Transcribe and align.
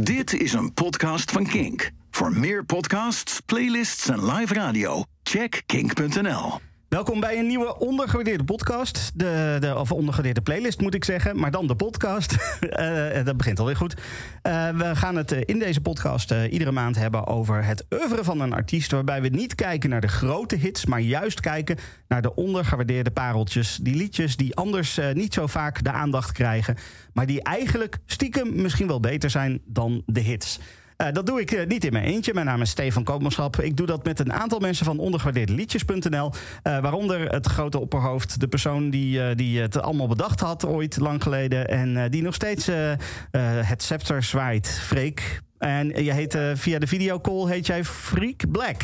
Dit 0.00 0.32
is 0.32 0.52
een 0.52 0.74
podcast 0.74 1.30
van 1.30 1.46
Kink. 1.46 1.90
Voor 2.10 2.32
meer 2.32 2.64
podcasts, 2.64 3.40
playlists 3.40 4.08
en 4.08 4.32
live 4.32 4.54
radio, 4.54 5.04
check 5.22 5.62
kink.nl. 5.66 6.60
Welkom 6.88 7.20
bij 7.20 7.38
een 7.38 7.46
nieuwe 7.46 7.78
ondergewaardeerde 7.78 8.44
podcast. 8.44 9.10
De, 9.14 9.56
de, 9.60 9.78
of 9.78 9.92
ondergewaardeerde 9.92 10.40
playlist 10.40 10.80
moet 10.80 10.94
ik 10.94 11.04
zeggen, 11.04 11.38
maar 11.38 11.50
dan 11.50 11.66
de 11.66 11.76
podcast. 11.76 12.36
Eh, 12.60 13.24
dat 13.24 13.36
begint 13.36 13.58
alweer 13.58 13.76
goed. 13.76 13.94
Eh, 14.42 14.68
we 14.68 14.96
gaan 14.96 15.16
het 15.16 15.32
eh, 15.32 15.40
in 15.44 15.58
deze 15.58 15.80
podcast 15.80 16.30
iedere 16.50 16.70
maand 16.70 16.96
hebben 16.96 17.26
over 17.26 17.64
het 17.64 17.86
oeuvre 17.90 18.24
van 18.24 18.40
een 18.40 18.52
artiest. 18.52 18.90
Waarbij 18.90 19.22
we 19.22 19.28
niet 19.28 19.54
kijken 19.54 19.90
naar 19.90 20.00
de 20.00 20.08
grote 20.08 20.56
hits, 20.56 20.86
maar 20.86 21.00
juist 21.00 21.40
kijken 21.40 21.78
naar 22.08 22.22
de 22.22 22.34
ondergewaardeerde 22.34 23.10
pareltjes. 23.10 23.78
Die 23.82 23.94
liedjes 23.94 24.36
die 24.36 24.54
anders 24.54 25.00
niet 25.12 25.34
zo 25.34 25.46
vaak 25.46 25.84
de 25.84 25.92
aandacht 25.92 26.32
krijgen, 26.32 26.76
maar 27.12 27.26
die 27.26 27.42
eigenlijk 27.42 27.98
stiekem 28.06 28.62
misschien 28.62 28.86
wel 28.86 29.00
beter 29.00 29.30
zijn 29.30 29.60
dan 29.64 30.02
de 30.06 30.20
hits. 30.20 30.58
Uh, 31.02 31.12
dat 31.12 31.26
doe 31.26 31.40
ik 31.40 31.50
uh, 31.50 31.66
niet 31.66 31.84
in 31.84 31.92
mijn 31.92 32.04
eentje. 32.04 32.34
Mijn 32.34 32.46
naam 32.46 32.60
is 32.60 32.70
Stefan 32.70 33.04
Koopmanschap. 33.04 33.56
Ik 33.56 33.76
doe 33.76 33.86
dat 33.86 34.04
met 34.04 34.20
een 34.20 34.32
aantal 34.32 34.58
mensen 34.58 34.84
van 34.84 34.98
ondergewaardeerdeliedjes.nl. 34.98 36.32
Uh, 36.32 36.78
waaronder 36.78 37.28
het 37.28 37.46
grote 37.46 37.78
opperhoofd, 37.78 38.40
de 38.40 38.48
persoon 38.48 38.90
die, 38.90 39.34
die 39.34 39.60
het 39.60 39.82
allemaal 39.82 40.08
bedacht 40.08 40.40
had 40.40 40.66
ooit 40.66 40.98
lang 40.98 41.22
geleden. 41.22 41.68
En 41.68 42.10
die 42.10 42.22
nog 42.22 42.34
steeds 42.34 42.70
het 43.66 43.82
scepter 43.82 44.22
zwaait, 44.22 44.68
Freek. 44.68 45.42
En 45.58 46.04
je 46.04 46.12
heet 46.12 46.38
via 46.54 46.78
de 46.78 46.86
videocall 46.86 47.50
heet 47.50 47.66
jij 47.66 47.84
Freak 47.84 48.50
Black. 48.50 48.82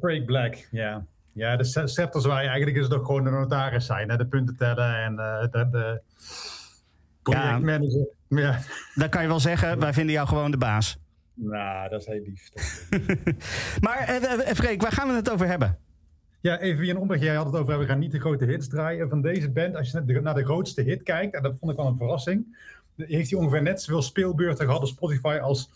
Freak 0.00 0.24
Black, 0.24 0.66
ja. 0.70 1.04
Ja, 1.32 1.56
de 1.56 1.64
scepter 1.64 2.20
zwaai 2.20 2.46
eigenlijk 2.46 2.76
is 2.76 2.84
het 2.84 2.94
ook 2.94 3.06
gewoon 3.06 3.24
de 3.24 3.30
notaris 3.30 3.86
zijn. 3.86 4.10
Hè? 4.10 4.16
De 4.16 4.26
punten 4.26 4.56
tellen 4.56 5.02
en 5.02 5.16
de, 5.16 5.66
de 5.70 6.00
projectmanager. 7.22 8.06
Ja, 8.28 8.40
ja. 8.40 8.58
Dan 8.94 9.08
kan 9.08 9.22
je 9.22 9.28
wel 9.28 9.40
zeggen, 9.40 9.78
wij 9.78 9.92
vinden 9.92 10.14
jou 10.14 10.28
gewoon 10.28 10.50
de 10.50 10.56
baas. 10.56 10.98
Nou, 11.38 11.88
dat 11.88 12.00
is 12.00 12.06
heel 12.06 12.22
lief. 12.24 12.50
maar 13.84 14.22
uh, 14.22 14.52
Freek, 14.54 14.82
waar 14.82 14.92
gaan 14.92 15.08
we 15.08 15.14
het 15.14 15.30
over 15.30 15.46
hebben? 15.46 15.78
Ja, 16.40 16.58
even 16.58 16.88
een 16.88 16.98
omweg. 16.98 17.20
Jij 17.20 17.34
had 17.34 17.46
het 17.46 17.56
over, 17.56 17.78
we 17.78 17.86
gaan 17.86 17.98
niet 17.98 18.12
de 18.12 18.20
grote 18.20 18.44
hits 18.44 18.68
draaien 18.68 19.08
van 19.08 19.22
deze 19.22 19.50
band. 19.50 19.76
Als 19.76 19.90
je 19.90 20.20
naar 20.20 20.34
de 20.34 20.44
grootste 20.44 20.82
hit 20.82 21.02
kijkt, 21.02 21.34
en 21.34 21.42
dat 21.42 21.56
vond 21.58 21.70
ik 21.70 21.76
wel 21.76 21.86
een 21.86 21.96
verrassing, 21.96 22.56
heeft 22.96 23.30
hij 23.30 23.38
ongeveer 23.38 23.62
net 23.62 23.82
zoveel 23.82 24.02
speelbeurten 24.02 24.66
gehad 24.66 24.80
op 24.80 24.88
Spotify 24.88 25.38
als 25.42 25.70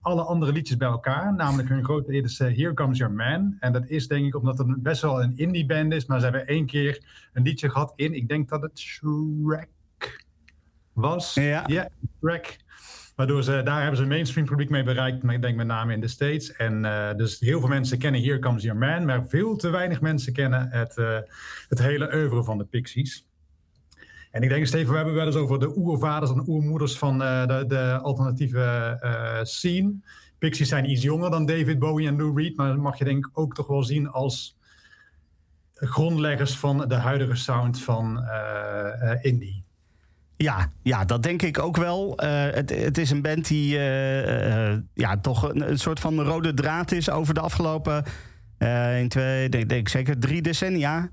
alle 0.00 0.22
andere 0.22 0.52
liedjes 0.52 0.76
bij 0.76 0.88
elkaar. 0.88 1.34
Namelijk 1.34 1.68
hun 1.68 1.84
grote 1.84 2.12
hit 2.12 2.24
is 2.24 2.38
Here 2.38 2.74
Comes 2.74 2.98
Your 2.98 3.14
Man. 3.14 3.56
En 3.60 3.72
dat 3.72 3.88
is 3.88 4.08
denk 4.08 4.26
ik 4.26 4.36
omdat 4.36 4.58
het 4.58 4.82
best 4.82 5.02
wel 5.02 5.22
een 5.22 5.36
indie 5.36 5.66
band 5.66 5.92
is, 5.92 6.06
maar 6.06 6.18
ze 6.18 6.24
hebben 6.24 6.46
één 6.46 6.66
keer 6.66 7.04
een 7.32 7.42
liedje 7.42 7.70
gehad 7.70 7.92
in, 7.96 8.14
ik 8.14 8.28
denk 8.28 8.48
dat 8.48 8.62
het 8.62 8.78
Shrek 8.78 9.68
was. 10.92 11.34
Ja, 11.34 11.64
ja 11.66 11.88
Shrek. 12.20 12.64
Waardoor 13.16 13.42
ze, 13.42 13.62
daar 13.64 13.78
hebben 13.78 13.96
ze 13.96 14.02
een 14.02 14.08
mainstream 14.08 14.46
publiek 14.46 14.70
mee 14.70 14.82
bereikt. 14.82 15.24
Ik 15.24 15.42
denk 15.42 15.56
met 15.56 15.66
name 15.66 15.92
in 15.92 16.00
de 16.00 16.08
States. 16.08 16.52
En 16.52 16.84
uh, 16.84 17.14
dus 17.14 17.40
heel 17.40 17.60
veel 17.60 17.68
mensen 17.68 17.98
kennen 17.98 18.22
Here 18.22 18.38
Comes 18.38 18.62
Your 18.62 18.78
Man. 18.78 19.04
Maar 19.04 19.28
veel 19.28 19.56
te 19.56 19.70
weinig 19.70 20.00
mensen 20.00 20.32
kennen 20.32 20.68
het, 20.70 20.96
uh, 20.96 21.18
het 21.68 21.78
hele 21.78 22.14
oeuvre 22.14 22.44
van 22.44 22.58
de 22.58 22.64
Pixies. 22.64 23.28
En 24.30 24.42
ik 24.42 24.48
denk, 24.48 24.66
Steven, 24.66 24.90
we 24.90 24.96
hebben 24.96 25.14
wel 25.14 25.26
eens 25.26 25.36
over 25.36 25.58
de 25.58 25.76
oervaders 25.76 26.30
en 26.30 26.48
oermoeders 26.48 26.98
van 26.98 27.22
uh, 27.22 27.46
de, 27.46 27.64
de, 27.66 27.98
alternatieve 28.02 28.98
scene. 29.42 29.94
Pixies 30.38 30.68
zijn 30.68 30.90
iets 30.90 31.02
jonger 31.02 31.30
dan 31.30 31.46
David 31.46 31.78
Bowie 31.78 32.06
en 32.06 32.16
Lou 32.16 32.42
Reed. 32.42 32.56
Maar 32.56 32.68
dat 32.68 32.76
mag 32.76 32.98
je 32.98 33.04
denk 33.04 33.26
ik 33.26 33.38
ook 33.38 33.54
toch 33.54 33.66
wel 33.66 33.82
zien 33.82 34.08
als 34.08 34.58
grondleggers 35.74 36.56
van 36.56 36.88
de 36.88 36.94
huidige 36.94 37.36
sound 37.36 37.82
van 37.82 38.24
indie. 39.20 39.65
Ja, 40.36 40.72
ja, 40.82 41.04
dat 41.04 41.22
denk 41.22 41.42
ik 41.42 41.58
ook 41.58 41.76
wel. 41.76 42.24
Uh, 42.24 42.44
het, 42.50 42.70
het, 42.70 42.98
is 42.98 43.10
een 43.10 43.22
band 43.22 43.48
die 43.48 43.76
uh, 43.76 44.70
uh, 44.70 44.78
ja, 44.94 45.18
toch 45.18 45.48
een, 45.48 45.70
een, 45.70 45.78
soort 45.78 46.00
van 46.00 46.20
rode 46.20 46.54
draad 46.54 46.92
is 46.92 47.10
over 47.10 47.34
de 47.34 47.40
afgelopen 47.40 48.04
in 48.98 49.08
twee, 49.08 49.48
denk, 49.48 49.68
denk 49.68 49.88
zeker 49.88 50.18
drie 50.18 50.42
decennia. 50.42 51.10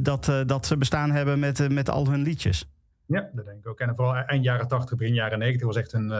dat, 0.00 0.32
dat 0.46 0.66
ze 0.66 0.76
bestaan 0.76 1.10
hebben 1.10 1.38
met, 1.38 1.68
met 1.72 1.90
al 1.90 2.08
hun 2.08 2.22
liedjes. 2.22 2.68
Ja, 3.06 3.28
dat 3.32 3.44
denk 3.44 3.58
ik 3.58 3.68
ook. 3.68 3.80
En 3.80 3.94
vooral 3.94 4.14
eind 4.14 4.44
jaren 4.44 4.68
80, 4.68 4.98
begin 4.98 5.14
jaren 5.14 5.38
90 5.38 5.66
was 5.66 5.76
echt 5.76 5.92
een. 5.92 6.10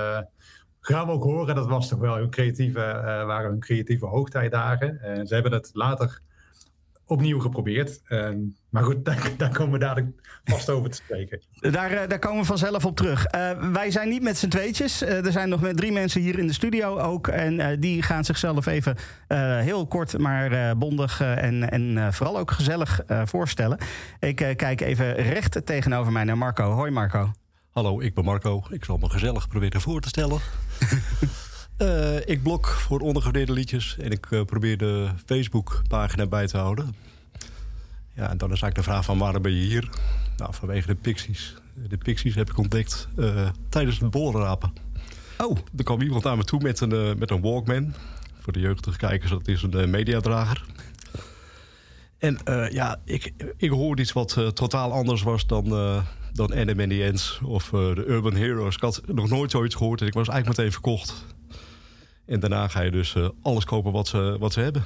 gaan 0.81 1.07
we 1.07 1.13
ook 1.13 1.23
horen, 1.23 1.55
dat 1.55 1.67
was 1.67 1.89
toch 1.89 1.99
wel 1.99 2.17
hun 2.17 2.31
creatieve, 2.31 2.81
waren 3.27 3.51
hun 3.51 3.61
creatieve 3.61 4.07
hoogtijdagen. 4.07 5.01
En 5.01 5.27
ze 5.27 5.35
hebben 5.35 5.53
het 5.53 5.71
later 5.73 6.21
opnieuw 7.09 7.41
geprobeerd. 7.41 8.01
Uh, 8.09 8.29
maar 8.69 8.85
goed, 8.85 9.05
daar, 9.09 9.31
daar, 9.37 9.51
komen 9.51 9.73
we 9.73 9.79
dadelijk 9.79 10.21
vast 10.45 10.71
over 10.71 10.91
te 10.91 10.97
spreken. 10.97 11.41
Daar, 11.61 11.93
uh, 11.93 12.01
daar 12.09 12.19
komen 12.19 12.41
we 12.41 12.47
vanzelf 12.47 12.85
op 12.85 12.97
terug. 12.97 13.35
Uh, 13.35 13.73
wij 13.73 13.91
zijn 13.91 14.09
niet 14.09 14.23
met 14.23 14.39
z'n 14.39 14.49
tweetjes. 14.49 15.03
Eh, 15.03 15.25
er 15.27 15.33
zijn 15.33 15.49
nog 15.49 15.61
met 15.61 15.77
drie 15.77 15.93
mensen 15.93 16.21
hier 16.21 16.39
in 16.39 16.47
de 16.47 16.53
studio 16.53 16.99
ook. 16.99 17.29
En 17.29 17.81
die 17.81 18.03
gaan 18.03 18.25
zichzelf 18.25 18.67
even 18.67 18.97
heel 19.63 19.87
kort, 19.87 20.19
maar 20.19 20.77
bondig 20.77 21.21
en, 21.21 21.71
en 21.71 22.13
vooral 22.13 22.39
ook 22.39 22.51
gezellig 22.51 23.01
voorstellen. 23.25 23.79
Ik 24.21 24.37
kijk 24.37 24.81
even 24.81 25.15
recht 25.15 25.67
tegenover 25.67 26.13
mij 26.13 26.25
naar 26.25 26.39
Marco. 26.39 26.71
Hoi 26.71 26.91
Marco. 26.91 27.31
Hallo, 27.71 28.01
ik 28.01 28.15
ben 28.15 28.25
Marco. 28.25 28.63
Ik 28.71 28.85
zal 28.85 28.97
me 28.97 29.11
gezellig 29.11 29.49
proberen 29.49 29.81
voor 29.81 30.01
te 30.01 30.09
stellen. 30.09 30.41
Uh, 31.83 32.17
ik 32.27 32.43
blok 32.43 32.67
voor 32.67 33.01
ondergewaardeerde 33.01 33.53
liedjes 33.53 33.97
en 33.99 34.11
ik 34.11 34.31
uh, 34.31 34.45
probeer 34.45 34.79
de 34.79 35.09
Facebook-pagina 35.27 36.27
bij 36.27 36.47
te 36.47 36.57
houden. 36.57 36.95
Ja, 38.15 38.31
en 38.31 38.39
dan 38.39 38.53
is 38.53 38.61
eigenlijk 38.61 38.75
de 38.75 38.83
vraag 38.83 39.05
van 39.05 39.19
waarom 39.19 39.43
ben 39.43 39.53
je 39.53 39.67
hier? 39.67 39.89
Nou, 40.37 40.55
vanwege 40.55 40.87
de 40.87 40.95
Pixies. 40.95 41.55
De 41.89 41.97
Pixies 41.97 42.35
heb 42.35 42.51
ik 42.51 42.59
ontdekt 42.59 43.09
uh, 43.17 43.49
tijdens 43.69 43.99
het 43.99 44.11
bollenrapen. 44.11 44.73
Oh. 45.39 45.59
Er 45.77 45.85
kwam 45.85 46.01
iemand 46.01 46.27
aan 46.27 46.37
me 46.37 46.45
toe 46.45 46.61
met 46.63 46.81
een, 46.81 47.19
met 47.19 47.31
een 47.31 47.41
Walkman. 47.41 47.95
Voor 48.41 48.53
de 48.53 48.61
jeugdige 48.61 48.99
kijkers, 48.99 49.31
dat 49.31 49.49
is 49.49 49.63
een 49.63 49.91
mediadrager. 49.91 50.65
En 52.19 52.39
ja, 52.71 53.01
ik, 53.05 53.33
ik 53.57 53.71
hoorde 53.71 54.03
iets 54.03 54.13
wat 54.13 54.33
totaal 54.55 54.93
anders 54.93 55.23
was 55.23 55.47
dan, 55.47 55.65
dan 56.33 56.53
Adam 56.53 56.81
and 56.81 56.91
the 56.91 57.05
Ends 57.05 57.41
of 57.45 57.69
de 57.69 58.05
Urban 58.07 58.37
Heroes. 58.37 58.75
Ik 58.75 58.83
had 58.83 59.03
nog 59.07 59.29
nooit 59.29 59.51
zoiets 59.51 59.75
gehoord 59.75 60.01
en 60.01 60.07
ik 60.07 60.15
was 60.15 60.29
eigenlijk 60.29 60.59
meteen 60.59 60.73
verkocht. 60.73 61.27
En 62.29 62.41
daarna 62.41 62.69
ga 62.69 62.81
je 62.81 62.91
dus 62.91 63.15
uh, 63.15 63.29
alles 63.43 63.65
kopen 63.65 63.93
wat 63.93 64.09
ze, 64.09 64.37
wat 64.39 64.53
ze 64.53 64.61
hebben. 64.61 64.85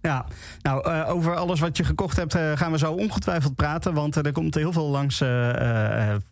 Ja, 0.00 0.26
nou, 0.62 0.90
uh, 0.90 1.10
over 1.10 1.36
alles 1.36 1.60
wat 1.60 1.76
je 1.76 1.84
gekocht 1.84 2.16
hebt 2.16 2.34
uh, 2.34 2.56
gaan 2.56 2.72
we 2.72 2.78
zo 2.78 2.92
ongetwijfeld 2.92 3.54
praten. 3.54 3.94
Want 3.94 4.16
er 4.16 4.32
komt 4.32 4.54
heel 4.54 4.72
veel 4.72 4.88
langs 4.88 5.22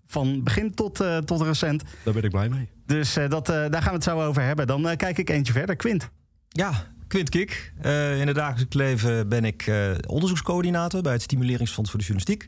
van 0.07 0.43
begin 0.43 0.75
tot, 0.75 1.05
tot 1.25 1.41
recent. 1.41 1.83
Daar 2.05 2.15
ben 2.15 2.23
ik 2.23 2.31
blij 2.31 2.49
mee. 2.49 2.69
Dus 2.87 3.19
dat, 3.29 3.47
daar 3.47 3.83
gaan 3.83 3.85
we 3.85 3.95
het 3.95 4.05
zo 4.05 4.23
over 4.23 4.43
hebben. 4.43 4.67
Dan 4.67 4.97
kijk 4.97 5.19
ik 5.19 5.31
eentje 5.31 5.53
verder. 5.53 5.77
Quint. 5.77 6.11
Ja, 6.49 6.73
Quint 7.09 7.29
Kik. 7.29 7.73
in 8.19 8.27
het 8.27 8.35
dagelijks 8.35 8.77
leven 8.77 9.29
ben 9.29 9.45
ik 9.45 9.71
onderzoekscoördinator... 10.07 11.03
bij 11.03 11.13
het 11.13 11.23
Stimuleringsfonds 11.23 11.91
voor 11.91 12.01
de 12.01 12.07
Journalistiek. 12.07 12.47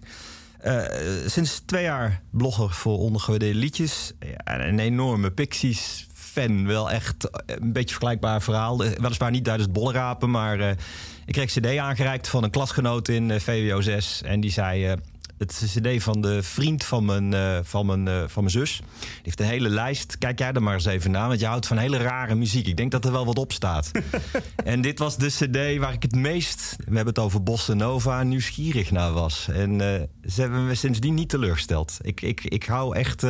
sinds 1.31 1.63
twee 1.67 1.83
jaar 1.83 2.23
blogger 2.31 2.71
voor 2.71 2.99
ondergewaardeerde 2.99 3.59
liedjes. 3.59 4.13
Ja, 4.21 4.61
een 4.61 4.79
enorme 4.79 5.31
Pixies 5.31 6.07
fan. 6.33 6.67
Wel 6.67 6.91
echt 6.91 7.29
een 7.47 7.73
beetje 7.73 7.95
vergelijkbaar 7.95 8.43
verhaal. 8.43 8.79
Weliswaar 8.79 9.31
niet 9.31 9.45
tijdens 9.45 9.65
het 9.65 9.73
bollenrapen, 9.73 10.31
maar 10.31 10.59
uh, 10.59 10.71
ik 11.27 11.33
kreeg 11.33 11.51
cd 11.53 11.77
aangereikt 11.77 12.29
van 12.29 12.45
een 12.45 12.51
klasgenoot 12.51 13.09
in 13.09 13.29
uh, 13.29 13.39
VWO 13.39 13.81
6. 13.81 14.23
En 14.23 14.41
die 14.41 14.51
zei... 14.51 14.91
Uh, 14.91 14.93
het 15.39 15.61
is 15.63 15.75
een 15.75 15.83
cd 15.83 16.03
van 16.03 16.21
de 16.21 16.43
vriend 16.43 16.85
van 16.85 17.05
mijn, 17.05 17.65
van, 17.65 17.87
mijn, 17.87 18.31
van 18.31 18.43
mijn 18.43 18.51
zus. 18.51 18.77
Die 19.01 19.21
heeft 19.23 19.41
een 19.41 19.47
hele 19.47 19.69
lijst. 19.69 20.19
Kijk 20.19 20.39
jij 20.39 20.53
er 20.53 20.63
maar 20.63 20.75
eens 20.75 20.85
even 20.85 21.11
naar. 21.11 21.29
Want 21.29 21.41
je 21.41 21.47
houdt 21.47 21.67
van 21.67 21.77
hele 21.77 21.97
rare 21.97 22.35
muziek. 22.35 22.67
Ik 22.67 22.77
denk 22.77 22.91
dat 22.91 23.05
er 23.05 23.13
wel 23.13 23.27
wat 23.27 23.39
op 23.39 23.53
staat. 23.53 23.91
en 24.65 24.81
dit 24.81 24.99
was 24.99 25.17
de 25.17 25.27
cd 25.27 25.79
waar 25.79 25.93
ik 25.93 26.03
het 26.03 26.15
meest... 26.15 26.75
We 26.79 26.85
hebben 26.85 27.15
het 27.15 27.19
over 27.19 27.43
Bossa 27.43 27.75
Nova. 27.75 28.23
Nieuwsgierig 28.23 28.91
naar 28.91 29.13
was. 29.13 29.49
En 29.49 29.79
ze 30.27 30.41
hebben 30.41 30.67
me 30.67 30.75
sindsdien 30.75 31.15
niet 31.15 31.29
teleurgesteld. 31.29 31.99
Ik, 32.01 32.21
ik, 32.21 32.45
ik 32.45 32.65
hou 32.65 32.97
echt 32.97 33.25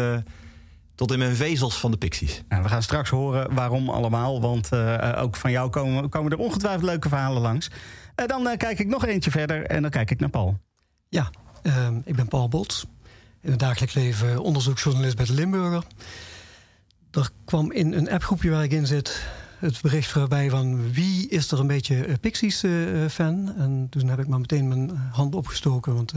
tot 1.03 1.13
in 1.13 1.19
mijn 1.19 1.37
vezels 1.37 1.79
van 1.79 1.91
de 1.91 1.97
Pixies. 1.97 2.43
Nou, 2.49 2.63
we 2.63 2.69
gaan 2.69 2.83
straks 2.83 3.11
horen 3.11 3.55
waarom 3.55 3.89
allemaal, 3.89 4.41
want 4.41 4.73
uh, 4.73 5.13
ook 5.19 5.37
van 5.37 5.51
jou 5.51 5.71
komen, 5.71 6.09
komen 6.09 6.33
er 6.33 6.39
ongetwijfeld 6.39 6.85
leuke 6.85 7.09
verhalen 7.09 7.43
langs. 7.43 7.71
Uh, 8.17 8.27
dan 8.27 8.47
uh, 8.47 8.57
kijk 8.57 8.79
ik 8.79 8.87
nog 8.87 9.07
eentje 9.07 9.31
verder 9.31 9.67
en 9.67 9.83
dan 9.83 9.91
kijk 9.91 10.11
ik 10.11 10.21
naar 10.21 10.29
Paul. 10.29 10.59
Ja, 11.09 11.31
ehm, 11.63 12.01
ik 12.05 12.17
ben 12.17 12.29
Paul 12.29 12.49
Bots. 12.49 12.87
In 13.41 13.51
het 13.51 13.59
dagelijks 13.59 13.95
leven 13.95 14.43
onderzoeksjournalist 14.43 15.17
bij 15.17 15.27
de 15.27 15.33
Limburger. 15.33 15.85
Er 17.11 17.31
kwam 17.45 17.73
in 17.73 17.93
een 17.93 18.11
appgroepje 18.11 18.51
waar 18.51 18.65
ik 18.65 18.73
in 18.73 18.87
zit 18.87 19.27
het 19.59 19.81
bericht 19.81 20.11
voorbij 20.11 20.51
van 20.51 20.93
wie 20.93 21.29
is 21.29 21.51
er 21.51 21.61
een 21.61 21.67
beetje 21.67 22.19
Pixies-fan. 22.21 23.55
en 23.57 23.87
toen 23.91 24.09
heb 24.09 24.19
ik 24.19 24.27
maar 24.27 24.41
meteen 24.41 24.69
mijn 24.69 24.91
hand 25.13 25.35
opgestoken, 25.35 25.95
want 25.95 26.13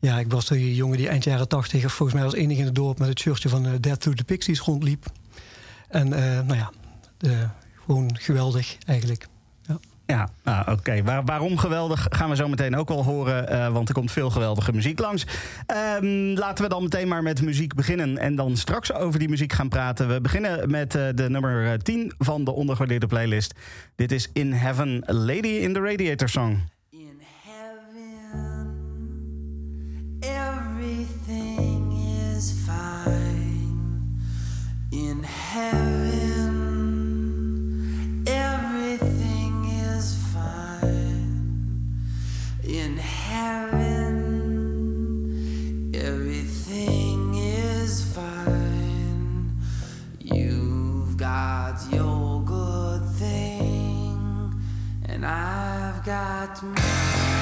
ja, 0.00 0.18
ik 0.18 0.30
was 0.30 0.46
die 0.46 0.74
jongen 0.74 0.96
die 0.96 1.08
eind 1.08 1.24
jaren 1.24 1.48
tachtig... 1.48 1.92
volgens 1.92 2.18
mij 2.18 2.24
als 2.24 2.34
enige 2.34 2.60
in 2.60 2.66
het 2.66 2.74
dorp 2.74 2.98
met 2.98 3.08
het 3.08 3.20
shirtje 3.20 3.48
van 3.48 3.66
uh, 3.66 3.72
Death 3.80 4.00
to 4.00 4.12
the 4.12 4.24
Pixies 4.24 4.60
rondliep. 4.60 5.04
En 5.88 6.06
uh, 6.06 6.40
nou 6.40 6.54
ja, 6.54 6.70
gewoon 7.84 8.16
geweldig 8.18 8.76
eigenlijk. 8.86 9.26
Ja. 9.62 9.78
Ja, 10.10 10.28
nou, 10.44 10.70
oké. 10.70 11.02
Waar, 11.02 11.24
waarom 11.24 11.58
geweldig 11.58 12.06
gaan 12.10 12.30
we 12.30 12.36
zo 12.36 12.48
meteen 12.48 12.76
ook 12.76 12.88
wel 12.88 13.04
horen. 13.04 13.48
eh, 13.48 13.72
want 13.72 13.88
er 13.88 13.94
komt 13.94 14.12
veel 14.12 14.30
geweldige 14.30 14.72
muziek 14.72 14.98
langs. 14.98 15.26
Ehm, 15.66 16.32
laten 16.34 16.64
we 16.64 16.70
dan 16.70 16.82
meteen 16.82 17.08
maar 17.08 17.22
met 17.22 17.42
muziek 17.42 17.74
beginnen. 17.74 18.18
En 18.18 18.34
dan 18.34 18.56
straks 18.56 18.92
over 18.92 19.18
die 19.18 19.28
muziek 19.28 19.52
gaan 19.52 19.68
praten. 19.68 20.08
We 20.08 20.20
beginnen 20.20 20.70
met 20.70 20.94
eh, 20.94 21.08
de 21.14 21.30
nummer 21.30 21.72
eh, 21.72 21.78
10 21.78 22.12
van 22.18 22.44
de 22.44 22.50
ondergewaardeerde 22.50 23.06
playlist. 23.06 23.54
Dit 23.96 24.12
is 24.12 24.28
In 24.32 24.52
Heaven, 24.52 25.02
Lady 25.06 25.48
in 25.48 25.72
the 25.72 25.80
Radiator 25.80 26.28
Song. 26.28 26.58
Heaven, 35.60 36.54
everything 38.26 39.52
is 39.66 40.16
fine. 40.32 41.84
In 42.64 42.96
heaven, 42.96 44.22
everything 45.94 47.34
is 47.34 48.02
fine. 48.14 49.52
You've 50.20 51.16
got 51.18 51.76
your 51.92 52.42
good 52.44 53.02
thing, 53.22 54.54
and 55.04 55.26
I've 55.26 56.02
got 56.04 56.62
me. 56.62 57.39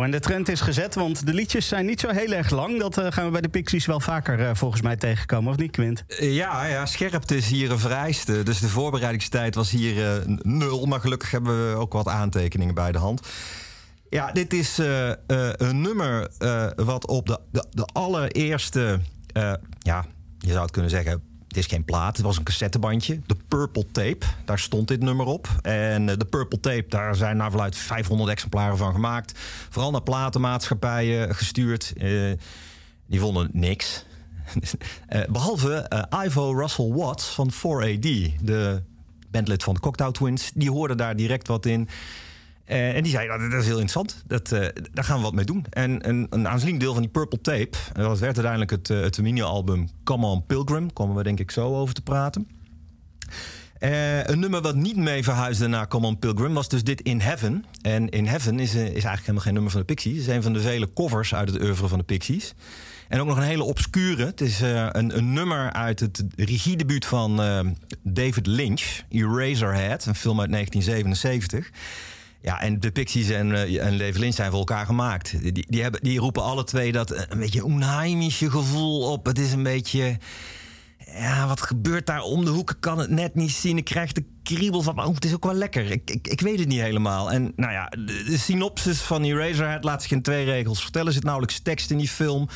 En 0.00 0.10
de 0.10 0.20
trend 0.20 0.48
is 0.48 0.60
gezet, 0.60 0.94
want 0.94 1.26
de 1.26 1.34
liedjes 1.34 1.68
zijn 1.68 1.86
niet 1.86 2.00
zo 2.00 2.08
heel 2.08 2.32
erg 2.32 2.50
lang. 2.50 2.78
Dat 2.80 2.98
eh, 2.98 3.06
gaan 3.10 3.24
we 3.24 3.30
bij 3.30 3.40
de 3.40 3.48
Pixies 3.48 3.86
wel 3.86 4.00
vaker 4.00 4.40
eh, 4.40 4.50
volgens 4.54 4.82
mij 4.82 4.96
tegenkomen, 4.96 5.50
of 5.50 5.56
niet, 5.58 5.70
Quint? 5.70 6.04
Eh, 6.06 6.34
Ja, 6.34 6.64
ja, 6.64 6.86
scherpte 6.86 7.36
is 7.36 7.48
hier 7.48 7.70
een 7.70 7.78
vereiste. 7.78 8.42
Dus 8.42 8.58
de 8.58 8.68
voorbereidingstijd 8.68 9.54
was 9.54 9.70
hier 9.70 10.22
nul. 10.42 10.86
Maar 10.86 11.00
gelukkig 11.00 11.30
hebben 11.30 11.70
we 11.70 11.76
ook 11.76 11.92
wat 11.92 12.08
aantekeningen 12.08 12.74
bij 12.74 12.92
de 12.92 12.98
hand. 12.98 13.28
Ja, 14.08 14.32
dit 14.32 14.52
is 14.52 14.78
een 15.56 15.80
nummer 15.80 16.30
wat 16.76 17.06
op 17.06 17.26
de, 17.26 17.38
de, 17.52 17.66
de 17.70 17.84
allereerste... 17.84 19.00
ja, 19.78 20.04
je 20.38 20.50
zou 20.50 20.62
het 20.62 20.70
kunnen 20.70 20.90
zeggen... 20.90 21.31
Het 21.52 21.60
is 21.60 21.66
geen 21.66 21.84
plaat, 21.84 22.16
het 22.16 22.26
was 22.26 22.36
een 22.36 22.44
cassettebandje. 22.44 23.20
De 23.26 23.36
Purple 23.48 23.86
Tape, 23.92 24.26
daar 24.44 24.58
stond 24.58 24.88
dit 24.88 25.00
nummer 25.00 25.26
op. 25.26 25.48
En 25.62 26.08
eh, 26.08 26.16
de 26.18 26.24
Purple 26.24 26.60
Tape, 26.60 26.84
daar 26.88 27.14
zijn 27.14 27.36
naar 27.36 27.50
verluid 27.50 27.76
500 27.76 28.30
exemplaren 28.30 28.76
van 28.76 28.92
gemaakt. 28.92 29.38
Vooral 29.70 29.90
naar 29.90 30.02
platenmaatschappijen 30.02 31.34
gestuurd. 31.34 31.92
Eh, 31.96 32.32
die 33.06 33.20
vonden 33.20 33.48
niks. 33.52 34.04
Eh, 35.08 35.20
behalve 35.30 35.74
eh, 35.74 36.24
Ivo 36.24 36.52
Russell 36.52 36.92
Watts 36.92 37.28
van 37.28 37.50
4AD, 37.52 38.40
de 38.40 38.82
bandlid 39.30 39.62
van 39.62 39.74
de 39.74 39.80
Cocktail 39.80 40.12
Twins. 40.12 40.50
Die 40.54 40.70
hoorde 40.70 40.94
daar 40.94 41.16
direct 41.16 41.48
wat 41.48 41.66
in. 41.66 41.88
Eh, 42.64 42.96
en 42.96 43.02
die 43.02 43.12
zei, 43.12 43.28
nou, 43.28 43.50
dat 43.50 43.60
is 43.60 43.66
heel 43.66 43.80
interessant. 43.80 44.22
Dat, 44.26 44.52
eh, 44.52 44.68
daar 44.92 45.04
gaan 45.04 45.16
we 45.16 45.22
wat 45.22 45.32
mee 45.32 45.44
doen. 45.44 45.64
En 45.70 46.08
een, 46.08 46.26
een 46.30 46.48
aanzienlijk 46.48 46.80
deel 46.80 46.92
van 46.92 47.02
die 47.02 47.10
Purple 47.10 47.40
Tape... 47.40 47.76
dat 47.92 48.18
werd 48.18 48.22
uiteindelijk 48.22 48.70
het, 48.70 48.90
eh, 48.90 49.00
het 49.00 49.22
mini-album 49.22 49.88
Come 50.04 50.26
On 50.26 50.46
Pilgrim. 50.46 50.92
Komen 50.92 51.16
we 51.16 51.22
denk 51.22 51.40
ik 51.40 51.50
zo 51.50 51.76
over 51.76 51.94
te 51.94 52.02
praten. 52.02 52.48
Een 54.22 54.38
nummer 54.38 54.62
wat 54.62 54.74
niet 54.74 54.96
mee 54.96 55.22
verhuisde 55.22 55.66
naar 55.66 55.88
Come 55.88 56.06
On 56.06 56.18
Pilgrim 56.18 56.54
was 56.54 56.68
dus 56.68 56.84
dit 56.84 57.00
In 57.00 57.20
Heaven. 57.20 57.64
En 57.80 58.08
In 58.08 58.26
Heaven 58.26 58.60
is, 58.60 58.74
is 58.74 58.76
eigenlijk 58.78 59.20
helemaal 59.20 59.40
geen 59.40 59.52
nummer 59.52 59.70
van 59.70 59.80
de 59.80 59.86
Pixies. 59.86 60.16
Het 60.16 60.28
is 60.28 60.34
een 60.34 60.42
van 60.42 60.52
de 60.52 60.60
vele 60.60 60.92
covers 60.94 61.34
uit 61.34 61.52
het 61.52 61.62
oeuvre 61.62 61.88
van 61.88 61.98
de 61.98 62.04
Pixies. 62.04 62.54
En 63.08 63.20
ook 63.20 63.26
nog 63.26 63.36
een 63.36 63.42
hele 63.42 63.62
obscure. 63.62 64.24
Het 64.24 64.40
is 64.40 64.60
een, 64.60 65.16
een 65.16 65.32
nummer 65.32 65.72
uit 65.72 66.00
het 66.00 66.24
regiedebuut 66.36 67.04
van 67.06 67.36
David 68.02 68.46
Lynch, 68.46 69.02
Eraserhead, 69.08 70.06
een 70.06 70.14
film 70.14 70.40
uit 70.40 70.50
1977. 70.50 71.70
Ja, 72.42 72.60
en 72.60 72.80
de 72.80 72.90
Pixies 72.90 73.28
en, 73.28 73.52
eh, 73.52 73.86
en 73.86 73.96
Lynch 73.96 74.34
zijn 74.34 74.50
voor 74.50 74.58
elkaar 74.58 74.86
gemaakt. 74.86 75.42
Die, 75.42 75.66
die, 75.68 75.82
hebben, 75.82 76.00
die 76.02 76.18
roepen 76.18 76.42
alle 76.42 76.64
twee 76.64 76.92
dat 76.92 77.10
eh, 77.10 77.22
een 77.28 77.38
beetje 77.38 77.64
onheimische 77.64 78.50
gevoel 78.50 79.12
op. 79.12 79.24
Het 79.26 79.38
is 79.38 79.52
een 79.52 79.62
beetje 79.62 80.18
ja, 81.14 81.46
wat 81.46 81.60
gebeurt 81.60 82.06
daar 82.06 82.22
om 82.22 82.44
de 82.44 82.50
hoeken? 82.50 82.78
Kan 82.78 82.98
het 82.98 83.10
net 83.10 83.34
niet 83.34 83.50
zien. 83.50 83.76
Ik 83.76 83.84
krijg 83.84 84.12
de 84.12 84.24
kriebel 84.42 84.82
van, 84.82 84.98
oh, 84.98 85.14
het 85.14 85.24
is 85.24 85.34
ook 85.34 85.44
wel 85.44 85.54
lekker. 85.54 85.90
Ik, 85.90 86.10
ik, 86.10 86.28
ik 86.28 86.40
weet 86.40 86.58
het 86.58 86.68
niet 86.68 86.80
helemaal. 86.80 87.32
En 87.32 87.52
nou 87.56 87.72
ja, 87.72 87.86
de, 87.88 88.36
synopsis 88.38 89.00
van 89.00 89.22
Eraserhead 89.22 89.84
laat 89.84 90.02
zich 90.02 90.10
in 90.10 90.22
twee 90.22 90.44
regels 90.44 90.82
vertellen. 90.82 91.06
Er 91.06 91.12
zit 91.12 91.22
nauwelijks 91.22 91.60
tekst 91.60 91.90
in 91.90 91.98
die 91.98 92.08
film. 92.08 92.48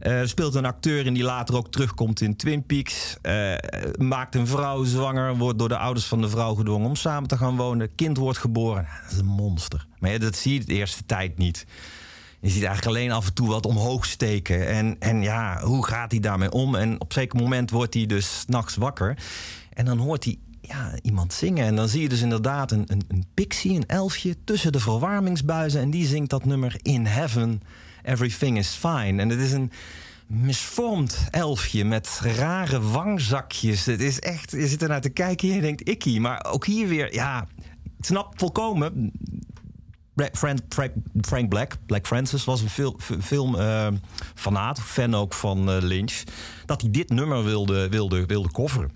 Eh, 0.00 0.20
speelt 0.24 0.54
een 0.54 0.64
acteur 0.64 1.06
in 1.06 1.14
die 1.14 1.22
later 1.22 1.56
ook 1.56 1.70
terugkomt 1.70 2.20
in 2.20 2.36
Twin 2.36 2.66
Peaks. 2.66 3.16
Eh, 3.22 3.54
maakt 3.98 4.34
een 4.34 4.46
vrouw 4.46 4.84
zwanger, 4.84 5.36
wordt 5.36 5.58
door 5.58 5.68
de 5.68 5.78
ouders 5.78 6.06
van 6.06 6.20
de 6.20 6.28
vrouw 6.28 6.54
gedwongen 6.54 6.88
om 6.88 6.96
samen 6.96 7.28
te 7.28 7.36
gaan 7.36 7.56
wonen. 7.56 7.94
Kind 7.94 8.16
wordt 8.16 8.38
geboren. 8.38 8.86
Dat 9.02 9.12
is 9.12 9.18
een 9.18 9.26
monster. 9.26 9.86
Maar 9.98 10.10
ja, 10.10 10.18
dat 10.18 10.36
zie 10.36 10.52
je 10.54 10.64
de 10.64 10.74
eerste 10.74 11.06
tijd 11.06 11.38
niet. 11.38 11.66
Je 12.46 12.52
ziet 12.52 12.64
eigenlijk 12.64 12.96
alleen 12.96 13.12
af 13.12 13.26
en 13.26 13.34
toe 13.34 13.48
wat 13.48 13.66
omhoog 13.66 14.06
steken. 14.06 14.68
En, 14.68 14.96
en 14.98 15.22
ja, 15.22 15.60
hoe 15.60 15.86
gaat 15.86 16.10
hij 16.10 16.20
daarmee 16.20 16.50
om? 16.50 16.74
En 16.74 17.00
op 17.00 17.12
zeker 17.12 17.38
moment 17.38 17.70
wordt 17.70 17.94
hij 17.94 18.06
dus 18.06 18.38
s'nachts 18.38 18.76
wakker. 18.76 19.18
En 19.72 19.84
dan 19.84 19.98
hoort 19.98 20.24
hij 20.24 20.38
ja, 20.60 20.92
iemand 21.02 21.32
zingen. 21.32 21.66
En 21.66 21.76
dan 21.76 21.88
zie 21.88 22.02
je 22.02 22.08
dus 22.08 22.20
inderdaad 22.20 22.70
een, 22.70 22.84
een, 22.86 23.02
een 23.08 23.24
pixie, 23.34 23.74
een 23.74 23.86
elfje... 23.86 24.36
tussen 24.44 24.72
de 24.72 24.80
verwarmingsbuizen. 24.80 25.80
En 25.80 25.90
die 25.90 26.06
zingt 26.06 26.30
dat 26.30 26.44
nummer 26.44 26.76
In 26.82 27.06
Heaven, 27.06 27.62
Everything 28.02 28.58
is 28.58 28.68
Fine. 28.68 29.22
En 29.22 29.28
het 29.28 29.40
is 29.40 29.52
een 29.52 29.72
misvormd 30.26 31.26
elfje 31.30 31.84
met 31.84 32.20
rare 32.22 32.80
wangzakjes. 32.80 33.86
Het 33.86 34.00
is 34.00 34.20
echt, 34.20 34.50
je 34.50 34.66
zit 34.66 34.82
ernaar 34.82 35.00
te 35.00 35.08
kijken 35.08 35.48
en 35.48 35.54
je 35.54 35.60
denkt 35.60 35.88
ikkie. 35.88 36.20
Maar 36.20 36.44
ook 36.44 36.66
hier 36.66 36.88
weer, 36.88 37.14
ja, 37.14 37.46
snap 38.00 38.32
volkomen... 38.38 39.12
Frank, 40.16 40.60
Frank, 40.68 40.92
Frank 41.20 41.48
Black, 41.48 41.76
Black 41.86 42.06
Francis, 42.06 42.44
was 42.44 42.60
een 42.60 42.70
fil, 42.70 42.98
filmfanaat, 43.20 44.80
fan 44.80 45.14
ook 45.14 45.34
van 45.34 45.70
eh, 45.70 45.76
Lynch. 45.80 46.22
Dat 46.66 46.80
hij 46.80 46.90
dit 46.90 47.08
nummer 47.10 47.44
wilde, 47.44 47.88
wilde, 47.88 48.26
wilde 48.26 48.50
coveren. 48.50 48.90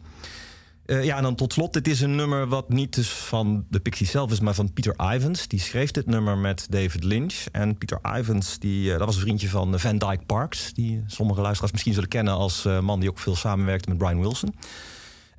Eh, 0.90 1.04
ja, 1.04 1.16
en 1.16 1.22
dan 1.22 1.34
tot 1.34 1.52
slot, 1.52 1.72
dit 1.72 1.88
is 1.88 2.00
een 2.00 2.14
nummer 2.14 2.48
wat 2.48 2.68
niet 2.68 2.94
dus 2.94 3.08
van 3.08 3.64
de 3.68 3.80
Pixies 3.80 4.10
zelf 4.10 4.30
is, 4.30 4.40
maar 4.40 4.54
van 4.54 4.72
Peter 4.72 4.94
Ivans. 5.14 5.48
Die 5.48 5.60
schreef 5.60 5.90
dit 5.90 6.06
nummer 6.06 6.38
met 6.38 6.66
David 6.70 7.04
Lynch. 7.04 7.46
En 7.52 7.78
Peter 7.78 8.00
Ivans, 8.18 8.58
die, 8.58 8.92
eh, 8.92 8.98
dat 8.98 9.06
was 9.06 9.14
een 9.14 9.22
vriendje 9.22 9.48
van 9.48 9.80
Van 9.80 9.98
Dyke 9.98 10.24
Parks. 10.26 10.72
Die 10.72 11.04
sommige 11.06 11.40
luisteraars 11.40 11.72
misschien 11.72 11.94
zullen 11.94 12.08
kennen 12.08 12.34
als 12.34 12.64
eh, 12.64 12.80
man 12.80 13.00
die 13.00 13.08
ook 13.08 13.18
veel 13.18 13.36
samenwerkte 13.36 13.88
met 13.88 13.98
Brian 13.98 14.20
Wilson. 14.20 14.54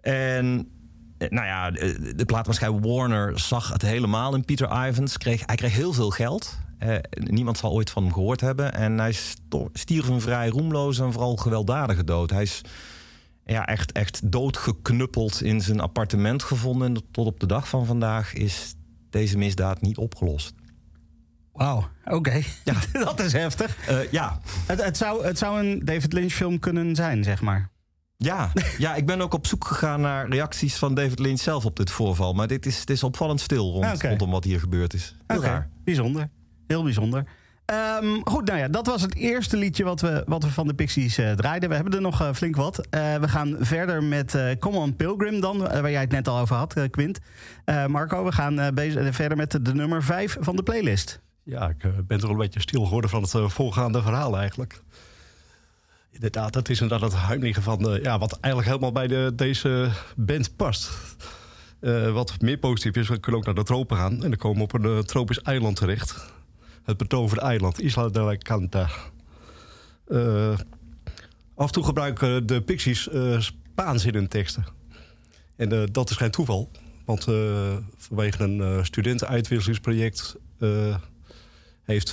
En 0.01 0.57
eh, 0.57 0.80
nou 1.29 1.45
ja, 1.45 1.71
de, 1.71 2.13
de 2.15 2.25
platenmaatschappij 2.25 2.89
Warner 2.89 3.39
zag 3.39 3.71
het 3.71 3.81
helemaal 3.81 4.35
in 4.35 4.45
Peter 4.45 4.87
Ivans. 4.87 5.17
Kreeg, 5.17 5.43
hij 5.45 5.55
kreeg 5.55 5.75
heel 5.75 5.93
veel 5.93 6.09
geld. 6.09 6.59
Eh, 6.77 6.95
niemand 7.11 7.57
zal 7.57 7.71
ooit 7.71 7.89
van 7.89 8.03
hem 8.03 8.13
gehoord 8.13 8.41
hebben. 8.41 8.73
En 8.73 8.97
hij 8.97 9.15
stierf 9.73 10.07
een 10.07 10.21
vrij 10.21 10.47
roemloze 10.47 11.03
en 11.03 11.11
vooral 11.11 11.35
gewelddadige 11.35 12.03
dood. 12.03 12.29
Hij 12.29 12.41
is 12.41 12.61
ja, 13.45 13.65
echt, 13.65 13.91
echt 13.91 14.31
doodgeknuppeld 14.31 15.41
in 15.41 15.61
zijn 15.61 15.79
appartement 15.79 16.43
gevonden. 16.43 16.87
En 16.87 17.03
tot 17.11 17.25
op 17.25 17.39
de 17.39 17.45
dag 17.45 17.67
van 17.67 17.85
vandaag 17.85 18.33
is 18.33 18.75
deze 19.09 19.37
misdaad 19.37 19.81
niet 19.81 19.97
opgelost. 19.97 20.53
Wauw, 21.51 21.87
oké. 22.05 22.41
Ja. 22.63 22.73
dat 23.05 23.19
is 23.19 23.33
heftig. 23.33 23.87
Eh, 23.87 24.11
ja, 24.11 24.39
Het, 24.67 24.83
het, 24.83 24.97
zou, 24.97 25.25
het 25.25 25.37
zou 25.37 25.65
een 25.65 25.85
David 25.85 26.13
Lynch 26.13 26.33
film 26.33 26.59
kunnen 26.59 26.95
zijn, 26.95 27.23
zeg 27.23 27.41
maar. 27.41 27.70
Ja, 28.23 28.51
ja, 28.77 28.95
ik 28.95 29.05
ben 29.05 29.21
ook 29.21 29.33
op 29.33 29.47
zoek 29.47 29.65
gegaan 29.65 30.01
naar 30.01 30.29
reacties 30.29 30.75
van 30.75 30.93
David 30.93 31.19
Lynch 31.19 31.39
zelf 31.39 31.65
op 31.65 31.75
dit 31.75 31.91
voorval. 31.91 32.33
Maar 32.33 32.47
dit 32.47 32.65
is, 32.65 32.79
het 32.79 32.89
is 32.89 33.03
opvallend 33.03 33.41
stil 33.41 33.71
rond, 33.71 34.03
rondom 34.03 34.31
wat 34.31 34.43
hier 34.43 34.59
gebeurd 34.59 34.93
is. 34.93 35.15
Heel 35.27 35.43
raar. 35.43 35.69
Bijzonder. 35.83 36.29
Heel 36.67 36.83
bijzonder. 36.83 37.25
Ehm, 37.65 38.19
goed, 38.23 38.45
nou 38.45 38.59
ja, 38.59 38.67
dat 38.67 38.87
was 38.87 39.01
het 39.01 39.15
eerste 39.15 39.57
liedje 39.57 39.83
wat 39.83 40.01
we, 40.01 40.23
wat 40.25 40.43
we 40.43 40.49
van 40.49 40.67
de 40.67 40.73
Pixies 40.73 41.17
eh, 41.17 41.31
draaiden. 41.31 41.69
We 41.69 41.75
hebben 41.75 41.93
er 41.93 42.01
nog 42.01 42.21
eh, 42.21 42.33
flink 42.33 42.55
wat. 42.55 42.87
Eh, 42.89 43.15
we 43.15 43.27
gaan 43.27 43.55
verder 43.59 44.03
met 44.03 44.35
eh 44.35 44.57
Come 44.59 44.77
On 44.77 44.95
Pilgrim 44.95 45.39
dan, 45.39 45.57
waar 45.57 45.91
jij 45.91 46.01
het 46.01 46.11
net 46.11 46.27
al 46.27 46.39
over 46.39 46.55
had, 46.55 46.75
Quint. 46.89 47.19
Eh, 47.65 47.85
Marco, 47.85 48.23
we 48.23 48.31
gaan 48.31 48.71
verder 49.11 49.37
met 49.37 49.51
de, 49.51 49.61
de 49.61 49.73
nummer 49.73 50.03
5 50.03 50.37
van 50.39 50.55
de 50.55 50.63
playlist. 50.63 51.21
Ja, 51.43 51.69
ik 51.69 52.07
ben 52.07 52.19
toch 52.19 52.29
een 52.29 52.37
beetje 52.37 52.59
stil 52.59 52.83
geworden 52.83 53.09
van 53.09 53.21
het 53.21 53.35
voorgaande 53.53 54.01
verhaal 54.01 54.37
eigenlijk. 54.37 54.81
Inderdaad, 56.21 56.53
dat 56.53 56.69
is 56.69 56.81
inderdaad 56.81 57.11
het 57.11 57.19
huimlige 57.19 57.61
van 57.61 57.89
eh, 57.89 58.03
ja, 58.03 58.17
wat 58.17 58.37
eigenlijk 58.39 58.67
helemaal 58.67 58.91
bij 58.91 59.07
de, 59.07 59.31
deze 59.35 59.91
band 60.15 60.55
past. 60.55 60.89
Eh, 61.81 62.11
wat 62.11 62.41
meer 62.41 62.57
positief 62.57 62.95
is, 62.95 63.07
we 63.07 63.19
kunnen 63.19 63.39
ook 63.39 63.45
naar 63.45 63.55
de 63.55 63.63
tropen 63.63 63.97
gaan. 63.97 64.11
En 64.11 64.29
dan 64.29 64.35
komen 64.35 64.57
we 64.57 64.63
op 64.63 64.73
een 64.73 64.97
eh, 64.97 64.99
tropisch 64.99 65.41
eiland 65.41 65.75
terecht. 65.75 66.33
Het 66.83 66.97
betoverde 66.97 67.41
eiland, 67.41 67.81
Isla 67.81 68.09
de 68.09 68.19
la 68.19 68.37
Canta. 68.37 68.89
Eh, 70.07 70.59
af 71.55 71.67
en 71.67 71.71
toe 71.71 71.83
gebruiken 71.83 72.45
de 72.45 72.61
Pixies 72.61 73.09
Spaans 73.37 74.05
in 74.05 74.13
hun 74.13 74.27
teksten. 74.27 74.65
En 75.55 75.89
dat 75.91 76.09
is 76.09 76.15
geen 76.15 76.31
toeval. 76.31 76.71
Want 77.05 77.23
vanwege 77.97 78.43
een 78.43 78.85
studentenuitwisselingsproject... 78.85 80.35
heeft 81.83 82.11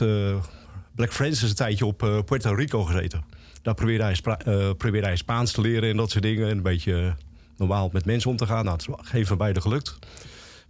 Black 0.94 1.12
Francis 1.12 1.48
een 1.48 1.54
tijdje 1.54 1.86
op 1.86 1.98
Puerto 2.26 2.54
Rico 2.54 2.84
gezeten. 2.84 3.24
Daar 3.68 3.76
probeerde 3.76 5.00
eh, 5.00 5.02
hij 5.02 5.16
Spaans 5.16 5.52
te 5.52 5.60
leren 5.60 5.90
en 5.90 5.96
dat 5.96 6.10
soort 6.10 6.22
dingen. 6.22 6.48
En 6.48 6.56
een 6.56 6.62
beetje 6.62 7.00
eh, 7.00 7.12
normaal 7.56 7.90
met 7.92 8.04
mensen 8.04 8.30
om 8.30 8.36
te 8.36 8.46
gaan. 8.46 8.64
Nou, 8.64 8.76
het 8.76 8.88
is 8.88 8.94
geen 9.10 9.26
van 9.26 9.36
beiden 9.38 9.62
gelukt. 9.62 9.98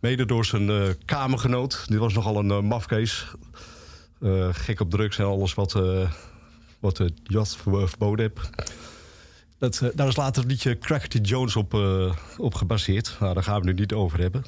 Mede 0.00 0.26
door 0.26 0.44
zijn 0.44 0.70
eh, 0.70 0.82
kamergenoot. 1.04 1.84
Dit 1.88 1.98
was 1.98 2.12
nogal 2.12 2.36
een 2.36 2.48
uh, 2.50 2.60
mafkees. 2.60 3.26
Gek 4.50 4.80
op 4.80 4.90
drugs 4.90 5.18
en 5.18 5.24
alles 5.24 5.54
wat, 5.54 5.72
wat 6.80 6.96
de 6.96 7.12
ver- 7.24 7.88
verboden. 7.88 8.32
Dat, 9.58 9.90
daar 9.94 10.08
is 10.08 10.16
later 10.16 10.42
het 10.42 10.50
liedje 10.50 10.78
Crackety 10.78 11.18
Jones 11.18 11.56
op, 11.56 11.74
op 12.38 12.54
gebaseerd. 12.54 13.16
Nou, 13.20 13.34
daar 13.34 13.42
gaan 13.42 13.60
we 13.60 13.66
nu 13.66 13.72
niet 13.72 13.92
over 13.92 14.20
hebben. 14.20 14.44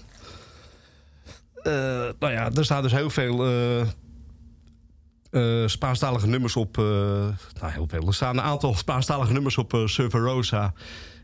Nou 2.18 2.32
ja, 2.32 2.50
er 2.52 2.64
staan 2.64 2.82
dus 2.82 2.92
heel 2.92 3.10
veel 3.10 3.44
eh 5.30 5.62
eh, 5.62 5.68
Spaanstalige 5.68 6.26
nummers 6.26 6.56
op. 6.56 6.78
eh, 6.78 6.84
nou, 7.60 7.72
heel 7.72 7.86
veel. 7.88 8.06
Er 8.06 8.14
staan 8.14 8.36
een 8.36 8.42
aantal 8.44 8.74
Spaanstalige 8.74 9.32
nummers 9.32 9.58
op 9.58 9.74
eh 9.74 9.86
Surfer 9.86 10.20
Rosa. 10.20 10.72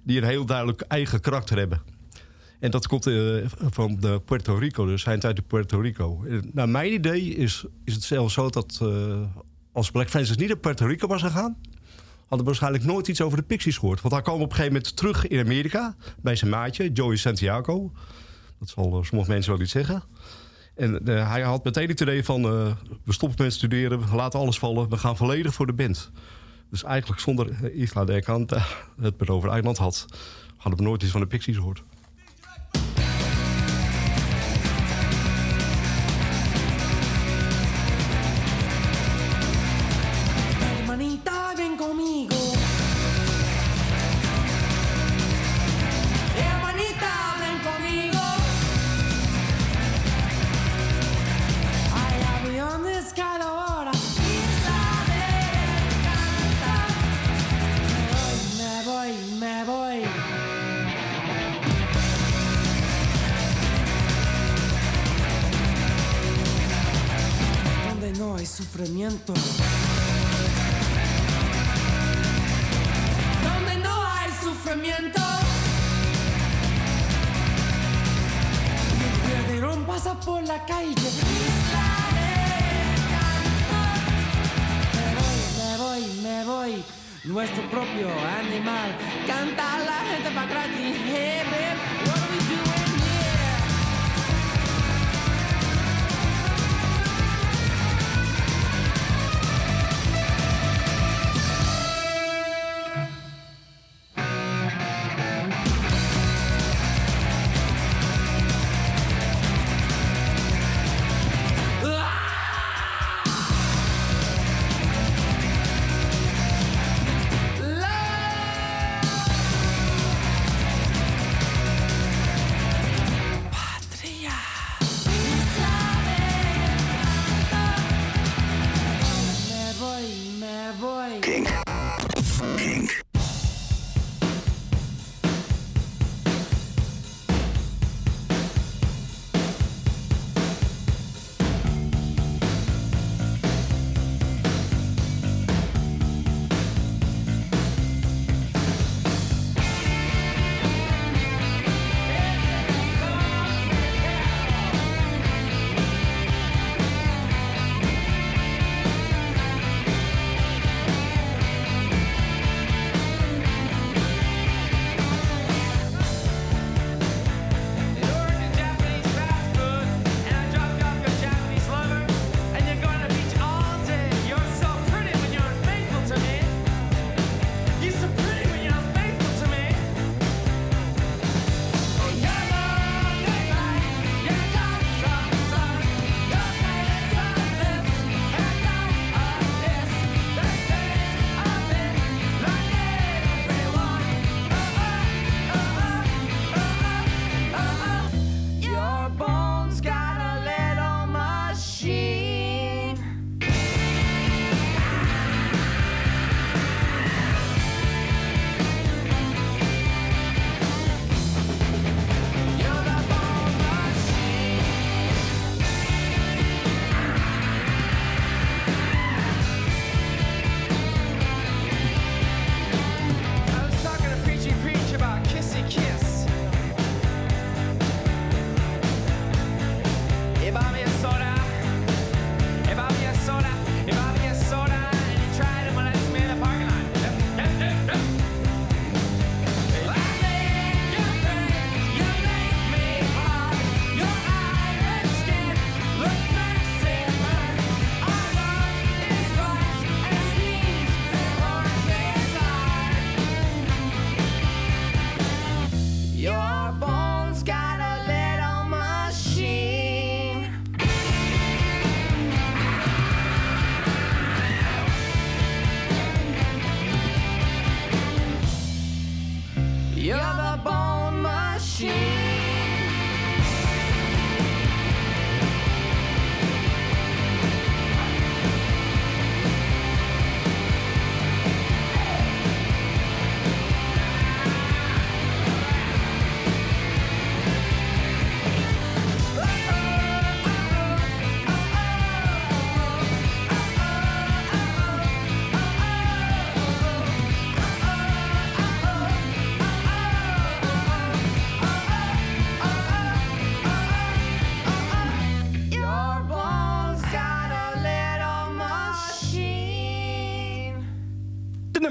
die 0.02 0.18
een 0.18 0.28
heel 0.28 0.46
duidelijk 0.46 0.80
eigen 0.80 1.20
karakter 1.20 1.58
hebben. 1.58 1.82
En 2.60 2.70
dat 2.70 2.86
komt 2.86 3.06
eh, 3.06 3.14
van 3.70 3.96
de 4.00 4.20
Puerto 4.24 4.54
Rico, 4.54 4.86
dus 4.86 5.04
hij 5.04 5.20
uit 5.20 5.36
de 5.36 5.42
Puerto 5.42 5.80
Rico. 5.80 6.24
Eh, 6.24 6.38
naar 6.52 6.68
mijn 6.68 6.92
idee 6.92 7.34
is, 7.34 7.64
is 7.84 7.94
het 7.94 8.02
zelfs 8.02 8.34
zo 8.34 8.50
dat 8.50 8.78
eh, 8.82 9.20
als 9.72 9.90
Black 9.90 10.08
Francis 10.08 10.36
niet 10.36 10.48
naar 10.48 10.56
Puerto 10.56 10.86
Rico 10.86 11.06
was 11.06 11.22
gegaan, 11.22 11.56
hadden 12.18 12.38
we 12.38 12.44
waarschijnlijk 12.44 12.84
nooit 12.84 13.08
iets 13.08 13.20
over 13.20 13.38
de 13.38 13.44
Pixies 13.44 13.78
gehoord. 13.78 14.00
Want 14.00 14.14
hij 14.14 14.22
kwam 14.22 14.34
op 14.34 14.40
een 14.40 14.50
gegeven 14.50 14.72
moment 14.72 14.96
terug 14.96 15.26
in 15.26 15.40
Amerika 15.40 15.96
bij 16.20 16.36
zijn 16.36 16.50
maatje, 16.50 16.92
Joey 16.92 17.16
Santiago. 17.16 17.92
Dat 18.58 18.68
zal 18.68 18.98
eh, 18.98 19.04
sommige 19.04 19.30
mensen 19.30 19.52
wel 19.52 19.60
iets 19.60 19.72
zeggen. 19.72 20.02
En 20.76 21.06
eh, 21.06 21.30
hij 21.30 21.42
had 21.42 21.64
meteen 21.64 21.88
het 21.88 22.00
idee 22.00 22.24
van, 22.24 22.44
eh, 22.44 22.72
we 23.04 23.12
stoppen 23.12 23.44
met 23.44 23.52
studeren, 23.52 24.10
we 24.10 24.16
laten 24.16 24.40
alles 24.40 24.58
vallen, 24.58 24.88
we 24.88 24.96
gaan 24.96 25.16
volledig 25.16 25.54
voor 25.54 25.66
de 25.66 25.72
band. 25.72 26.10
Dus 26.70 26.84
eigenlijk 26.84 27.20
zonder 27.20 27.50
eh, 27.50 27.80
Isla 27.80 28.04
de 28.04 28.22
Canta, 28.22 28.66
het 29.00 29.16
betoverde 29.16 29.54
eiland 29.54 29.78
had, 29.78 30.06
hadden 30.56 30.80
we 30.80 30.86
nooit 30.86 31.02
iets 31.02 31.10
van 31.10 31.20
de 31.20 31.26
Pixies 31.26 31.56
gehoord. 31.56 31.82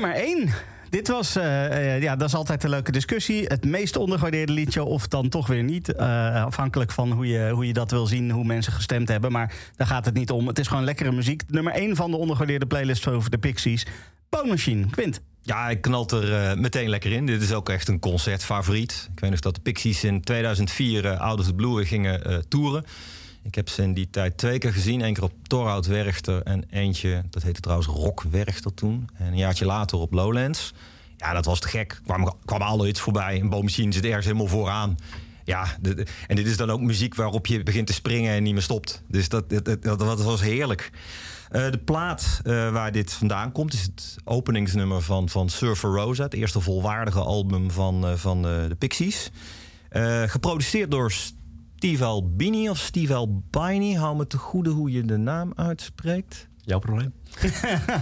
Nummer 0.05 0.23
1. 0.23 0.49
Dit 0.89 1.07
was, 1.07 1.35
eh, 1.35 1.95
eh, 1.95 2.01
ja, 2.01 2.15
dat 2.15 2.27
is 2.27 2.35
altijd 2.35 2.63
een 2.63 2.69
leuke 2.69 2.91
discussie. 2.91 3.45
Het 3.45 3.65
meest 3.65 3.95
ondergewaardeerde 3.95 4.53
liedje, 4.53 4.83
of 4.83 5.07
dan 5.07 5.29
toch 5.29 5.47
weer 5.47 5.63
niet. 5.63 5.93
Eh, 5.93 6.45
afhankelijk 6.45 6.91
van 6.91 7.11
hoe 7.11 7.27
je, 7.27 7.49
hoe 7.49 7.67
je 7.67 7.73
dat 7.73 7.91
wil 7.91 8.07
zien, 8.07 8.31
hoe 8.31 8.43
mensen 8.43 8.73
gestemd 8.73 9.07
hebben. 9.07 9.31
Maar 9.31 9.53
daar 9.75 9.87
gaat 9.87 10.05
het 10.05 10.13
niet 10.13 10.31
om. 10.31 10.47
Het 10.47 10.59
is 10.59 10.67
gewoon 10.67 10.83
lekkere 10.83 11.11
muziek. 11.11 11.43
Nummer 11.47 11.73
1 11.73 11.95
van 11.95 12.11
de 12.11 12.17
ondergewaardeerde 12.17 12.65
playlist 12.65 13.07
over 13.07 13.29
de 13.29 13.37
Pixies. 13.37 13.85
Bone 14.29 14.49
Machine, 14.49 14.89
Quint. 14.89 15.21
Ja, 15.41 15.69
ik 15.69 15.81
knalt 15.81 16.11
er 16.11 16.59
meteen 16.59 16.89
lekker 16.89 17.11
in. 17.11 17.25
Dit 17.25 17.41
is 17.41 17.53
ook 17.53 17.69
echt 17.69 17.87
een 17.87 17.99
concertfavoriet. 17.99 19.09
Ik 19.13 19.19
weet 19.19 19.29
nog 19.29 19.39
dat 19.39 19.55
de 19.55 19.61
Pixies 19.61 20.03
in 20.03 20.21
2004 20.21 21.05
uh, 21.05 21.19
Out 21.19 21.39
of 21.39 21.45
the 21.45 21.53
Blue 21.53 21.85
gingen 21.85 22.45
toeren. 22.47 22.85
Ik 23.45 23.55
heb 23.55 23.69
ze 23.69 23.81
in 23.81 23.93
die 23.93 24.09
tijd 24.09 24.37
twee 24.37 24.57
keer 24.57 24.73
gezien. 24.73 25.01
Eén 25.01 25.13
keer 25.13 25.23
op 25.23 25.33
Torhout 25.47 25.85
Werchter 25.85 26.41
en 26.43 26.63
eentje, 26.69 27.23
dat 27.29 27.43
heette 27.43 27.61
trouwens 27.61 27.87
Rock 27.89 28.21
Werchter 28.21 28.73
toen. 28.73 29.09
En 29.17 29.25
een 29.25 29.37
jaartje 29.37 29.65
later 29.65 29.97
op 29.97 30.13
Lowlands. 30.13 30.73
Ja, 31.17 31.33
dat 31.33 31.45
was 31.45 31.59
te 31.59 31.67
gek. 31.67 32.01
Kwamen 32.05 32.33
kwam 32.45 32.61
alle 32.61 32.85
hits 32.85 32.99
voorbij. 32.99 33.39
Een 33.39 33.49
boomachine 33.49 33.91
zit 33.93 34.05
ergens 34.05 34.25
helemaal 34.25 34.47
vooraan. 34.47 34.97
Ja, 35.43 35.77
de- 35.81 36.05
en 36.27 36.35
dit 36.35 36.47
is 36.47 36.57
dan 36.57 36.69
ook 36.69 36.81
muziek 36.81 37.15
waarop 37.15 37.47
je 37.47 37.63
begint 37.63 37.87
te 37.87 37.93
springen 37.93 38.33
en 38.33 38.43
niet 38.43 38.53
meer 38.53 38.61
stopt. 38.61 39.03
Dus 39.07 39.29
dat, 39.29 39.49
dat, 39.49 39.81
dat, 39.81 40.23
was 40.23 40.41
heerlijk. 40.41 40.91
Eh, 41.49 41.71
de 41.71 41.77
plaat 41.77 42.41
eh, 42.43 42.71
waar 42.71 42.91
dit 42.91 43.13
vandaan 43.13 43.51
komt 43.51 43.73
is 43.73 43.81
het 43.81 44.15
openingsnummer 44.23 45.01
van, 45.01 45.29
van 45.29 45.49
Surfer 45.49 45.89
Rosa. 45.89 46.23
Het 46.23 46.33
eerste 46.33 46.59
volwaardige 46.61 47.19
album 47.19 47.71
van, 47.71 48.07
eh, 48.07 48.13
van 48.13 48.41
de 48.41 48.75
Pixies. 48.77 49.31
Geproduceerd 50.25 50.91
door 50.91 51.11
Steve 51.75 52.03
Albini 52.03 52.69
of 52.69 52.77
Steve 52.77 53.13
Albini. 53.13 53.95
Hou 53.95 54.17
me 54.17 54.27
te 54.27 54.37
goede 54.37 54.69
hoe 54.69 54.91
je 54.91 55.05
de 55.05 55.17
naam 55.17 55.51
uitspreekt. 55.55 56.47
Jouw 56.61 56.79
probleem? 56.79 57.13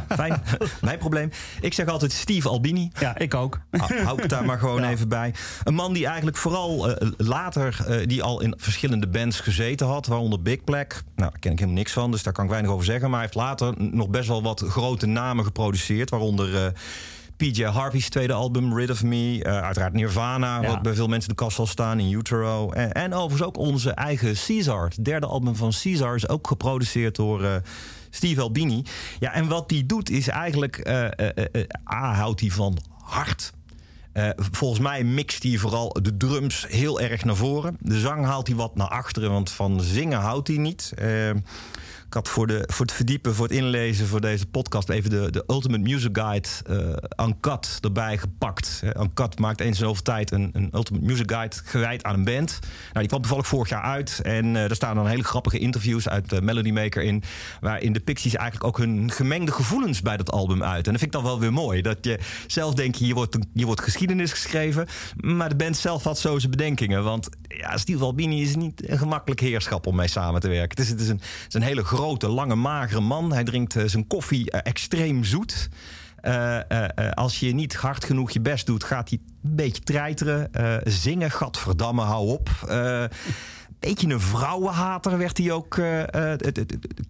Fijn, 0.09 0.41
mijn 0.81 0.97
probleem. 0.97 1.29
Ik 1.62 1.73
zeg 1.73 1.88
altijd 1.88 2.12
Steve 2.12 2.49
Albini. 2.49 2.91
Ja, 2.99 3.17
ik 3.17 3.33
ook. 3.33 3.59
Hou 3.71 4.01
hou 4.01 4.15
ik 4.15 4.21
het 4.21 4.29
daar 4.29 4.45
maar 4.45 4.59
gewoon 4.59 4.83
even 4.83 5.07
bij. 5.07 5.33
Een 5.63 5.73
man 5.73 5.93
die 5.93 6.05
eigenlijk 6.05 6.38
vooral 6.38 6.89
eh, 6.89 7.09
later... 7.17 7.86
eh, 7.88 8.07
die 8.07 8.23
al 8.23 8.41
in 8.41 8.53
verschillende 8.57 9.07
bands 9.07 9.39
gezeten 9.39 9.88
had. 9.88 10.05
Waaronder 10.07 10.41
Big 10.41 10.63
Black. 10.63 11.03
Nou, 11.15 11.29
daar 11.31 11.39
ken 11.39 11.51
ik 11.51 11.57
helemaal 11.59 11.79
niks 11.79 11.91
van, 11.91 12.12
dus 12.12 12.23
daar 12.23 12.33
kan 12.33 12.43
ik 12.43 12.49
weinig 12.49 12.71
over 12.71 12.86
zeggen. 12.86 13.09
Maar 13.09 13.19
hij 13.19 13.29
heeft 13.31 13.47
later 13.47 13.73
nog 13.77 14.09
best 14.09 14.27
wel 14.27 14.43
wat 14.43 14.63
grote 14.67 15.05
namen 15.05 15.45
geproduceerd. 15.45 16.09
Waaronder... 16.09 16.65
eh, 16.65 16.71
PJ 17.51 17.63
Harvey's 17.63 18.10
tweede 18.10 18.34
album, 18.34 18.77
Rid 18.77 18.89
of 18.89 19.03
Me. 19.03 19.39
eh, 19.43 19.62
uiteraard 19.62 19.93
Nirvana, 19.93 20.62
Ja. 20.62 20.67
wat 20.67 20.82
bij 20.82 20.93
veel 20.93 21.08
mensen 21.08 21.29
de 21.29 21.36
kast 21.36 21.56
zal 21.56 21.67
staan. 21.67 21.99
In 21.99 22.12
Utero. 22.12 22.71
En, 22.71 22.91
en 22.91 23.13
overigens 23.13 23.41
ook 23.47 23.58
onze 23.58 23.91
eigen 23.91 24.34
Caesar. 24.47 24.84
Het 24.86 25.06
derde 25.06 25.25
album 25.25 25.56
van 25.56 25.71
Caesar 25.82 26.15
is 26.15 26.27
ook 26.29 26.47
geproduceerd 26.47 27.15
door... 27.15 27.43
eh, 27.43 27.56
Steve 28.10 28.41
Albini. 28.41 28.84
Ja, 29.19 29.34
en 29.34 29.47
wat 29.47 29.69
die 29.69 29.86
doet 29.86 30.10
is 30.10 30.27
eigenlijk... 30.27 30.77
eh, 30.77 31.06
A, 31.93 32.13
houdt 32.13 32.39
hij 32.39 32.49
van 32.49 32.77
hard. 33.03 33.53
Volgens 34.51 34.79
mij 34.79 35.03
mixt 35.03 35.43
hij 35.43 35.58
vooral 35.58 35.89
de 36.01 36.17
drums 36.17 36.65
heel 36.69 36.99
erg 36.99 37.23
naar 37.25 37.36
voren. 37.36 37.77
De 37.79 37.99
zang 37.99 38.25
haalt 38.25 38.47
hij 38.47 38.56
wat 38.56 38.75
naar 38.75 38.88
achteren, 38.88 39.32
want 39.32 39.51
van 39.51 39.82
zingen 39.82 40.19
houdt 40.19 40.47
hij 40.47 40.58
niet. 40.58 40.93
Ik 42.13 42.19
had 42.19 42.30
voor, 42.30 42.47
de, 42.47 42.63
voor 42.67 42.86
het 42.86 42.95
verdiepen, 42.95 43.36
voor 43.36 43.47
het 43.47 43.56
inlezen 43.56 44.08
voor 44.08 44.21
deze 44.21 44.45
podcast... 44.45 44.89
even 44.89 45.10
de, 45.10 45.32
de 45.32 45.43
Ultimate 45.47 45.82
Music 45.82 46.17
Guide 46.17 46.47
eh 46.65 47.26
Uncut 47.28 47.78
erbij 47.82 48.17
gepakt. 48.17 48.82
Eh, 48.84 49.02
Uncut 49.02 49.39
maakt 49.39 49.60
eens 49.60 49.69
in 49.69 49.86
zoveel 49.86 50.04
tijd 50.04 50.32
een, 50.32 50.49
een 50.54 50.69
Ultimate 50.73 51.06
Music 51.06 51.32
Guide 51.32 51.56
gewijd 51.63 52.04
aan 52.04 52.13
een 52.13 52.23
band. 52.23 52.60
Nou, 52.62 52.99
die 52.99 53.08
kwam 53.08 53.21
toevallig 53.21 53.47
vorig 53.47 53.69
jaar 53.69 53.82
uit. 53.82 54.19
En 54.23 54.45
eh 54.45 54.54
daar 54.54 54.76
staan 54.76 54.95
dan 54.95 55.08
hele 55.08 55.23
grappige 55.23 55.60
interviews 55.60 56.10
uit 56.10 56.30
de 56.30 56.41
Melody 56.41 56.71
Maker 56.71 57.04
in... 57.04 57.23
waarin 57.62 57.93
de 57.93 57.99
Pixies 57.99 58.36
eigenlijk 58.36 58.67
ook 58.67 58.78
hun 58.78 59.12
gemengde 59.12 59.52
gevoelens 59.52 60.02
bij 60.02 60.17
dat 60.17 60.32
album 60.32 60.63
uit. 60.63 60.86
En 60.86 60.91
dat 60.91 61.02
vind 61.02 61.15
ik 61.15 61.21
dan 61.21 61.23
wel 61.23 61.39
weer 61.39 61.54
mooi. 61.54 61.82
Dat 61.82 61.97
je 62.02 62.19
zelf 62.47 62.73
denkt, 62.73 62.97
hier 62.97 63.13
wordt, 63.13 63.38
hier 63.54 63.65
wordt 63.65 63.82
geschiedenis 63.82 64.32
geschreven... 64.32 64.88
maar 65.15 65.49
de 65.49 65.56
band 65.56 65.78
zelf 65.78 66.04
had 66.04 66.19
zo 66.19 66.39
zijn 66.39 66.52
bedenkingen. 66.52 67.04
Want 67.04 67.30
ja, 67.47 67.78
Steve 67.78 68.04
Albini 68.04 68.41
is 68.41 68.56
niet 68.56 68.89
een 68.89 68.97
gemakkelijk 68.97 69.41
heerschap 69.41 69.88
om 69.88 69.95
mee 69.95 70.08
samen 70.08 70.41
te 70.41 70.47
werken. 70.47 70.69
Het 70.69 70.80
is, 70.80 70.89
het 70.89 70.99
is, 70.99 71.08
een, 71.08 71.19
het 71.19 71.47
is 71.47 71.54
een 71.54 71.62
hele 71.62 71.84
grote, 71.84 72.02
lange, 72.22 72.56
magere 72.56 73.02
man. 73.02 73.34
Hij 73.34 73.44
drinkt 73.44 73.76
eh, 73.76 73.84
zijn 73.86 74.08
koffie 74.08 74.52
eh, 74.52 74.60
extreem 74.63 75.24
zoet. 75.24 75.70
Eh, 76.16 76.60
als 77.13 77.39
je 77.39 77.54
niet 77.54 77.76
hard 77.76 78.06
genoeg 78.06 78.32
je 78.32 78.42
best 78.42 78.66
doet, 78.66 78.84
gaat 78.84 79.10
hij 79.10 79.20
een 79.44 79.56
beetje 79.56 79.82
treiteren. 79.82 80.50
Zingen, 80.84 81.32
gadverdamme, 81.32 82.02
hou 82.02 82.28
op. 82.28 82.50
Beetje 83.80 84.08
een 84.08 84.20
vrouwenhater 84.20 85.18
werd 85.18 85.38
hij 85.38 85.52
ook. 85.52 85.82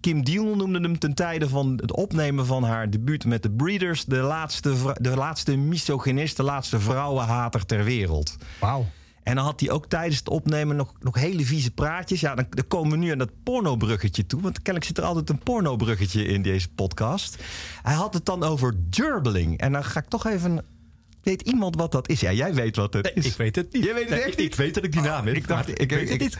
Kim 0.00 0.24
Deal 0.24 0.56
noemde 0.56 0.80
hem 0.80 0.98
ten 0.98 1.14
tijde 1.14 1.48
van 1.48 1.78
het 1.80 1.92
opnemen 1.92 2.46
van 2.46 2.64
haar 2.64 2.90
debuut 2.90 3.24
met 3.24 3.42
de 3.42 3.50
Breeders... 3.50 4.04
de 4.04 4.16
laatste, 4.16 4.74
de 5.00 5.16
laatste 5.16 5.56
misogynist, 5.56 6.36
de 6.36 6.42
laatste 6.42 6.80
vrouwenhater 6.80 7.66
ter 7.66 7.84
wereld. 7.84 8.36
Wauw. 8.60 8.86
En 9.24 9.34
dan 9.34 9.44
had 9.44 9.60
hij 9.60 9.70
ook 9.70 9.86
tijdens 9.86 10.18
het 10.18 10.28
opnemen 10.28 10.76
nog, 10.76 10.92
nog 11.00 11.14
hele 11.14 11.44
vieze 11.44 11.70
praatjes. 11.70 12.20
Ja, 12.20 12.34
dan, 12.34 12.46
dan 12.50 12.66
komen 12.66 12.90
we 12.90 12.96
nu 12.96 13.10
aan 13.10 13.18
dat 13.18 13.30
pornobruggetje 13.42 14.26
toe. 14.26 14.40
Want 14.40 14.54
kennelijk 14.56 14.84
zit 14.84 14.98
er 14.98 15.04
altijd 15.04 15.30
een 15.30 15.38
pornobruggetje 15.38 16.24
in 16.24 16.42
deze 16.42 16.68
podcast. 16.68 17.42
Hij 17.82 17.94
had 17.94 18.14
het 18.14 18.24
dan 18.24 18.42
over 18.42 18.74
gerbeling. 18.90 19.58
En 19.58 19.72
dan 19.72 19.84
ga 19.84 20.00
ik 20.00 20.08
toch 20.08 20.26
even... 20.26 20.64
Weet 21.22 21.42
iemand 21.42 21.76
wat 21.76 21.92
dat 21.92 22.08
is? 22.08 22.20
Ja, 22.20 22.32
jij 22.32 22.54
weet 22.54 22.76
wat 22.76 22.94
het 22.94 23.10
is. 23.14 23.26
Ik 23.26 23.36
weet 23.36 23.56
het 23.56 23.72
niet. 23.72 23.84
Jij 23.84 23.94
weet 23.94 24.02
het 24.02 24.10
Nee, 24.10 24.18
echt 24.18 24.32
ik, 24.32 24.38
niet? 24.38 24.46
ik 24.46 24.54
weet 24.54 24.74
dat 24.74 24.84
ik 24.84 24.92
die 24.92 25.00
naam 25.00 25.26
heb. 25.26 25.36
ik 25.36 25.48
dacht, 25.48 25.80
ik, 25.80 25.90
weet 25.90 26.08
het 26.08 26.20
niet. 26.20 26.38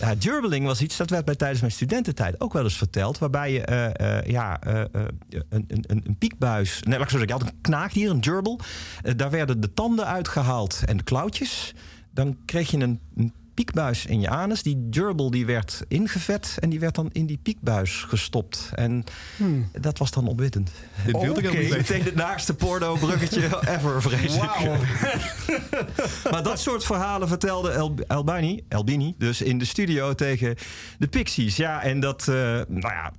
Ja, 0.00 0.60
was 0.62 0.80
iets, 0.80 0.96
dat 0.96 1.10
werd 1.10 1.26
mij 1.26 1.34
tijdens 1.34 1.60
mijn 1.60 1.72
studententijd 1.72 2.40
ook 2.40 2.52
wel 2.52 2.62
eens 2.62 2.76
verteld. 2.76 3.18
Waarbij 3.18 3.52
je 3.52 3.60
eh, 3.60 4.18
eh, 4.18 4.26
ja, 4.26 4.60
eh, 4.60 4.82
een, 5.28 5.48
een, 5.48 5.84
een, 5.86 6.02
een 6.06 6.18
piekbuis... 6.18 6.80
Nee, 6.82 6.98
laat 6.98 7.04
ik 7.04 7.10
zo 7.10 7.18
zeggen, 7.18 7.36
je 7.36 7.44
had 7.44 7.52
een 7.52 7.60
knaagdier, 7.60 8.10
een. 8.10 8.60
Eh, 9.02 9.12
daar 9.16 9.30
werden 9.30 9.60
de 9.60 9.72
tanden 9.72 10.06
uitgehaald 10.06 10.82
en 10.86 10.96
de 10.96 11.02
klauwtjes. 11.02 11.74
Dan 12.14 12.36
kreeg 12.44 12.70
je 12.70 12.78
een, 12.78 13.00
een 13.16 13.32
piekbuis 13.54 14.06
in 14.06 14.20
je 14.20 14.28
anus. 14.28 14.62
Die 14.62 14.86
gerbil 14.90 15.30
die 15.30 15.46
werd 15.46 15.84
ingevet 15.88 16.56
en 16.60 16.70
die 16.70 16.80
werd 16.80 16.94
dan 16.94 17.10
in 17.12 17.26
die 17.26 17.38
piekbuis 17.42 18.04
gestopt. 18.08 18.70
En 18.74 19.04
dat 19.80 19.98
was 19.98 20.10
dan 20.10 20.26
opwittend. 20.26 20.70
Dit 21.04 21.20
wilde 21.20 21.40
ik 21.40 21.50
niet 21.50 21.60
weten. 21.60 21.76
Meteen 21.76 22.02
het 22.02 22.14
naarste 22.14 22.54
porno-bruggetje 22.54 23.42
ever, 23.74 24.02
vrees 24.02 24.36
ik. 24.36 24.58
maar 26.30 26.42
dat 26.42 26.60
soort 26.60 26.84
verhalen 26.84 27.28
vertelde 27.28 27.70
El 27.70 27.94
Albini, 28.06 28.64
Albini 28.68 29.14
dus 29.18 29.42
in 29.42 29.58
de 29.58 29.64
studio 29.64 30.14
tegen 30.14 30.56
de 30.98 31.06
Pixies. 31.06 31.56
Ja, 31.56 31.82
en 31.82 32.00
dat, 32.00 32.28
eh, 32.28 32.34
nou 32.68 32.80
ja, 32.80 33.12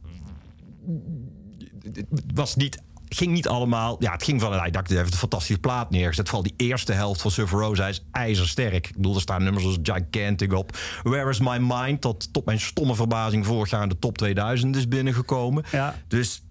het 1.93 2.23
was 2.34 2.55
niet 2.55 2.81
ging 3.10 3.32
niet 3.32 3.48
allemaal. 3.48 3.96
Ja, 4.00 4.12
het 4.12 4.24
ging 4.24 4.41
van. 4.41 4.54
Hij 4.60 4.72
dacht, 4.72 4.88
hij 4.89 4.98
heeft 4.98 5.12
een 5.12 5.18
fantastische 5.18 5.60
plaat 5.60 5.89
neergezet. 5.89 6.26
Vooral 6.30 6.44
die 6.44 6.68
eerste 6.68 6.94
helft 6.94 7.22
van 7.22 7.32
Surfer 7.32 7.60
Rosa 7.60 7.88
is 7.88 8.06
ijzersterk. 8.12 8.88
Ik 8.88 8.96
bedoel, 8.96 9.15
er 9.15 9.22
staan 9.22 9.44
nummers 9.44 9.65
als 9.65 9.78
Gigantic 9.84 10.54
op. 10.54 10.78
Where 11.04 11.30
is 11.30 11.39
My 11.39 11.58
Mind? 11.62 12.02
Dat 12.02 12.34
tot 12.34 12.46
mijn 12.46 12.60
stomme 12.60 12.96
verbazing 12.96 13.46
vorig 13.46 13.70
jaar 13.70 13.84
in 13.84 13.89
de 13.89 14.00
top 14.00 14.18
2000 14.18 14.76
is 14.76 14.88
binnengekomen. 14.88 15.63
Ja. 15.72 15.96
Dus 16.08 16.44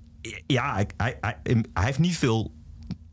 ja, 0.47 0.73
hij, 0.75 0.87
hij, 0.97 1.19
hij, 1.21 1.37
hij 1.73 1.85
heeft 1.85 1.99
niet 1.99 2.19
veel 2.19 2.55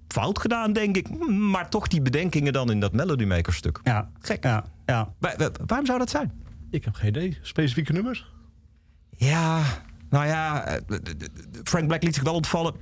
fout 0.07 0.39
gedaan, 0.39 0.73
denk 0.73 0.97
ik. 0.97 1.29
Maar 1.29 1.69
toch 1.69 1.87
die 1.87 2.01
bedenkingen 2.01 2.53
dan 2.53 2.71
in 2.71 2.79
dat 2.79 2.93
Melody 2.93 3.23
Maker 3.25 3.53
stuk. 3.53 3.79
Ja, 3.83 4.09
Gek. 4.19 4.43
Ja, 4.43 4.65
ja. 4.85 5.13
Wa- 5.19 5.33
wa- 5.37 5.51
waarom 5.65 5.85
zou 5.85 5.99
dat 5.99 6.09
zijn? 6.09 6.31
Ik 6.71 6.85
heb 6.85 6.95
geen 6.95 7.09
idee. 7.09 7.37
Specifieke 7.41 7.91
nummers? 7.93 8.25
Ja, 9.17 9.63
nou 10.11 10.25
ja, 10.25 10.65
eh, 10.65 10.77
Frank 11.63 11.87
Black 11.87 12.03
liet 12.03 12.13
zich 12.13 12.23
wel 12.23 12.33
ontvallen. 12.33 12.73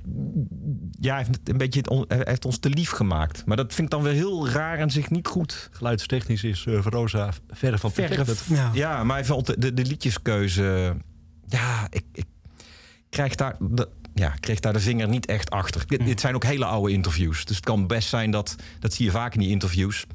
Ja, 1.00 1.14
hij 1.14 1.24
heeft 1.24 1.38
het 1.38 1.48
een 1.48 1.56
beetje 1.56 2.04
hij 2.08 2.20
heeft 2.24 2.44
ons 2.44 2.58
te 2.58 2.68
lief 2.68 2.90
gemaakt. 2.90 3.46
Maar 3.46 3.56
dat 3.56 3.74
vind 3.74 3.86
ik 3.86 3.92
dan 3.92 4.02
weer 4.02 4.12
heel 4.12 4.48
raar 4.48 4.78
en 4.78 4.90
zich 4.90 5.10
niet 5.10 5.26
goed. 5.26 5.68
Geluidstechnisch 5.72 6.44
is 6.44 6.64
uh, 6.64 6.80
Rosa 6.82 7.32
verre 7.50 7.78
van 7.78 7.92
perfect. 7.92 8.44
Ja. 8.46 8.70
ja. 8.72 9.04
maar 9.04 9.16
hij 9.16 9.24
vond 9.24 9.60
de, 9.60 9.74
de, 9.74 9.84
liedjeskeuze... 9.84 10.96
Ja, 11.46 11.86
ik, 11.90 12.04
ik 12.12 12.26
krijg 13.10 13.34
daar... 13.34 13.56
De, 13.60 13.88
ja, 14.14 14.28
kreeg 14.40 14.60
daar 14.60 14.72
de 14.72 14.80
vinger 14.80 15.08
niet 15.08 15.26
echt 15.26 15.50
achter. 15.50 15.86
Dit, 15.86 16.04
dit 16.04 16.20
zijn 16.20 16.34
ook 16.34 16.44
hele 16.44 16.64
oude 16.64 16.92
interviews. 16.92 17.44
Dus 17.44 17.56
het 17.56 17.64
kan 17.64 17.86
best 17.86 18.08
zijn 18.08 18.30
dat... 18.30 18.56
Dat 18.78 18.92
zie 18.92 19.04
je 19.04 19.10
vaak 19.10 19.34
in 19.34 19.40
die 19.40 19.50
interviews. 19.50 20.06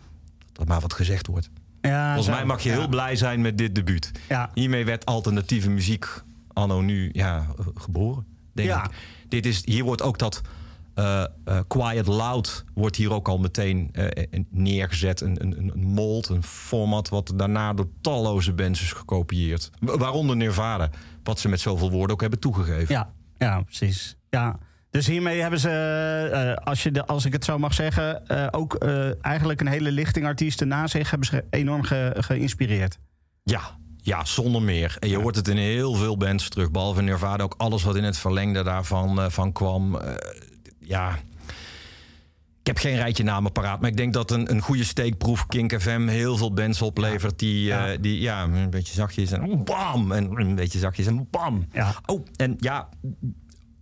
dat 0.52 0.68
maar 0.68 0.80
wat 0.80 0.94
gezegd 0.94 1.28
wordt. 1.28 1.50
Ja, 1.82 2.06
Volgens 2.06 2.26
zo. 2.26 2.32
mij 2.32 2.46
mag 2.46 2.62
je 2.62 2.70
Ja. 2.70 2.76
heel 2.76 2.88
blij 2.88 3.16
zijn 3.16 3.42
met 3.42 3.58
dit 3.58 3.76
debuut. 3.76 4.12
Ja. 4.30 4.50
Hiermee 4.54 4.86
werd 4.86 5.06
alternatieve 5.06 5.70
muziek 5.70 6.24
anno 6.56 6.82
nu 6.82 7.10
ja, 7.14 7.46
geboren. 7.76 8.26
Denk 8.54 8.68
Ja. 8.70 8.84
ik. 8.84 8.92
Dit 9.28 9.46
is, 9.46 9.66
hier 9.66 9.84
wordt 9.84 10.02
ook 10.02 10.18
dat 10.20 10.42
eh, 10.94 11.24
eh, 11.46 11.60
quiet 11.68 12.08
loud 12.08 12.66
wordt 12.74 12.96
hier 12.96 13.14
ook 13.14 13.28
al 13.28 13.38
meteen 13.38 13.90
eh, 13.92 14.40
neergezet. 14.50 15.22
Een, 15.22 15.42
een, 15.44 15.58
een- 15.58 15.80
mold, 15.80 16.30
een 16.30 16.44
format 16.44 17.10
wat 17.10 17.34
daarna 17.36 17.74
door 17.74 17.88
talloze 18.02 18.54
bands 18.54 18.82
is 18.82 18.92
gekopieerd. 18.94 19.70
Wa- 19.80 19.98
Waaronder 19.98 20.36
Nirvana, 20.36 20.90
wat 21.24 21.40
ze 21.40 21.50
met 21.50 21.60
zoveel 21.60 21.92
woorden 21.92 22.12
ook 22.16 22.22
hebben 22.22 22.40
toegegeven. 22.40 22.96
Ja, 22.96 23.12
ja 23.38 23.62
precies. 23.62 24.16
Ja. 24.30 24.58
Dus 24.90 25.08
hiermee 25.08 25.42
hebben 25.42 25.60
ze, 25.60 26.60
als, 26.64 26.84
je 26.84 26.92
de, 26.92 27.06
als 27.06 27.26
ik 27.26 27.34
het 27.34 27.46
zo 27.46 27.58
mag 27.60 27.74
zeggen, 27.74 28.30
ook 28.54 28.76
eigenlijk 29.22 29.62
een 29.62 29.68
hele 29.68 29.92
lichting 29.92 30.26
artiesten 30.26 30.68
na 30.68 30.88
zich 30.88 31.10
hebben 31.10 31.28
ze 31.28 31.44
enorm 31.50 31.84
ge- 31.84 32.16
geïnspireerd. 32.18 32.98
Ja, 33.44 33.62
ja, 34.06 34.26
zonder 34.26 34.62
meer. 34.62 34.98
En 35.00 35.10
je 35.10 35.18
hoort 35.18 35.36
het 35.36 35.48
in 35.48 35.58
heel 35.58 35.94
veel 35.94 36.18
bands 36.18 36.50
terug. 36.50 36.72
Behalve 36.72 37.02
Nirvana 37.02 37.44
ook 37.44 37.56
alles 37.58 37.84
wat 37.84 37.96
in 37.96 38.04
het 38.04 38.18
verlengde 38.18 38.64
daarvan 38.64 39.22
eh, 39.22 39.30
van 39.30 39.52
kwam. 39.52 39.96
Eh, 39.96 40.14
ja, 40.80 41.20
ik 42.60 42.68
heb 42.68 42.78
geen 42.78 42.96
rijtje 42.96 43.24
namen 43.24 43.52
paraat. 43.52 43.82
Maar 43.82 43.90
ik 43.90 43.98
denk 43.98 44.14
dat 44.14 44.32
een, 44.32 44.52
een 44.52 44.62
goede 44.62 44.84
steekproef 44.84 45.48
Kink 45.48 45.82
FM 45.82 46.08
heel 46.08 46.38
veel 46.38 46.54
bands 46.54 46.82
oplevert. 46.82 47.40
Die 47.40 47.64
ja. 47.64 47.86
Ja. 47.86 47.98
die 47.98 48.22
ja, 48.22 48.44
een 48.44 48.70
beetje 48.70 48.94
zachtjes 48.94 49.32
en 49.32 49.64
bam. 49.64 50.12
En 50.12 50.40
een 50.40 50.56
beetje 50.56 50.80
zachtjes 50.80 51.06
en 51.06 51.28
bam. 51.30 51.68
Ja. 51.72 51.96
Oh, 52.06 52.26
en 52.36 52.56
ja, 52.60 52.90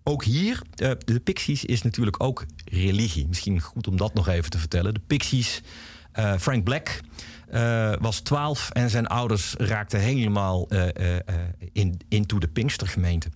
ook 0.04 0.24
hier, 0.24 0.62
eh, 0.76 0.92
de 1.06 1.20
Pixies 1.20 1.66
is 1.66 1.82
natuurlijk 1.82 2.24
ook 2.24 2.46
religie. 2.66 3.28
Misschien 3.28 3.62
goed 3.62 3.88
om 3.88 3.98
dat 3.98 4.14
nog 4.14 4.28
even 4.28 4.50
te 4.50 4.58
vertellen. 4.58 4.94
De 4.94 5.02
Pixies, 5.08 5.62
eh, 6.12 6.34
Frank 6.38 6.64
Black 6.64 7.02
eh, 7.54 7.94
was 8.00 8.20
12 8.20 8.70
en 8.70 8.90
zijn 8.90 9.08
ouders 9.08 9.56
raakten 9.58 10.00
helemaal 10.00 10.68
eh, 10.70 10.96
eh, 10.96 11.16
eh, 11.16 11.24
in, 11.72 12.00
into 12.10 12.38
de 12.40 12.48
Pinkstergemeente. 12.48 13.30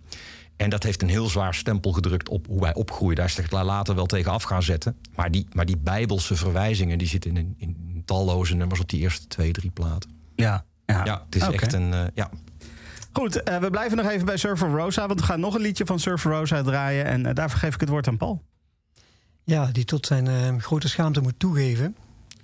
En 0.56 0.70
dat 0.70 0.84
heeft 0.84 1.02
een 1.02 1.10
heel 1.10 1.28
zwaar 1.30 1.54
stempel 1.54 1.92
gedrukt 1.92 2.30
op 2.30 2.48
hoe 2.48 2.62
wij 2.62 2.74
opgroeien. 2.74 3.16
Daar 3.16 3.26
is 3.26 3.38
het 3.38 3.52
later 3.52 3.96
wel 3.96 4.06
tegen 4.06 4.32
af 4.32 4.44
gaan 4.44 4.64
zetten. 4.64 4.98
Maar 5.16 5.32
die, 5.32 5.48
maar 5.54 5.66
die 5.66 5.78
bijbelse 5.78 6.36
verwijzingen 6.36 6.98
die 6.98 7.08
zitten 7.08 7.38
in, 7.38 7.56
in 7.58 8.02
talloze 8.06 8.56
nummers 8.56 8.80
op 8.80 8.90
die 8.90 9.00
eerste 9.00 9.28
twee, 9.28 9.52
drie 9.52 9.72
platen. 9.72 10.10
Ja, 10.36 10.66
ja. 10.86 11.06
Ja, 11.06 11.22
het 11.26 11.36
is 11.36 11.48
echt 11.48 11.74
een. 11.74 11.94
eh, 11.94 12.04
ja. 12.14 12.30
Goed, 13.14 13.44
eh, 13.44 13.58
we 13.58 13.70
blijven 13.70 13.98
nog 13.98 14.10
even 14.10 14.26
bij 14.26 14.38
Surfer 14.38 14.70
Rosa, 14.70 15.08
want 15.08 15.20
we 15.20 15.26
gaan 15.26 15.40
nog 15.40 15.56
een 15.56 15.62
liedje 15.62 15.86
van 15.86 16.00
Surfer 16.00 16.32
Rosa 16.32 16.62
draaien. 16.64 17.06
En 17.06 17.34
daarvoor 17.34 17.60
geef 17.60 17.74
ik 17.74 17.80
het 17.80 17.90
woord 17.90 18.08
aan 18.08 18.18
Paul. 18.18 18.44
Ja, 19.44 19.66
die 19.72 19.86
tot 19.86 20.06
zijn 20.06 20.28
eh, 20.28 20.58
grote 20.58 20.90
schaamte 20.90 21.22
moet 21.22 21.40
toegeven 21.40 21.96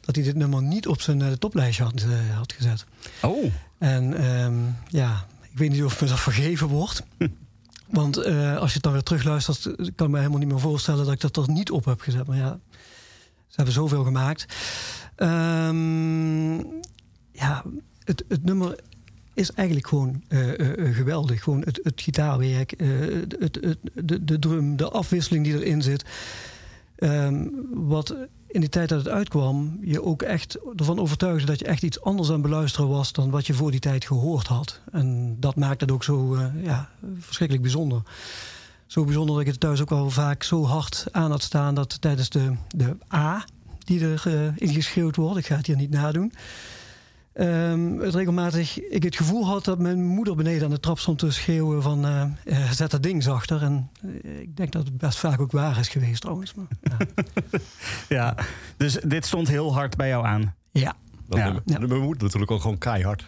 dat 0.06 0.16
hij 0.16 0.24
dit 0.24 0.36
nummer 0.36 0.62
niet 0.63 0.88
op 0.88 1.02
zijn 1.02 1.22
eh, 1.22 1.32
toplijstje 1.32 1.84
had, 1.84 1.94
eh, 2.02 2.36
had 2.38 2.54
gezet. 2.54 2.86
Oh. 3.22 3.52
En 3.78 4.13
ehm, 4.13 4.54
ja, 4.88 5.26
ik 5.52 5.58
weet 5.58 5.70
niet 5.72 5.84
of 5.84 6.02
me 6.02 6.08
dat 6.08 6.20
vergeven 6.20 6.68
wordt. 6.68 7.04
Want 7.89 8.18
eh, 8.18 8.58
als 8.58 8.68
je 8.68 8.74
het 8.74 8.84
dan 8.84 8.92
weer 8.94 9.04
terugluistert, 9.04 9.62
kan 9.96 10.06
ik 10.08 10.12
me 10.13 10.18
helemaal 10.18 10.39
niet 10.39 10.48
meer 10.48 10.60
voorstellen 10.60 11.06
dat 11.06 11.13
ik 11.13 11.22
dat 11.22 11.38
er 11.38 11.50
niet 11.54 11.72
op 11.72 11.86
heb 11.86 12.02
gezet. 12.02 12.28
Maar 12.28 12.38
ja, 12.38 12.60
ze 13.48 13.56
hebben 13.56 13.74
zoveel 13.74 14.04
gemaakt. 14.04 14.46
Ehm, 15.16 16.56
ja, 17.32 17.63
het, 18.04 18.24
het 18.28 18.44
nummer 18.44 18.80
is 19.34 19.52
eigenlijk 19.52 19.88
gewoon 19.88 20.24
geweldig. 20.94 21.44
Gewoon 21.44 21.62
het, 21.62 21.80
het 21.84 22.02
gitaarwerk, 22.02 22.74
het, 22.78 23.36
het, 23.39 23.58
het- 23.62 23.78
de, 24.08 24.24
de 24.24 24.39
drum, 24.39 24.76
de 24.76 24.89
afwisseling 24.89 25.46
die 25.46 25.54
erin 25.60 25.82
zit. 25.82 26.06
Ehm, 26.96 27.48
wat 27.72 28.16
in 28.54 28.60
die 28.60 28.70
tijd 28.70 28.89
dat 28.89 29.00
het 29.00 29.13
uitkwam, 29.13 29.78
je 29.82 30.04
ook 30.04 30.22
echt 30.22 30.58
ervan 30.76 31.00
overtuigde 31.00 31.46
dat 31.46 31.60
je 31.60 31.66
echt 31.66 31.84
iets 31.84 32.02
anders 32.02 32.32
aan 32.32 32.42
beluisteren 32.42 32.89
was 32.89 33.12
dan 33.12 33.30
wat 33.30 33.48
je 33.48 33.54
voor 33.54 33.72
die 33.72 33.80
tijd 33.80 34.06
gehoord 34.06 34.48
had. 34.48 34.82
En 34.92 35.38
dat 35.39 35.56
maakt 35.56 35.82
het 35.82 35.92
ook 35.92 36.04
zo 36.04 36.36
eh, 36.36 36.63
ja, 36.63 36.89
verschrikkelijk 37.20 37.63
bijzonder. 37.63 38.02
Zo 38.88 39.04
bijzonder 39.04 39.36
dat 39.36 39.44
ik 39.44 39.52
het 39.52 39.60
thuis 39.60 39.82
ook 39.82 39.92
al 39.92 40.10
vaak 40.10 40.44
zo 40.44 40.66
hard 40.66 41.06
aan 41.12 41.32
had 41.32 41.42
staan 41.42 41.76
dat 41.76 42.02
tijdens 42.02 42.30
de, 42.30 42.54
de 42.68 42.98
A 43.13 43.46
die 43.80 44.06
er 44.06 44.24
eh, 44.26 44.68
ingeschreeuwd 44.68 45.16
wordt, 45.16 45.38
ik 45.38 45.46
ga 45.46 45.56
het 45.56 45.68
hier 45.68 45.76
niet 45.76 45.89
nadoen. 45.89 46.34
Ehm, 47.34 47.98
het 48.00 48.15
regelmatig 48.15 48.80
ik 48.80 49.04
het 49.04 49.15
gevoel 49.15 49.46
had 49.46 49.65
dat 49.65 49.80
mijn 49.80 50.04
moeder 50.06 50.36
beneden 50.36 50.63
aan 50.63 50.69
de 50.69 50.80
trap 50.80 51.00
stond 51.00 51.19
te 51.19 51.32
schreeuwen 51.32 51.82
van 51.82 52.06
eh, 52.06 52.22
eh, 52.46 52.72
zet 52.72 52.91
dat 52.91 53.04
ding 53.04 53.24
zachter. 53.24 53.62
En 53.62 53.89
eh, 54.02 54.39
ik 54.39 54.58
denk 54.58 54.72
dat 54.72 54.86
het 54.86 54.98
best 54.98 55.17
vaak 55.17 55.39
ook 55.39 55.52
waar 55.52 55.80
is 55.80 55.88
geweest 55.88 56.22
trouwens. 56.22 56.54
Maar, 56.54 56.65
ja. 56.82 56.98
Ja, 58.17 58.36
dus 58.78 58.93
dit 58.93 59.26
stond 59.26 59.48
heel 59.48 59.74
hard 59.74 59.96
bij 59.98 60.08
jou 60.08 60.26
aan. 60.26 60.56
ja. 60.72 60.93
Dat 61.28 61.38
Ja. 61.38 61.43
nummer- 61.46 61.62
Ja. 61.65 61.78
nummer 61.80 62.00
moet 62.00 62.22
natuurlijk 62.22 62.52
ook 62.52 62.62
gewoon 62.62 62.78
keihard. 62.78 63.26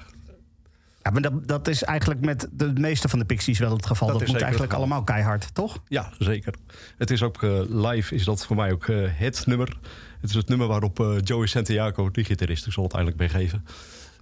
Ja, 1.04 1.12
maar 1.12 1.22
dat, 1.22 1.48
dat 1.48 1.68
is 1.68 1.84
eigenlijk 1.84 2.22
met 2.22 2.48
de 2.52 2.74
meeste 2.74 3.10
van 3.10 3.20
de 3.20 3.26
Pixies 3.26 3.60
wel 3.60 3.72
het 3.76 3.86
geval. 3.86 4.08
Dat 4.18 4.28
moet 4.28 4.42
eigenlijk 4.42 4.74
allemaal 4.74 5.04
keihard, 5.04 5.50
toch? 5.54 5.82
Ja, 5.88 6.12
zeker. 6.20 6.54
Het 6.98 7.12
is 7.12 7.24
ook 7.24 7.42
live, 7.70 8.16
is 8.16 8.24
dat 8.24 8.46
voor 8.46 8.56
mij 8.56 8.72
ook 8.72 8.88
eh, 8.88 8.98
het 9.12 9.46
nummer. 9.46 9.78
Het 10.22 10.30
is 10.30 10.36
het 10.36 10.48
nummer 10.50 10.68
waarop 10.68 11.00
eh, 11.00 11.16
Joey 11.24 11.48
Santiago, 11.48 12.12
die 12.12 12.24
gitarist, 12.24 12.66
ik 12.66 12.72
zal 12.74 12.84
het 12.84 12.94
eindelijk 12.94 13.22
meegeven. 13.22 13.66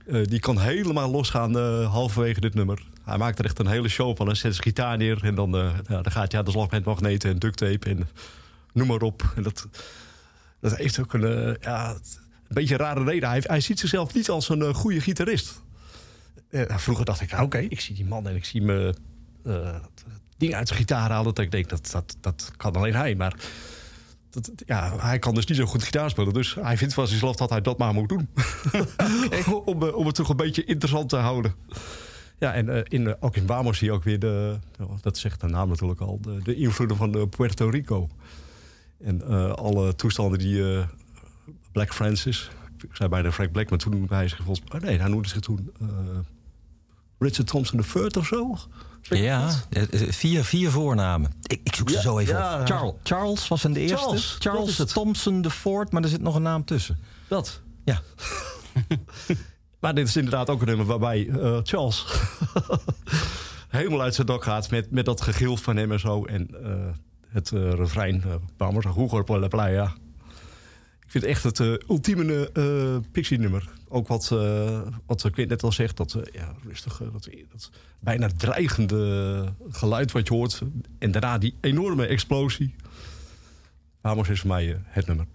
Eh, 0.06 0.24
die 0.24 0.40
kan 0.40 0.60
helemaal 0.60 1.12
losgaan 1.12 1.58
eh, 1.58 1.92
halverwege 1.92 2.40
dit 2.40 2.54
nummer. 2.54 2.84
Hij 3.04 3.18
maakt 3.18 3.40
er 3.40 3.46
echt 3.46 3.60
een 3.60 3.68
hele 3.68 3.90
show 3.90 4.18
van. 4.18 4.26
Hij 4.26 4.36
zet 4.36 4.52
zijn 4.52 4.64
gitaar 4.64 4.98
neer 4.98 5.24
en 5.24 5.36
dan, 5.36 5.56
eh, 5.58 5.74
ja, 5.88 6.02
dan 6.02 6.12
gaat 6.12 6.32
hij 6.32 6.40
aan 6.40 6.46
de 6.46 6.52
slag 6.52 6.70
met 6.72 6.86
magneten 6.86 7.30
en 7.30 7.40
duct 7.40 7.58
tape 7.58 7.90
en 7.90 8.10
noem 8.74 8.88
maar 8.88 9.02
op. 9.02 9.34
En 9.36 9.44
dat, 9.44 9.68
dat 10.60 10.76
heeft 10.76 11.00
ook 11.00 11.14
een, 11.14 11.58
ja, 11.62 11.90
een 11.90 12.00
beetje 12.48 12.74
een 12.74 12.80
rare 12.80 13.04
reden. 13.04 13.30
Hij, 13.30 13.44
hij 13.44 13.60
ziet 13.60 13.80
zichzelf 13.80 14.14
niet 14.14 14.30
als 14.30 14.50
een 14.50 14.74
goede 14.74 15.02
gitarist. 15.02 15.62
Eh, 16.50 16.78
vroeger 16.78 17.06
dacht 17.06 17.22
ik, 17.22 17.34
ah, 17.34 17.42
Oké. 17.42 17.58
ik 17.58 17.80
zie 17.80 17.96
die 17.96 18.06
man 18.06 18.28
en 18.28 18.36
ik 18.36 18.46
zie 18.46 18.62
me 18.62 18.94
ding 20.38 20.54
uit 20.56 20.68
zijn 20.68 20.80
gitaar 20.80 21.10
halen. 21.10 21.34
Dat 21.34 21.46
ik 21.46 21.52
denk, 21.52 21.70
dat, 21.70 21.90
dat, 21.92 22.16
dat 22.22 22.52
kan 22.58 22.74
alleen 22.76 22.96
hij. 22.96 23.16
Maar 23.16 23.36
dat, 24.34 24.52
ja, 24.66 24.98
hij 25.00 25.20
kan 25.20 25.36
dus 25.36 25.46
niet 25.46 25.58
zo 25.58 25.66
goed 25.66 25.84
gitaar 25.84 26.10
spelen. 26.10 26.34
Dus 26.34 26.56
hij 26.56 26.78
vindt 26.78 26.94
van 26.94 27.08
zichzelf 27.08 27.36
dat 27.36 27.50
hij 27.50 27.62
dat 27.62 27.78
maar 27.78 27.94
moet 27.94 28.10
doen. 28.10 28.30
om, 29.66 29.84
eh, 29.84 29.96
om 29.96 30.06
het 30.06 30.16
toch 30.16 30.30
een 30.30 30.36
beetje 30.36 30.64
interessant 30.64 31.10
te 31.10 31.16
houden. 31.16 31.56
Ja, 32.40 32.54
en 32.54 32.70
eh, 32.70 32.82
in, 32.84 33.08
eh, 33.08 33.14
ook 33.20 33.36
in 33.36 33.46
Wamos 33.46 33.78
zie 33.78 33.88
je 33.88 33.94
ook 33.94 34.04
weer 34.04 34.20
de, 34.20 34.60
dat 35.02 35.18
zegt 35.18 35.42
de 35.42 35.48
naam 35.48 35.70
natuurlijk 35.70 36.02
al, 36.02 36.20
de, 36.22 36.40
de 36.44 36.56
invloeden 36.56 36.98
van 36.98 37.30
Puerto 37.30 37.70
Rico. 37.70 38.10
En 39.04 39.28
alle 39.56 39.96
toestanden 39.96 40.40
die 40.40 40.86
Black 41.72 41.94
Francis, 41.94 42.52
ik 42.78 42.96
zei 42.96 43.10
bijna 43.10 43.32
Frank 43.32 43.52
Black, 43.52 43.70
maar 43.70 43.80
toen 43.80 43.92
noemde 43.92 44.16
hij 44.16 44.28
zich 44.28 44.44
volgens 44.44 44.74
oh 44.74 44.82
nee, 44.82 45.00
hij 45.00 45.10
noemde 45.10 45.28
zich 45.28 45.40
toen 45.40 45.74
Richard 47.20 47.48
Thompson 47.48 47.84
III 47.96 48.08
of 48.18 48.26
zo. 48.26 48.58
Ja, 49.10 49.50
eh, 49.70 49.84
eh, 49.84 50.12
vier, 50.12 50.44
vier 50.44 50.72
voornamen. 50.72 51.34
Ik, 51.44 51.60
ik 51.64 51.76
zoek 51.76 51.90
ze 51.90 51.96
Ja, 51.96 52.02
zo 52.02 52.18
even 52.20 52.36
ja. 52.36 52.60
op. 52.60 52.68
Charles, 52.68 52.94
Charles 53.04 53.48
was 53.48 53.66
in 53.66 53.74
de 53.74 53.80
eerste. 53.80 53.98
Charles, 53.98 54.36
Charles. 54.40 54.76
Thompson 54.76 55.42
de 55.42 55.50
Ford, 55.50 55.92
maar 55.92 56.04
er 56.04 56.10
zit 56.10 56.22
nog 56.22 56.36
een 56.36 56.42
naam 56.42 56.66
tussen. 56.66 57.00
Dat. 57.28 57.62
Ja. 57.84 58.02
Maar 59.84 59.96
dit 59.96 60.08
is 60.08 60.16
inderdaad 60.16 60.50
ook 60.50 60.62
een 60.62 60.68
nummer 60.68 60.86
waarbij 60.86 61.30
eh, 61.30 61.60
Charles 61.64 62.06
helemaal 63.70 64.02
uit 64.02 64.16
zijn 64.16 64.28
dak 64.28 64.44
gaat 64.44 64.72
met, 64.72 64.92
met 64.92 65.06
dat 65.06 65.22
gegil 65.22 65.58
van 65.58 65.78
hem 65.78 65.92
en 65.92 66.00
zo. 66.00 66.26
En 66.26 66.50
eh, 66.64 66.72
het 67.28 67.52
eh 67.52 67.74
refrein, 67.74 68.24
uh, 68.26 68.34
vamos 68.58 68.86
a 68.86 68.94
jugar 68.96 69.24
por 69.24 69.40
la 69.40 69.48
playa. 69.48 69.94
Vind 71.14 71.26
echt 71.26 71.44
het 71.44 71.60
eh, 71.60 71.74
ultieme 71.90 72.50
eh 72.54 73.12
Pixie-nummer. 73.12 73.70
Ook 73.88 74.08
wat, 74.08 74.32
eh 74.32 74.82
wat 75.06 75.32
Quint 75.32 75.50
net 75.50 75.64
al 75.64 75.72
zegt, 75.72 75.98
dat 75.98 76.18
ja, 76.32 76.56
rustige, 76.64 77.12
dat, 77.12 77.30
dat 77.52 77.70
bijna 78.00 78.30
dreigende 78.38 79.54
geluid 79.70 80.12
wat 80.12 80.28
je 80.28 80.34
hoort. 80.34 80.62
En 81.00 81.12
daarna 81.12 81.38
die 81.38 81.56
enorme 81.62 82.06
explosie. 82.06 82.76
Vamos 84.02 84.30
is 84.30 84.40
voor 84.40 84.50
mij 84.50 84.80
het 84.84 85.08
nummer. 85.08 85.26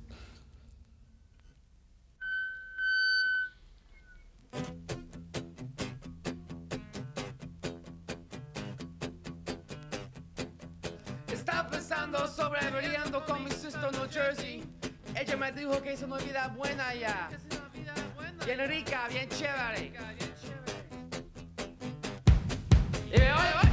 Estaba 11.26 11.68
pensando 11.68 12.18
sobre 12.36 12.58
con 13.26 13.42
mi 13.42 13.50
sister 13.50 14.08
Jersey. 14.10 14.67
Ella 15.20 15.36
me 15.36 15.50
dijo 15.50 15.82
que 15.82 15.94
es 15.94 16.02
una 16.02 16.16
vida 16.18 16.46
buena 16.48 16.94
ya. 16.94 17.28
Bien 18.44 18.68
rica, 18.68 19.08
bien 19.08 19.28
chévere. 19.28 19.92
Y 23.06 23.18
me 23.18 23.32
oye, 23.32 23.52
oye. 23.62 23.67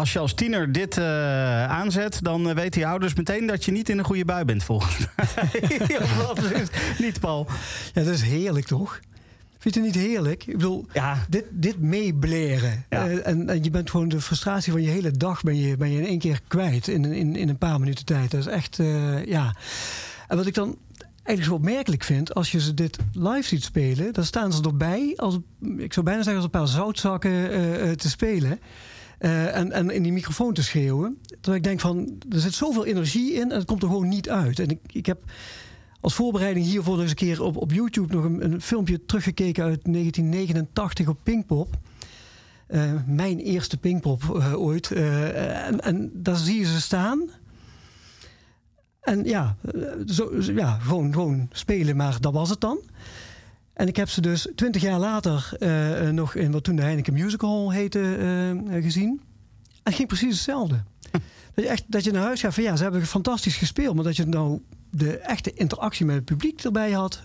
Als 0.00 0.12
je 0.12 0.18
als 0.18 0.34
tiener 0.34 0.72
dit 0.72 0.96
eh, 0.98 1.04
aanzet, 1.64 2.18
dan 2.22 2.48
eh, 2.48 2.54
weten 2.54 2.80
je 2.80 2.86
ouders 2.86 3.14
meteen 3.14 3.46
dat 3.46 3.64
je 3.64 3.72
niet 3.72 3.88
in 3.88 3.98
een 3.98 4.04
goede 4.04 4.24
bui 4.24 4.44
bent, 4.44 4.64
volgens 4.64 4.98
mij. 5.16 5.26
Niet, 7.06 7.20
Paul. 7.20 7.46
Ja, 7.94 8.02
dat 8.02 8.14
is 8.14 8.22
heerlijk 8.22 8.66
toch? 8.66 9.00
Vind 9.58 9.74
je 9.74 9.80
het 9.80 9.94
niet 9.94 10.04
heerlijk? 10.04 10.46
Ik 10.46 10.56
bedoel, 10.56 10.86
Ja. 10.92 11.24
dit, 11.28 11.44
dit 11.50 11.80
meebleren. 11.80 12.84
Ja. 12.90 13.08
Eh, 13.08 13.26
en, 13.26 13.48
en 13.48 13.64
je 13.64 13.70
bent 13.70 13.90
gewoon 13.90 14.08
de 14.08 14.20
frustratie 14.20 14.72
van 14.72 14.82
je 14.82 14.88
hele 14.88 15.10
dag 15.10 15.42
ben 15.42 15.56
je, 15.56 15.76
ben 15.76 15.90
je 15.90 15.98
in 15.98 16.06
één 16.06 16.18
keer 16.18 16.40
kwijt 16.48 16.88
in, 16.88 17.04
in, 17.04 17.36
in 17.36 17.48
een 17.48 17.58
paar 17.58 17.80
minuten 17.80 18.04
tijd. 18.04 18.30
Dat 18.30 18.40
is 18.40 18.46
echt, 18.46 18.76
ja. 19.26 19.54
En 20.28 20.36
wat 20.36 20.46
ik 20.46 20.54
dan 20.54 20.76
eigenlijk 21.22 21.44
zo 21.44 21.54
opmerkelijk 21.54 22.04
vind, 22.04 22.34
als 22.34 22.52
je 22.52 22.60
ze 22.60 22.74
dit 22.74 22.98
live 23.12 23.48
ziet 23.48 23.64
spelen, 23.64 24.12
dan 24.12 24.24
staan 24.24 24.52
ze 24.52 24.62
erbij, 24.62 25.12
als, 25.16 25.38
ik 25.76 25.92
zou 25.92 26.06
bijna 26.06 26.22
zeggen 26.22 26.42
als 26.42 26.44
een 26.44 26.60
paar 26.60 26.68
zoutzakken 26.68 27.50
te 27.96 28.08
spelen. 28.08 28.60
Eh, 29.20 29.56
en, 29.56 29.72
en 29.72 29.90
in 29.90 30.02
die 30.02 30.12
microfoon 30.12 30.54
te 30.54 30.62
schreeuwen. 30.62 31.18
Terwijl 31.26 31.56
ik 31.56 31.62
denk 31.62 31.80
van, 31.80 32.18
er 32.30 32.40
zit 32.40 32.54
zoveel 32.54 32.84
energie 32.86 33.32
in 33.32 33.50
en 33.50 33.56
het 33.58 33.64
komt 33.66 33.82
er 33.82 33.88
gewoon 33.88 34.08
niet 34.08 34.28
uit. 34.30 34.58
En 34.58 34.68
ik, 34.68 34.78
ik 34.92 35.06
heb 35.06 35.18
als 36.00 36.14
voorbereiding 36.14 36.66
hiervoor 36.66 36.92
nog 36.92 37.02
eens 37.02 37.10
een 37.10 37.16
keer 37.16 37.42
op, 37.42 37.56
op 37.56 37.72
YouTube 37.72 38.14
nog 38.14 38.24
een, 38.24 38.44
een 38.44 38.60
filmpje 38.60 39.04
teruggekeken 39.06 39.64
uit 39.64 39.80
1989 39.84 41.08
op 41.08 41.18
Pinkpop. 41.22 41.78
Eh, 42.66 42.92
mijn 43.06 43.38
eerste 43.38 43.76
Pinkpop 43.76 44.22
eh, 44.22 44.60
ooit. 44.60 44.90
En, 44.90 45.80
en 45.80 46.10
daar 46.14 46.36
zie 46.36 46.58
je 46.58 46.66
ze 46.66 46.80
staan. 46.80 47.28
En 49.00 49.24
ja, 49.24 49.56
zo- 50.06 50.32
ja 50.54 50.78
gewoon, 50.78 51.12
gewoon 51.12 51.48
spelen, 51.52 51.96
maar 51.96 52.20
dat 52.20 52.32
was 52.32 52.50
het 52.50 52.60
dan. 52.60 52.78
En 53.72 53.88
ik 53.88 53.96
heb 53.96 54.08
ze 54.08 54.20
dus 54.20 54.48
twintig 54.54 54.82
jaar 54.82 54.98
later 54.98 55.50
eh, 55.58 56.08
eh, 56.08 56.14
nog 56.14 56.34
in 56.34 56.52
wat 56.52 56.64
toen 56.64 56.76
de 56.76 56.82
Heineken 56.82 57.12
Musical 57.12 57.68
Hall 57.68 57.76
heette 57.76 58.16
eh, 58.70 58.82
gezien. 58.82 59.20
En 59.66 59.80
het 59.82 59.94
ging 59.94 60.08
precies 60.08 60.34
hetzelfde. 60.34 60.82
dat, 61.54 61.64
je 61.64 61.68
echt, 61.68 61.84
dat 61.86 62.04
je 62.04 62.10
naar 62.10 62.22
huis 62.22 62.40
gaat 62.40 62.54
van 62.54 62.62
ja, 62.62 62.76
ze 62.76 62.82
hebben 62.82 63.06
fantastisch 63.06 63.56
gespeeld. 63.56 63.94
Maar 63.94 64.04
dat 64.04 64.16
je 64.16 64.26
nou 64.26 64.60
de 64.90 65.18
echte 65.18 65.52
interactie 65.52 66.06
met 66.06 66.14
het 66.14 66.24
publiek 66.24 66.64
erbij 66.64 66.90
had, 66.90 67.22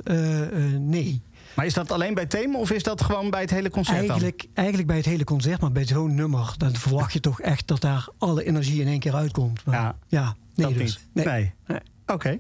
nee. 0.80 1.22
Maar 1.56 1.66
is 1.66 1.74
dat 1.74 1.92
alleen 1.92 2.14
bij 2.14 2.26
thema 2.26 2.58
of 2.58 2.72
is 2.72 2.84
dat 2.84 3.02
gewoon 3.02 3.30
bij 3.30 3.42
het 3.42 3.50
hele 3.50 3.70
concert 3.70 4.00
dan? 4.00 4.10
Eigenlijk, 4.10 4.48
eigenlijk 4.54 4.88
bij 4.88 4.98
het 4.98 5.06
hele 5.06 5.24
concert, 5.24 5.62
maar 5.62 5.72
bij 5.72 5.86
zo'n 5.86 6.16
nummer... 6.16 6.54
dan 6.58 6.76
verwacht 6.76 7.14
je 7.14 7.20
toch 7.20 7.42
echt 7.42 7.68
dat 7.68 7.82
daar 7.82 8.08
alle 8.18 8.44
energie 8.44 8.82
in 8.82 8.88
één 8.88 9.00
keer 9.00 9.16
uitkomt. 9.16 9.66
Maar, 9.66 9.76
Ja, 9.76 9.96
ja, 10.08 10.36
nee 10.56 10.68
dat 10.68 10.78
dus. 10.78 11.00
niet. 11.14 11.26
Nee. 11.26 11.26
Nee. 11.26 11.54
Nee. 11.68 11.80
Oké. 12.06 12.40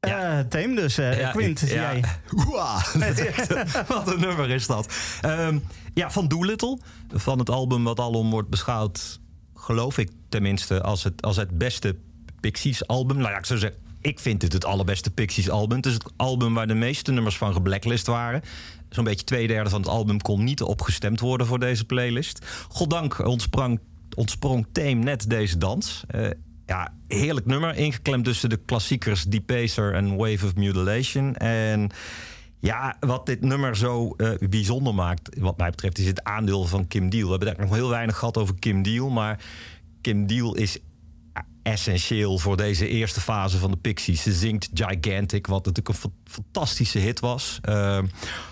Eh 0.00 0.38
Theem 0.48 0.74
dus. 0.74 0.98
eh 0.98 1.20
Ja, 1.20 1.30
Quint, 1.30 1.62
ik- 1.62 1.68
jij. 1.68 2.04
ja. 2.52 2.82
Is 3.08 3.18
echt- 3.18 3.52
wat 3.88 4.12
een 4.12 4.20
nummer 4.20 4.50
is 4.50 4.66
dat. 4.66 4.92
Ehm, 5.20 5.58
ja, 5.94 6.10
van 6.10 6.28
Doolittle. 6.28 6.78
Van 7.08 7.38
het 7.38 7.50
album 7.50 7.84
wat 7.84 8.00
alom 8.00 8.30
wordt 8.30 8.48
beschouwd, 8.48 9.20
geloof 9.54 9.98
ik 9.98 10.10
tenminste, 10.28 10.82
als 10.82 11.04
het, 11.04 11.22
als 11.22 11.36
het 11.36 11.58
beste 11.58 11.96
Pixies-album. 12.40 13.16
Nou 13.16 13.30
ja, 13.30 13.38
ik 13.38 13.44
zou 13.46 13.58
zeggen, 13.58 13.80
ik 14.00 14.18
vind 14.20 14.42
het 14.42 14.52
het 14.52 14.64
allerbeste 14.64 15.10
Pixies-album. 15.10 15.76
Het 15.76 15.86
is 15.86 15.92
het 15.94 16.04
album 16.16 16.54
waar 16.54 16.66
de 16.66 16.74
meeste 16.74 17.12
nummers 17.12 17.36
van 17.36 17.52
geblacklist 17.52 18.06
waren. 18.06 18.42
Zo'n 18.88 19.04
beetje 19.04 19.24
twee 19.24 19.46
derde 19.46 19.70
van 19.70 19.80
het 19.80 19.90
album 19.90 20.20
kon 20.20 20.44
niet 20.44 20.62
opgestemd 20.62 21.20
worden 21.20 21.46
voor 21.46 21.58
deze 21.58 21.84
playlist. 21.84 22.46
Goddank 22.68 23.26
ontsprong, 23.26 23.80
ontsprong 24.16 24.66
Tame 24.72 24.94
net 24.94 25.30
deze 25.30 25.58
dans. 25.58 26.02
Eh, 26.08 26.28
ja, 26.70 26.94
heerlijk 27.08 27.46
nummer. 27.46 27.76
Ingeklemd 27.76 28.24
tussen 28.24 28.48
de 28.48 28.60
klassiekers 28.64 29.24
Deep 29.24 29.46
Pacer 29.46 29.94
en 29.94 30.16
Wave 30.16 30.46
of 30.46 30.54
Mutilation. 30.54 31.36
En 31.36 31.90
ja, 32.60 32.96
wat 33.00 33.26
dit 33.26 33.40
nummer 33.40 33.76
zo 33.76 34.14
eh, 34.16 34.30
bijzonder 34.48 34.94
maakt, 34.94 35.36
wat 35.38 35.58
mij 35.58 35.70
betreft, 35.70 35.98
is 35.98 36.06
het 36.06 36.24
aandeel 36.24 36.64
van 36.64 36.86
Kim 36.86 37.10
Deal. 37.10 37.24
We 37.24 37.30
hebben 37.30 37.48
daar 37.48 37.66
nog 37.66 37.74
heel 37.74 37.88
weinig 37.88 38.16
gehad 38.16 38.36
over 38.36 38.54
Kim 38.58 38.82
Deal. 38.82 39.08
Maar 39.08 39.44
Kim 40.00 40.26
Deal 40.26 40.54
is 40.54 40.78
essentieel 41.70 42.38
voor 42.38 42.56
deze 42.56 42.88
eerste 42.88 43.20
fase 43.20 43.58
van 43.58 43.70
de 43.70 43.76
Pixies. 43.76 44.22
Ze 44.22 44.32
zingt 44.32 44.68
Gigantic, 44.74 45.46
wat 45.46 45.64
natuurlijk 45.64 45.88
een 45.88 45.94
fa- 45.94 46.08
fantastische 46.24 46.98
hit 46.98 47.20
was. 47.20 47.60
Uh, 47.68 47.98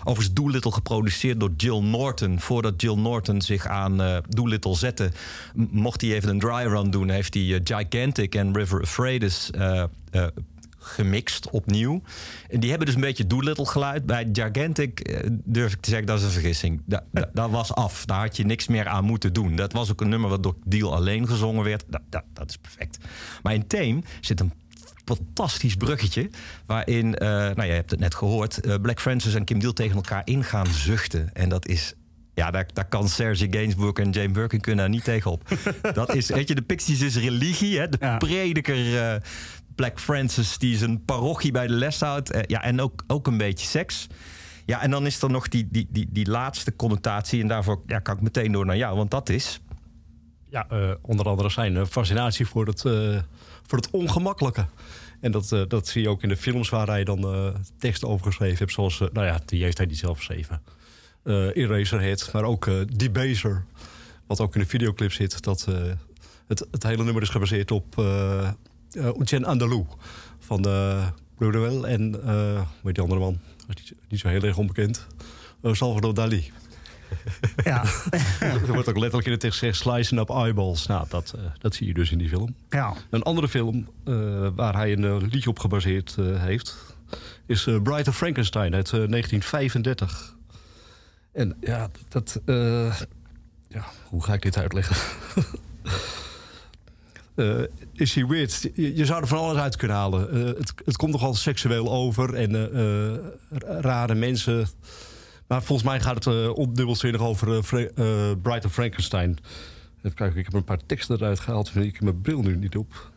overigens 0.00 0.32
Doolittle 0.32 0.72
geproduceerd 0.72 1.40
door 1.40 1.52
Jill 1.56 1.80
Norton. 1.80 2.40
Voordat 2.40 2.82
Jill 2.82 2.94
Norton 2.96 3.42
zich 3.42 3.66
aan 3.66 4.00
uh, 4.00 4.16
Doolittle 4.28 4.76
zette, 4.76 5.10
mocht 5.54 6.00
hij 6.00 6.12
even 6.12 6.28
een 6.28 6.38
dry 6.38 6.66
run 6.66 6.90
doen. 6.90 7.08
Heeft 7.08 7.34
hij 7.34 7.42
uh, 7.42 7.60
Gigantic 7.64 8.34
en 8.34 8.56
River 8.56 8.78
Euphrates 8.78 9.50
uh, 9.58 9.84
gemixt 10.88 11.50
opnieuw. 11.50 12.02
En 12.48 12.60
die 12.60 12.68
hebben 12.68 12.86
dus 12.86 12.94
een 12.94 13.00
beetje 13.00 13.26
Doolittle 13.26 13.66
geluid. 13.66 14.06
Bij 14.06 14.28
Gigantic 14.32 15.00
eh, 15.00 15.30
durf 15.30 15.72
ik 15.72 15.80
te 15.80 15.90
zeggen, 15.90 16.06
dat 16.06 16.18
is 16.18 16.24
een 16.24 16.30
vergissing. 16.30 16.82
Da, 16.86 17.04
da, 17.10 17.30
dat 17.32 17.50
was 17.50 17.74
af. 17.74 18.04
Daar 18.04 18.20
had 18.20 18.36
je 18.36 18.44
niks 18.44 18.68
meer 18.68 18.86
aan 18.86 19.04
moeten 19.04 19.32
doen. 19.32 19.56
Dat 19.56 19.72
was 19.72 19.90
ook 19.90 20.00
een 20.00 20.08
nummer 20.08 20.30
wat 20.30 20.42
door 20.42 20.56
Deal 20.64 20.94
alleen 20.94 21.26
gezongen 21.28 21.64
werd. 21.64 21.84
Dat, 21.88 22.48
is 22.48 22.56
perfect. 22.56 22.98
Maar 23.42 23.54
in 23.54 23.66
Tame 23.66 24.02
zit 24.20 24.40
een 24.40 24.52
fantastisch 25.04 25.74
bruggetje. 25.74 26.30
Waarin, 26.66 27.06
uh, 27.06 27.28
nou 27.28 27.64
je 27.64 27.72
hebt 27.72 27.90
het 27.90 28.00
net 28.00 28.14
gehoord, 28.14 28.66
uh, 28.66 28.74
Black 28.82 29.00
Francis 29.00 29.34
en 29.34 29.44
Kim 29.44 29.58
Deal 29.58 29.72
tegen 29.72 29.96
elkaar 29.96 30.22
in 30.24 30.44
gaan 30.44 30.66
zuchten. 30.66 31.34
En 31.34 31.48
dat 31.48 31.66
is 31.66 31.94
ja, 32.38 32.50
daar, 32.50 32.66
daar, 32.72 32.88
kan 32.88 33.08
Serge 33.08 33.46
Gainsbourg 33.50 33.98
en 33.98 34.10
Jane 34.10 34.30
Birkin 34.30 34.60
kunnen 34.60 34.80
daar 34.84 34.94
niet 34.94 35.04
tegenop. 35.04 35.42
dat 35.92 36.14
is, 36.14 36.28
weet 36.28 36.48
je, 36.48 36.54
de 36.54 36.62
Pixies 36.62 37.00
is 37.00 37.16
religie, 37.16 37.78
hè? 37.78 37.88
De 37.88 37.96
ja. 38.00 38.16
prediker 38.16 38.76
uh, 38.76 39.14
Black 39.78 40.00
Francis 40.00 40.58
die 40.58 40.76
zijn 40.76 41.04
parochie 41.04 41.52
bij 41.52 41.66
de 41.66 41.72
les 41.72 42.00
houdt. 42.00 42.34
Uh, 42.34 42.40
ja, 42.46 42.62
en 42.62 42.80
ook, 42.80 43.04
ook 43.06 43.26
een 43.26 43.38
beetje 43.38 43.66
seks. 43.66 44.06
Ja, 44.66 44.82
en 44.82 44.90
dan 44.90 45.06
is 45.06 45.22
er 45.22 45.30
nog 45.30 45.48
die, 45.48 45.68
die, 45.70 45.86
die, 45.90 46.08
die 46.10 46.30
laatste 46.30 46.76
connotatie. 46.76 47.42
En 47.42 47.48
daarvoor 47.48 47.82
ja, 47.86 47.98
kan 47.98 48.16
ik 48.16 48.22
meteen 48.22 48.52
door 48.52 48.66
naar 48.66 48.76
jou, 48.76 48.96
want 48.96 49.10
dat 49.10 49.28
is... 49.28 49.60
Ja, 50.50 50.66
uh, 50.72 50.90
onder 51.02 51.26
andere 51.26 51.48
zijn 51.48 51.86
fascinatie 51.86 52.46
voor 52.46 52.66
het, 52.66 52.80
voor 53.62 53.78
het 53.78 53.90
ongemakkelijke. 53.90 54.66
En 55.20 55.32
dat, 55.32 55.52
eh, 55.52 55.62
dat 55.68 55.88
zie 55.88 56.02
je 56.02 56.08
ook 56.08 56.22
in 56.22 56.28
de 56.28 56.36
films 56.36 56.68
waar 56.68 56.86
hij 56.86 57.04
dan 57.04 57.18
eh 57.18 57.54
teksten 57.78 58.08
over 58.08 58.26
geschreven 58.26 58.58
heeft. 58.58 58.72
Zoals, 58.72 59.00
eh, 59.00 59.08
nou 59.12 59.26
ja, 59.26 59.40
die 59.44 59.62
heeft 59.62 59.78
hij 59.78 59.86
niet 59.86 59.98
zelf 59.98 60.16
geschreven. 60.16 60.62
Eh 61.22 61.56
Eraserhead, 61.56 62.30
maar 62.32 62.44
ook 62.44 62.66
eh 62.66 62.80
Debaser. 62.96 63.64
Wat 64.26 64.40
ook 64.40 64.54
in 64.54 64.60
de 64.60 64.66
videoclip 64.66 65.12
zit. 65.12 65.42
Dat, 65.42 65.66
eh, 65.68 65.74
het, 66.46 66.66
het 66.70 66.82
hele 66.82 67.04
nummer 67.04 67.22
is 67.22 67.28
gebaseerd 67.28 67.70
op 67.70 67.98
eh 67.98 68.50
uh, 68.92 69.08
Jen 69.24 69.44
Andalou. 69.44 69.86
Van 70.38 70.68
uh, 70.68 71.06
Blue 71.36 71.50
Noel 71.52 71.88
en, 71.88 72.14
eh 72.24 72.54
hoe 72.56 72.66
heet 72.82 72.94
die 72.94 73.02
andere 73.02 73.20
man? 73.20 73.38
Niet, 73.68 73.92
niet 74.08 74.20
zo 74.20 74.28
heel 74.28 74.42
erg 74.42 74.56
onbekend. 74.56 75.06
Eh, 75.62 75.72
Salvador 75.72 76.14
Dali. 76.14 76.52
Ja. 77.64 77.84
er 78.40 78.72
wordt 78.72 78.88
ook 78.88 78.98
letterlijk 78.98 79.26
in 79.26 79.32
de 79.32 79.38
tekst 79.38 79.58
gezegd... 79.58 79.78
slicing 79.78 80.20
up 80.20 80.30
eyeballs. 80.30 80.86
Nou, 80.86 81.06
dat, 81.08 81.32
eh, 81.36 81.42
dat 81.58 81.74
zie 81.74 81.86
je 81.86 81.94
dus 81.94 82.10
in 82.10 82.18
die 82.18 82.28
film. 82.28 82.54
ja. 82.70 82.94
Een 83.10 83.22
andere 83.22 83.48
film 83.48 83.88
eh, 84.04 84.48
waar 84.54 84.74
hij 84.74 84.92
een 84.92 85.04
eh, 85.04 85.16
liedje 85.30 85.50
op 85.50 85.58
gebaseerd 85.58 86.14
eh, 86.18 86.42
heeft... 86.42 86.76
is 87.46 87.66
eh 87.66 87.82
Bride 87.82 88.10
of 88.10 88.16
Frankenstein 88.16 88.74
uit 88.74 88.86
eh, 88.86 88.92
1935. 88.92 90.36
En 91.32 91.56
ja, 91.60 91.90
dat... 92.08 92.40
eh, 92.44 93.00
ja, 93.68 93.84
hoe 94.04 94.22
ga 94.22 94.32
ik 94.34 94.42
dit 94.42 94.56
uitleggen? 94.56 94.96
Eh, 97.38 97.60
is 97.92 98.14
hij 98.14 98.26
weird? 98.26 98.70
Je, 98.74 99.04
zou 99.04 99.20
er 99.20 99.26
van 99.26 99.38
alles 99.38 99.56
uit 99.56 99.76
kunnen 99.76 99.96
halen. 99.96 100.30
Eh, 100.30 100.44
het, 100.44 100.72
het 100.84 100.96
komt 100.96 101.12
nogal 101.12 101.34
seksueel 101.34 101.92
over 101.92 102.34
en 102.34 102.74
eh, 102.74 103.18
rare 103.80 104.14
mensen. 104.14 104.66
Maar 105.46 105.62
volgens 105.62 105.88
mij 105.88 106.00
gaat 106.00 106.24
het 106.24 106.48
ondubbelzinnig 106.52 107.20
over 107.20 107.62
Fra- 107.62 107.88
of 108.42 108.72
Frankenstein. 108.72 109.38
Even 109.98 110.14
kijken, 110.14 110.38
ik 110.38 110.44
heb 110.44 110.54
een 110.54 110.64
paar 110.64 110.86
teksten 110.86 111.16
eruit 111.16 111.40
gehaald. 111.40 111.76
Ik 111.76 111.92
heb 111.92 112.02
mijn 112.02 112.20
bril 112.20 112.40
nu 112.40 112.56
niet 112.56 112.76
op. 112.76 113.10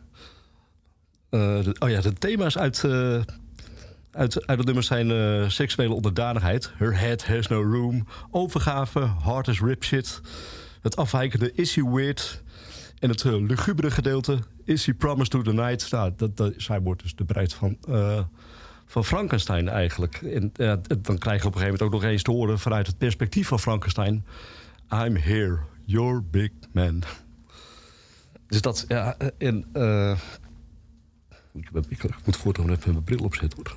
De- 1.30 1.76
oh 1.78 1.90
ja, 1.90 2.00
de 2.00 2.12
thema's 2.12 2.58
uit, 2.58 2.84
uit, 4.10 4.46
uit 4.46 4.58
het 4.58 4.64
nummer 4.64 4.82
zijn 4.82 5.50
seksuele 5.50 5.94
onderdanigheid. 5.94 6.72
Her 6.76 6.98
head 6.98 7.26
has 7.26 7.46
no 7.46 7.62
room. 7.62 8.06
Overgave, 8.30 8.98
hard 9.00 9.48
as 9.48 9.60
rip 9.60 9.84
shit. 9.84 10.20
Het 10.82 10.96
afwijkende 10.96 11.52
is 11.54 11.74
he 11.74 11.90
weird. 11.90 12.41
En 13.02 13.08
het 13.08 13.24
uh, 13.24 13.46
lugubere 13.46 13.90
gedeelte 13.90 14.38
is 14.64 14.86
he 14.86 14.94
promised 14.94 15.30
to 15.30 15.42
the 15.42 15.52
night. 15.52 15.90
Nou, 15.90 16.12
dat, 16.16 16.36
dat, 16.36 16.52
zij 16.56 16.80
wordt 16.80 17.02
dus 17.02 17.14
de 17.14 17.24
bruid 17.24 17.54
van, 17.54 17.76
eh, 17.88 18.24
van 18.86 19.04
Frankenstein 19.04 19.68
eigenlijk. 19.68 20.14
En 20.14 20.50
ja, 20.54 20.80
dan 21.00 21.18
krijg 21.18 21.42
je 21.42 21.46
op 21.48 21.54
een 21.54 21.60
gegeven 21.60 21.62
moment 21.62 21.82
ook 21.82 21.92
nog 21.92 22.02
eens 22.02 22.22
te 22.22 22.30
horen... 22.30 22.58
vanuit 22.58 22.86
het 22.86 22.98
perspectief 22.98 23.48
van 23.48 23.60
Frankenstein... 23.60 24.24
I'm 24.92 25.16
here, 25.16 25.58
your 25.84 26.24
big 26.30 26.50
man. 26.72 27.02
Dus 28.46 28.60
dat, 28.60 28.84
ja, 28.88 29.14
eh, 29.18 29.28
en... 29.38 29.66
eh, 29.72 30.18
ik, 31.52 31.70
ik, 31.88 32.24
moet 32.24 32.36
voortaan 32.36 32.70
even 32.70 32.92
mijn 32.92 33.04
bril 33.04 33.24
opzetten. 33.24 33.58
Hoor. 33.64 33.76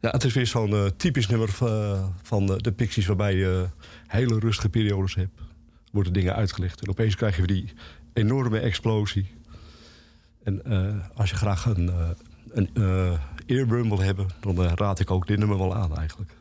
Ja, 0.00 0.10
het 0.10 0.24
is 0.24 0.34
weer 0.34 0.46
zo'n 0.46 0.72
eh, 0.72 0.86
typisch 0.96 1.26
nummer 1.26 1.48
van, 1.48 2.14
van 2.22 2.46
de, 2.46 2.62
de 2.62 2.72
Pixies... 2.72 3.06
waarbij 3.06 3.34
je 3.34 3.68
hele 4.06 4.38
rustige 4.38 4.68
periodes 4.68 5.14
hebt. 5.14 5.40
Worden 5.92 6.12
dingen 6.12 6.34
uitgelegd. 6.34 6.80
En 6.80 6.88
opeens 6.88 7.16
krijg 7.16 7.36
je 7.36 7.46
weer 7.46 7.56
die 7.56 7.72
enorme 8.12 8.58
explosie. 8.58 9.30
En 10.42 10.64
eh, 10.64 11.18
als 11.18 11.30
je 11.30 11.36
graag 11.36 11.64
een, 11.64 11.88
eh 11.88 12.10
een 12.52 12.70
eh, 12.74 13.18
earworm 13.46 13.88
wil 13.88 14.00
hebben... 14.00 14.26
dan 14.40 14.62
raad 14.62 15.00
ik 15.00 15.10
ook 15.10 15.26
dit 15.26 15.38
nummer 15.38 15.58
wel 15.58 15.74
aan 15.74 15.96
eigenlijk. 15.96 16.32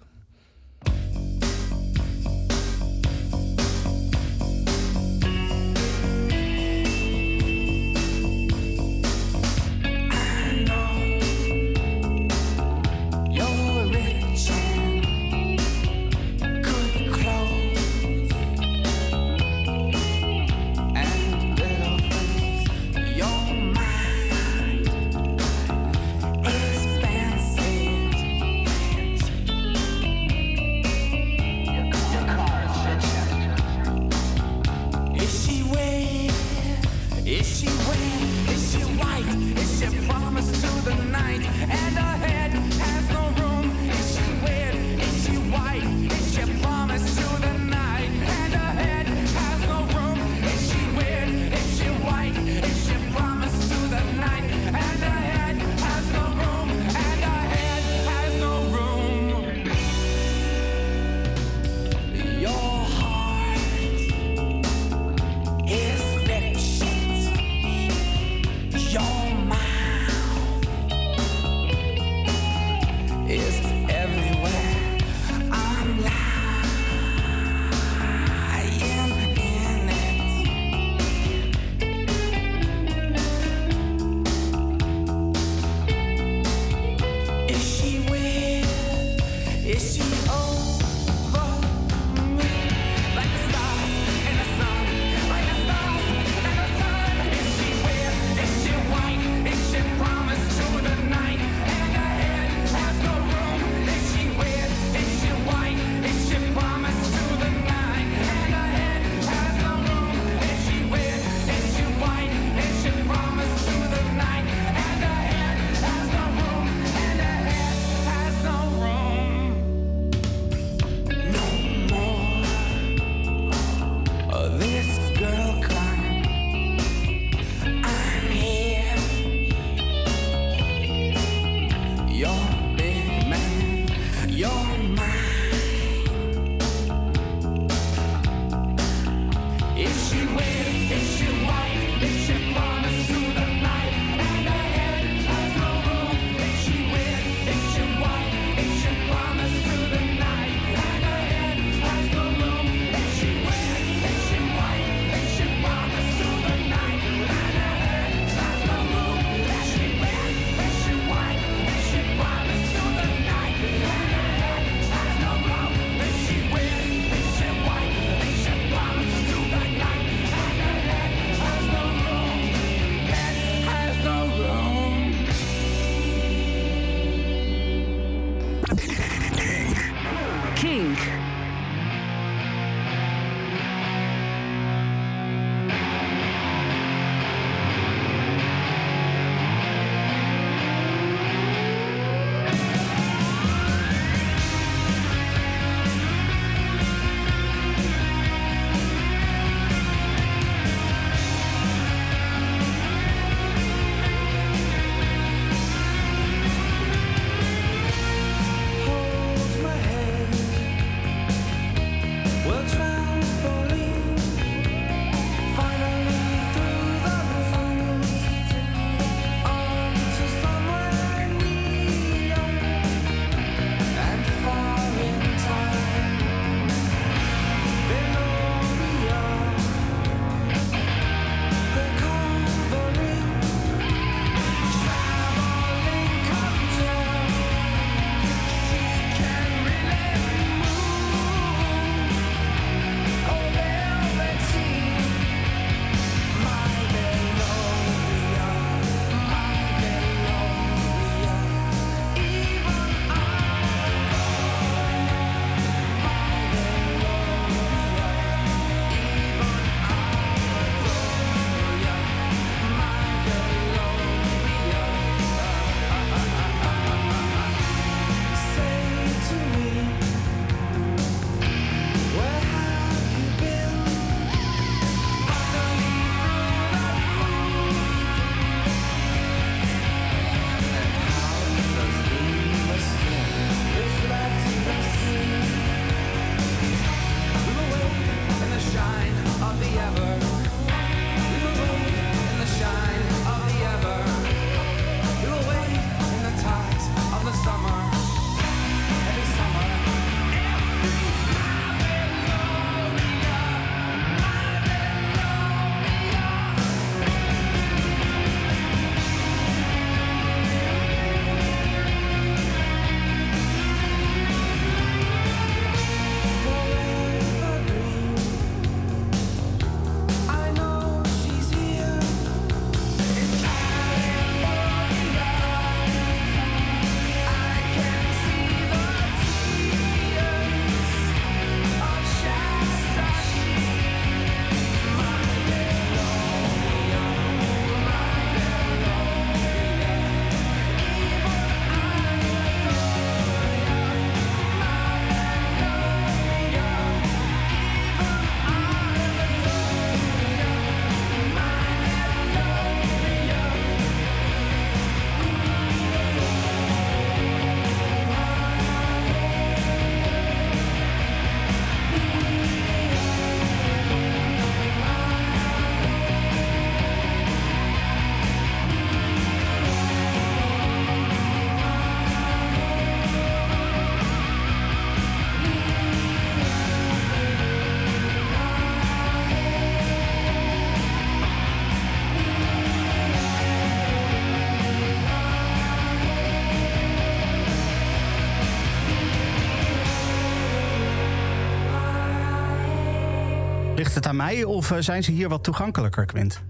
Of 394.32 394.72
eh, 394.72 394.78
zijn 394.80 395.04
ze 395.04 395.12
hier 395.12 395.30
wat 395.30 395.44
toegankelijker, 395.44 396.06
Quint? 396.06 396.42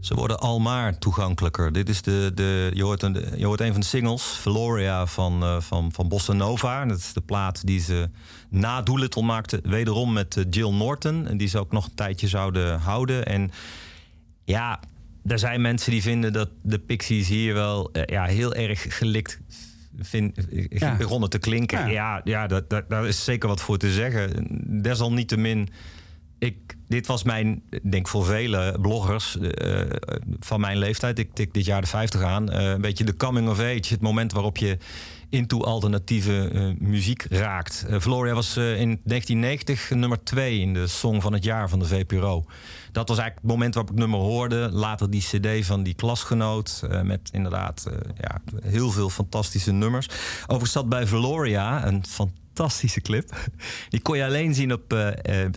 Ze 0.00 0.14
worden 0.14 0.38
almaar 0.38 0.98
toegankelijker. 0.98 1.72
Dit 1.72 1.88
is 1.88 2.02
de, 2.02 2.30
de, 2.34 2.70
je, 2.74 2.82
hoort 2.82 3.02
een, 3.02 3.24
je 3.36 3.46
hoort 3.46 3.60
een 3.60 3.72
van 3.72 3.80
de 3.80 3.86
singles, 3.86 4.22
Valoria 4.22 5.06
van, 5.06 5.42
uh, 5.42 5.60
van, 5.60 5.92
van 5.92 6.08
Bossa 6.08 6.32
Nova. 6.32 6.84
Dat 6.84 6.98
is 6.98 7.12
de 7.12 7.20
plaat 7.20 7.66
die 7.66 7.80
ze 7.80 8.10
na 8.50 8.82
Doolittle 8.82 9.22
maakte. 9.22 9.60
Wederom 9.62 10.12
met 10.12 10.36
uh, 10.36 10.44
Jill 10.50 10.72
Norton. 10.72 11.26
En 11.26 11.36
die 11.36 11.48
ze 11.48 11.58
ook 11.58 11.72
nog 11.72 11.84
een 11.84 11.94
tijdje 11.94 12.28
zouden 12.28 12.80
houden. 12.80 13.26
En 13.26 13.50
ja, 14.44 14.80
er 15.24 15.38
zijn 15.38 15.60
mensen 15.60 15.90
die 15.90 16.02
vinden 16.02 16.32
dat 16.32 16.48
de 16.62 16.78
Pixies 16.78 17.28
hier 17.28 17.54
wel 17.54 17.90
uh, 17.92 18.02
ja, 18.04 18.24
heel 18.24 18.54
erg 18.54 18.96
gelikt 18.98 19.40
vind, 19.98 20.46
ja. 20.68 20.96
begonnen 20.96 21.30
te 21.30 21.38
klinken. 21.38 21.78
Ja, 21.78 21.86
ja, 21.86 22.20
ja 22.24 22.46
dat, 22.46 22.70
dat, 22.70 22.88
daar 22.88 23.06
is 23.06 23.24
zeker 23.24 23.48
wat 23.48 23.60
voor 23.60 23.78
te 23.78 23.92
zeggen. 23.92 24.46
Desalniettemin 24.82 25.68
ik, 26.38 26.76
dit 26.88 27.06
was 27.06 27.22
mijn, 27.22 27.62
denk 27.82 28.08
voor 28.08 28.24
vele 28.24 28.76
bloggers 28.80 29.36
uh, 29.40 29.80
van 30.40 30.60
mijn 30.60 30.78
leeftijd, 30.78 31.18
ik 31.18 31.34
tik 31.34 31.54
dit 31.54 31.64
jaar 31.64 31.80
de 31.80 31.86
50 31.86 32.22
aan, 32.22 32.52
uh, 32.52 32.70
een 32.70 32.80
beetje 32.80 33.04
de 33.04 33.16
coming 33.16 33.48
of 33.48 33.58
age. 33.58 33.82
Het 33.88 34.00
moment 34.00 34.32
waarop 34.32 34.56
je 34.56 34.78
into 35.30 35.62
alternatieve 35.62 36.50
uh, 36.52 36.72
muziek 36.78 37.26
raakt. 37.30 37.86
Floria 38.00 38.34
was 38.34 38.56
in 38.56 39.00
1990 39.04 39.90
nummer 39.90 40.24
2 40.24 40.60
in 40.60 40.74
de 40.74 40.86
song 40.86 41.20
van 41.20 41.32
het 41.32 41.44
jaar 41.44 41.68
van 41.68 41.78
de 41.78 41.86
VPRO. 41.86 42.44
Dat 42.92 43.08
was 43.08 43.18
eigenlijk 43.18 43.48
het 43.48 43.56
moment 43.56 43.74
waarop 43.74 43.92
ik 43.92 43.98
nummer 43.98 44.20
hoorde. 44.20 44.68
Later 44.72 45.10
die 45.10 45.20
cd 45.20 45.66
van 45.66 45.82
die 45.82 45.94
klasgenoot 45.94 46.82
met 47.02 47.28
inderdaad 47.32 47.86
ja, 48.20 48.40
heel 48.64 48.90
veel 48.90 49.10
fantastische 49.10 49.72
nummers. 49.72 50.08
Overigens 50.42 50.72
zat 50.72 50.88
bij 50.88 51.06
Valoria 51.06 51.86
een 51.86 52.04
fantastische 52.06 52.45
fantastische 52.56 53.00
clip. 53.00 53.50
Die 53.88 54.00
kon 54.00 54.16
je 54.16 54.24
alleen 54.24 54.54
zien 54.54 54.72
op 54.72 54.92
uh, 54.92 55.08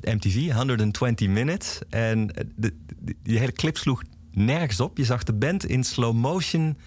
MTV, 0.01 0.51
120 0.51 1.27
Minutes. 1.27 1.79
En 1.89 2.27
de, 2.27 2.73
de, 2.99 3.15
die 3.23 3.37
hele 3.37 3.51
clip 3.51 3.77
sloeg 3.77 4.03
nergens 4.31 4.79
op. 4.79 4.97
Je 4.97 5.05
zag 5.05 5.23
de 5.23 5.33
band 5.33 5.65
in 5.65 5.83
slow 5.83 6.13
motion 6.13 6.77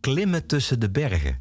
klimmen 0.00 0.46
tussen 0.46 0.80
de 0.80 0.90
bergen 0.90 1.38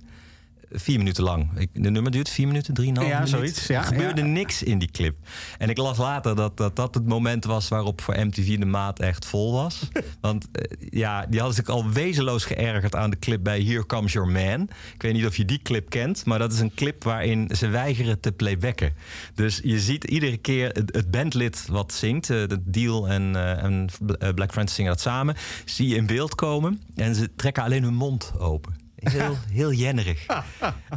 vier 0.73 0.97
minuten 0.97 1.23
lang. 1.23 1.67
De 1.73 1.89
nummer 1.91 2.11
duurt 2.11 2.29
vier 2.29 2.47
minuten, 2.47 2.73
drieënhalf 2.73 3.07
ja, 3.07 3.13
minuten. 3.13 3.37
Zoiets, 3.37 3.67
ja, 3.67 3.79
er 3.79 3.83
gebeurde 3.83 4.21
ja. 4.21 4.27
niks 4.27 4.63
in 4.63 4.79
die 4.79 4.91
clip. 4.91 5.15
En 5.57 5.69
ik 5.69 5.77
las 5.77 5.97
later 5.97 6.35
dat, 6.35 6.57
dat 6.57 6.75
dat 6.75 6.93
het 6.93 7.07
moment 7.07 7.45
was 7.45 7.67
waarop 7.67 8.01
voor 8.01 8.25
MTV 8.25 8.57
de 8.57 8.65
maat 8.65 8.99
echt 8.99 9.25
vol 9.25 9.53
was. 9.53 9.87
Want 10.21 10.47
uh, 10.51 10.89
ja, 10.89 11.25
die 11.25 11.39
hadden 11.39 11.55
zich 11.55 11.67
al 11.67 11.89
wezenloos 11.89 12.45
geërgerd 12.45 12.95
aan 12.95 13.09
de 13.09 13.19
clip 13.19 13.43
bij 13.43 13.61
Here 13.61 13.85
Comes 13.85 14.13
Your 14.13 14.31
Man. 14.31 14.61
Ik 14.93 15.01
weet 15.01 15.13
niet 15.13 15.25
of 15.25 15.37
je 15.37 15.45
die 15.45 15.59
clip 15.63 15.89
kent, 15.89 16.25
maar 16.25 16.39
dat 16.39 16.53
is 16.53 16.59
een 16.59 16.73
clip 16.73 17.03
waarin 17.03 17.49
ze 17.55 17.67
weigeren 17.67 18.19
te 18.19 18.31
playbacken. 18.31 18.93
Dus 19.35 19.59
je 19.63 19.79
ziet 19.79 20.03
iedere 20.03 20.37
keer 20.37 20.69
het, 20.69 20.95
het 20.95 21.11
bandlid 21.11 21.65
wat 21.69 21.93
zingt, 21.93 22.29
uh, 22.29 22.43
Deal 22.61 23.07
en, 23.07 23.33
uh, 23.35 23.63
en 23.63 23.89
Black 24.35 24.51
Friends 24.51 24.73
zingen 24.75 24.91
dat 24.91 25.01
samen, 25.01 25.35
zie 25.65 25.87
je 25.87 25.95
in 25.95 26.05
beeld 26.05 26.35
komen 26.35 26.81
en 26.95 27.15
ze 27.15 27.35
trekken 27.35 27.63
alleen 27.63 27.83
hun 27.83 27.95
mond 27.95 28.33
open. 28.39 28.82
Heel, 29.03 29.37
heel 29.51 29.71
jennerig. 29.73 30.25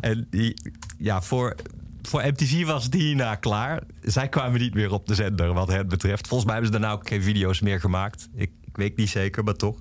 en 0.01 0.27
die, 0.31 0.55
ja, 0.99 1.23
voor, 1.23 1.55
voor 2.03 2.23
MTV 2.27 2.65
was 2.65 2.91
Dina 2.91 3.35
klaar. 3.35 3.83
Zij 4.03 4.29
kwamen 4.29 4.61
niet 4.61 4.75
meer 4.75 4.93
op 4.93 5.07
de 5.07 5.15
zender 5.15 5.53
wat 5.53 5.69
het 5.69 5.89
betreft. 5.89 6.27
Volgens 6.29 6.51
mij 6.51 6.59
hebben 6.59 6.73
ze 6.75 6.81
daarna 6.81 6.97
ook 6.97 7.09
geen 7.09 7.23
video's 7.23 7.61
meer 7.61 7.81
gemaakt. 7.81 8.29
Ik, 8.35 8.51
weet 8.77 8.97
niet 8.97 9.09
zeker, 9.09 9.45
maar 9.45 9.55
toch. 9.55 9.77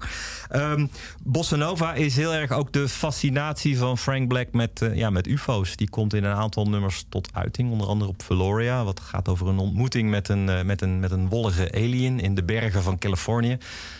Um, 0.55 0.89
Bossa 1.23 1.55
Nova 1.55 1.93
is 1.93 2.15
heel 2.15 2.33
erg 2.33 2.51
ook 2.51 2.71
de 2.71 2.89
fascinatie 2.89 3.77
van 3.77 3.97
Frank 3.97 4.27
Black 4.27 4.51
met, 4.51 4.81
uh, 4.81 4.95
ja, 4.95 5.09
met 5.09 5.27
UFO's. 5.27 5.75
Die 5.75 5.89
komt 5.89 6.13
in 6.13 6.23
een 6.23 6.35
aantal 6.35 6.65
nummers 6.65 7.05
tot 7.09 7.29
uiting. 7.33 7.71
Onder 7.71 7.87
andere 7.87 8.09
op 8.09 8.23
Valoria. 8.23 8.83
Wat 8.83 8.99
gaat 8.99 9.27
over 9.27 9.47
een 9.47 9.57
ontmoeting 9.57 10.09
met 10.09 10.29
een, 10.29 10.47
uh, 10.47 10.61
met 10.61 10.81
een, 10.81 10.99
met 10.99 11.11
een 11.11 11.29
wollige 11.29 11.71
alien 11.73 12.19
in 12.19 12.35
de 12.35 12.43
bergen 12.43 12.83
van 12.83 12.97
Californië. 12.97 13.57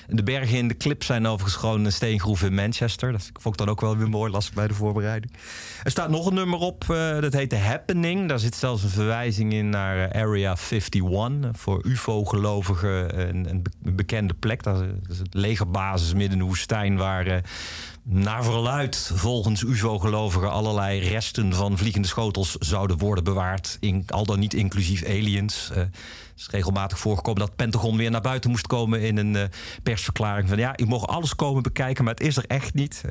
De 0.07 0.23
bergen 0.23 0.57
in 0.57 0.67
de 0.67 0.77
clip 0.77 1.03
zijn 1.03 1.27
overigens 1.27 1.55
gewoon 1.55 1.85
een 1.85 1.91
steengroef 1.91 2.43
in 2.43 2.53
Manchester. 2.53 3.11
Dat 3.11 3.31
vond 3.33 3.59
ik 3.59 3.65
dan 3.65 3.69
ook 3.69 3.81
wel 3.81 3.97
weer 3.97 4.09
mooi, 4.09 4.31
las 4.31 4.47
ik 4.47 4.53
bij 4.53 4.67
de 4.67 4.73
voorbereiding. 4.73 5.33
Er 5.83 5.91
staat 5.91 6.09
nog 6.09 6.25
een 6.25 6.33
nummer 6.33 6.59
op, 6.59 6.83
uh, 6.91 7.19
dat 7.19 7.33
heet 7.33 7.49
The 7.49 7.55
Happening. 7.55 8.29
Daar 8.29 8.39
zit 8.39 8.55
zelfs 8.55 8.83
een 8.83 8.89
verwijzing 8.89 9.53
in 9.53 9.69
naar 9.69 10.13
Area 10.13 10.55
51. 10.69 11.51
Voor 11.51 11.85
UFO-gelovigen 11.85 13.19
een, 13.29 13.49
een, 13.49 13.63
bekende 13.95 14.33
plek. 14.33 14.63
Dat 14.63 14.84
is 15.09 15.19
een 15.19 15.27
legerbasis 15.31 16.13
midden 16.13 16.31
in 16.31 16.37
de 16.37 16.43
woestijn... 16.43 16.97
waar 16.97 17.27
uh, 17.27 17.35
naar 18.03 18.43
verluid 18.43 19.11
volgens 19.13 19.61
UFO-gelovigen... 19.61 20.51
allerlei 20.51 20.99
resten 20.99 21.53
van 21.53 21.77
vliegende 21.77 22.07
schotels 22.07 22.51
zouden 22.51 22.97
worden 22.97 23.23
bewaard. 23.23 23.77
In, 23.79 24.03
al 24.07 24.25
dan 24.25 24.39
niet 24.39 24.53
inclusief 24.53 25.05
aliens... 25.05 25.69
Uh, 25.71 25.77
het 25.77 26.43
is 26.43 26.49
regelmatig 26.49 26.99
voorgekomen 26.99 27.39
dat 27.39 27.55
Pentagon 27.55 27.97
weer 27.97 28.11
naar 28.11 28.21
buiten 28.21 28.49
moest 28.49 28.67
komen 28.67 29.01
in 29.01 29.17
een 29.17 29.49
persverklaring 29.83 30.49
van 30.49 30.57
ja, 30.57 30.77
ik 30.77 30.85
mocht 30.85 31.07
alles 31.07 31.35
komen 31.35 31.63
bekijken, 31.63 32.03
maar 32.03 32.13
het 32.13 32.23
is 32.23 32.37
er 32.37 32.45
echt 32.47 32.73
niet. 32.73 33.03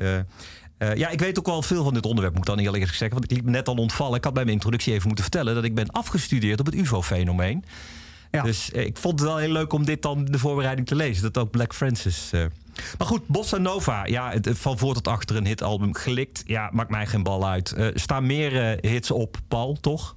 Ja, 0.77 1.09
ik 1.09 1.19
weet 1.19 1.39
ook 1.39 1.45
wel 1.45 1.61
veel 1.61 1.83
van 1.83 1.93
dit 1.93 2.05
onderwerp, 2.05 2.35
moet 2.35 2.47
ik 2.49 2.55
dan 2.55 2.63
eerlijk 2.63 2.85
zeggen. 2.85 3.09
Want 3.09 3.23
ik 3.23 3.31
liet 3.31 3.45
me 3.45 3.51
net 3.51 3.67
al 3.67 3.75
ontvallen. 3.75 4.17
Ik 4.17 4.23
had 4.23 4.33
bij 4.33 4.43
mijn 4.43 4.55
introductie 4.55 4.93
even 4.93 5.07
moeten 5.07 5.23
vertellen 5.23 5.55
dat 5.55 5.63
ik 5.63 5.75
ben 5.75 5.89
afgestudeerd 5.89 6.59
op 6.59 6.65
het 6.65 6.75
UFO-fenomeen. 6.75 7.63
Ja. 8.35 8.43
Dus 8.43 8.69
ik 8.69 8.97
vond 8.97 9.19
het 9.19 9.29
wel 9.29 9.37
heel 9.37 9.51
leuk 9.51 9.73
om 9.73 9.85
dit 9.85 10.01
dan 10.01 10.25
de 10.25 10.39
voorbereiding 10.39 10.87
te 10.87 10.95
lezen. 10.95 11.23
Dat 11.23 11.37
ook 11.37 11.51
Black 11.51 11.73
Francis. 11.73 12.31
Maar 12.97 13.07
goed, 13.07 13.27
Bossa 13.27 13.57
Nova. 13.57 14.05
Ja, 14.05 14.31
het, 14.31 14.49
van 14.53 14.77
voor 14.77 14.93
tot 14.93 15.07
achter 15.07 15.35
een 15.35 15.45
hitalbum 15.45 15.93
gelikt. 15.93 16.43
Ja, 16.45 16.69
maakt 16.73 16.89
mij 16.89 17.07
geen 17.07 17.23
bal 17.23 17.47
uit. 17.47 17.71
Er 17.71 17.99
staan 17.99 18.25
meer 18.25 18.77
hits 18.81 19.11
op, 19.11 19.37
Paul, 19.47 19.77
toch? 19.81 20.15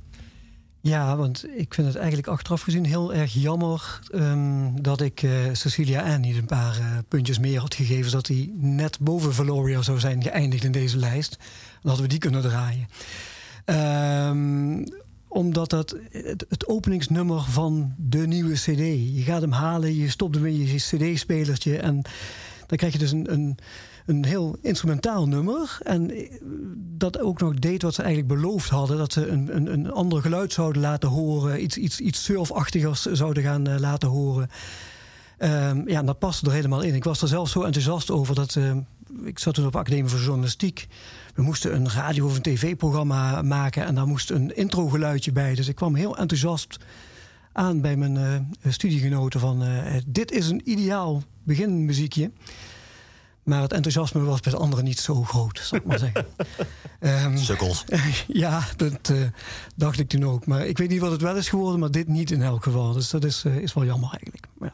Ja, 0.81 1.17
want 1.17 1.47
ik 1.57 1.75
vind 1.75 1.87
het 1.87 1.97
eigenlijk 1.97 2.29
achteraf 2.29 2.63
gezien 2.63 2.85
heel 2.85 3.15
erg 3.15 3.33
jammer 3.33 4.01
um, 4.15 4.83
dat 4.83 5.01
ik 5.01 5.23
uh, 5.23 5.33
Cecilia 5.53 6.13
Ann 6.13 6.21
niet 6.21 6.37
een 6.37 6.47
paar 6.47 6.79
uh, 6.79 6.87
puntjes 7.09 7.39
meer 7.39 7.61
had 7.61 7.75
gegeven, 7.75 8.11
zodat 8.11 8.27
hij 8.27 8.51
net 8.55 8.99
boven 9.01 9.35
Valoria 9.35 9.83
zou 9.83 9.99
zijn 9.99 10.23
geëindigd 10.23 10.65
in 10.65 10.73
deze 10.73 10.97
lijst. 10.97 11.37
Dan 11.83 11.91
hadden 11.91 12.03
we 12.03 12.09
die 12.09 12.19
kunnen 12.19 12.43
draaien. 12.43 12.89
Um, 13.65 14.85
omdat 15.29 15.71
dat 15.71 15.97
het, 16.49 16.67
openingsnummer 16.67 17.41
van 17.41 17.95
de 17.97 18.27
nieuwe 18.27 18.55
CD. 18.55 19.15
Je 19.17 19.23
gaat 19.25 19.41
hem 19.41 19.53
halen, 19.53 19.95
je 19.95 20.11
stopt 20.11 20.35
hem 20.35 20.47
in 20.47 20.67
je 20.67 20.77
CD-spelertje 20.77 21.79
en 21.79 22.03
dan 22.67 22.77
krijg 22.77 22.93
je 22.93 22.99
dus 22.99 23.13
een, 23.13 23.33
een 23.33 23.59
een 24.09 24.25
heel 24.25 24.57
instrumentaal 24.63 25.29
nummer. 25.29 25.79
En 25.83 26.29
dat 26.97 27.21
ook 27.21 27.41
nog 27.41 27.55
deed 27.55 27.83
wat 27.83 27.95
ze 27.95 28.03
eigenlijk 28.03 28.41
beloofd 28.41 28.71
hadden. 28.71 28.99
Dat 28.99 29.13
ze 29.13 29.27
een, 29.27 29.57
een, 29.57 29.73
een 29.73 29.91
ander 29.91 30.23
geluid 30.23 30.53
zouden 30.53 30.83
laten 30.83 31.09
horen. 31.09 31.63
Iets, 31.63 31.77
iets, 31.77 32.01
iets 32.01 32.25
surfachtigers 32.25 33.03
zouden 33.03 33.43
gaan 33.43 33.69
uh, 33.69 33.79
laten 33.79 34.09
horen. 34.09 34.51
Um, 35.39 35.89
ja, 35.89 35.99
en 35.99 36.07
dat 36.07 36.19
paste 36.19 36.47
er 36.47 36.53
helemaal 36.53 36.83
in. 36.83 36.95
Ik 36.95 37.05
was 37.05 37.23
er 37.23 37.29
zelf 37.29 37.49
zo 37.49 37.63
enthousiast 37.63 38.11
over 38.11 38.35
dat... 38.35 38.55
Uh, 38.55 38.77
ik 39.25 39.39
zat 39.39 39.55
toen 39.55 39.67
op 39.67 39.77
Academie 39.77 40.11
voor 40.11 40.21
Journalistiek. 40.21 40.89
We 41.39 41.45
moesten 41.45 41.75
een 41.75 41.91
radio- 41.91 42.27
of 42.27 42.37
een 42.37 42.43
tv-programma 42.43 43.43
maken... 43.43 43.85
en 43.85 43.95
daar 43.95 44.07
moest 44.07 44.31
een 44.31 44.57
introgeluidje 44.57 45.33
bij. 45.33 45.55
Dus 45.55 45.69
ik 45.69 45.75
kwam 45.75 45.95
heel 45.95 46.17
enthousiast 46.17 46.77
aan 47.53 47.81
bij 47.81 47.97
mijn 47.97 48.15
uh, 48.63 48.73
studiegenoten 48.73 49.41
van... 49.41 49.65
dit 50.07 50.33
is 50.33 50.49
een 50.49 50.63
ideaal 50.65 51.23
beginmuziekje. 51.43 52.31
Maar 53.43 53.63
het 53.63 53.73
enthousiasme 53.73 54.21
was 54.21 54.41
bij 54.41 54.53
de 54.53 54.59
anderen 54.59 54.85
niet 54.85 54.99
zo 54.99 55.23
groot, 55.23 55.61
zal 55.63 55.79
ik 55.79 55.85
maar 55.85 55.99
zeggen. 55.99 56.27
um, 57.01 57.37
Sukkels. 57.49 57.85
ja, 58.45 58.65
dat 58.77 59.09
uh, 59.09 59.27
dacht 59.77 59.99
ik 59.99 60.09
toen 60.09 60.25
ook. 60.25 60.47
Maar 60.47 60.67
ik 60.67 60.79
weet 60.79 60.89
niet 60.89 61.01
wat 61.01 61.11
het 61.11 61.21
wel 61.23 61.37
is 61.37 61.49
geworden, 61.49 61.81
maar 61.81 61.91
dit 61.91 62.09
niet 62.09 62.31
in 62.31 62.43
elk 62.43 62.63
geval. 62.63 62.93
Dus 62.93 63.11
dat 63.11 63.25
is, 63.25 63.45
is 63.45 63.75
wel 63.75 63.85
jammer 63.85 64.11
eigenlijk. 64.11 64.47
Ja. 64.61 64.73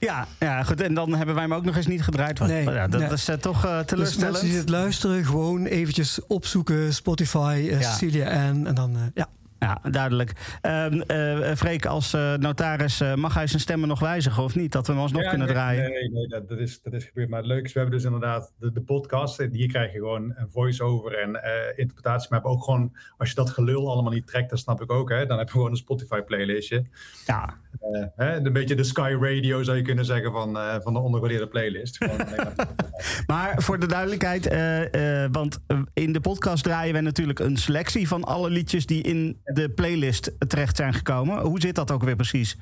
Ja, 0.00 0.26
ja, 0.38 0.62
goed. 0.62 0.80
En 0.80 0.94
dan 0.94 1.14
hebben 1.14 1.34
wij 1.34 1.44
hem 1.44 1.54
ook 1.54 1.64
nog 1.64 1.76
eens 1.76 1.86
niet 1.86 2.02
gedraaid. 2.02 2.38
Nee, 2.38 2.64
ja, 2.64 2.88
dat 2.88 3.00
nee. 3.00 3.10
is 3.10 3.28
uh, 3.28 3.36
toch 3.36 3.64
uh, 3.64 3.78
teleurstellend. 3.78 4.10
Dus 4.10 4.16
mensen 4.16 4.48
die 4.48 4.58
het 4.58 4.68
luisteren, 4.68 5.24
gewoon 5.24 5.66
eventjes 5.66 6.26
opzoeken. 6.26 6.94
Spotify, 6.94 7.60
uh, 7.64 7.80
ja. 7.80 7.90
Cecilia 7.90 8.52
N. 8.52 8.66
En 8.66 8.74
dan, 8.74 8.96
ja. 9.14 9.28
Ja, 9.58 9.80
duidelijk. 9.90 10.58
Uh, 10.62 11.54
Freek, 11.54 11.86
als 11.86 12.14
uh, 12.14 12.34
notaris 12.34 13.02
mag 13.14 13.34
hij 13.34 13.46
zijn 13.46 13.60
stemmen 13.60 13.88
nog 13.88 14.00
wijzigen 14.00 14.42
of 14.42 14.54
niet? 14.54 14.72
Dat 14.72 14.86
we 14.86 14.92
hem 14.92 15.02
alsnog 15.02 15.22
ja, 15.22 15.28
kunnen 15.28 15.46
nee, 15.46 15.56
draaien? 15.56 15.90
Nee, 15.90 16.10
nee 16.10 16.28
dat, 16.28 16.48
dat, 16.48 16.58
is, 16.58 16.82
dat 16.82 16.92
is 16.92 17.04
gebeurd. 17.04 17.28
Maar 17.28 17.38
het 17.38 17.48
leuke 17.48 17.64
is, 17.64 17.72
we 17.72 17.80
hebben 17.80 17.98
dus 17.98 18.06
inderdaad 18.06 18.52
de, 18.58 18.72
de 18.72 18.80
podcast. 18.80 19.46
Hier 19.52 19.68
krijg 19.68 19.92
je 19.92 19.98
gewoon 19.98 20.34
een 20.36 20.50
voice-over 20.50 21.18
en 21.18 21.40
interpretatie. 21.76 22.28
Maar 22.30 22.44
ook 22.44 22.64
gewoon, 22.64 22.96
als 23.16 23.28
je 23.28 23.34
dat 23.34 23.50
gelul 23.50 23.90
allemaal 23.90 24.12
niet 24.12 24.26
trekt, 24.26 24.50
dat 24.50 24.58
snap 24.58 24.82
ik 24.82 24.92
ook. 24.92 25.10
Hè, 25.10 25.26
dan 25.26 25.38
heb 25.38 25.46
je 25.46 25.52
gewoon 25.52 25.70
een 25.70 25.76
Spotify-playlistje. 25.76 26.84
Ja. 27.26 27.54
Hè, 28.16 28.36
een 28.36 28.52
beetje 28.52 28.74
de 28.74 28.84
Sky 28.84 29.16
Radio 29.20 29.62
zou 29.62 29.76
je 29.76 29.82
kunnen 29.82 30.04
zeggen 30.04 30.32
van, 30.32 30.58
van 30.82 30.92
de 30.92 30.98
ondergewaardeerde 30.98 31.48
playlist. 31.48 31.98
Maar 33.26 33.62
voor 33.62 33.78
de 33.78 33.86
duidelijkheid, 33.86 34.44
want 35.32 35.58
in 35.92 36.12
de 36.12 36.20
podcast 36.20 36.64
draaien 36.64 36.94
we 36.94 37.00
natuurlijk 37.00 37.38
een 37.38 37.56
selectie 37.56 38.08
van 38.08 38.24
alle 38.24 38.50
liedjes 38.50 38.86
die 38.86 39.02
in 39.02 39.40
de 39.44 39.70
playlist 39.70 40.32
terecht 40.48 40.76
zijn 40.76 40.94
gekomen. 40.94 41.40
Hoe 41.40 41.60
zit 41.60 41.74
dat 41.74 41.90
ook 41.90 42.02
weer 42.02 42.16
precies? 42.16 42.58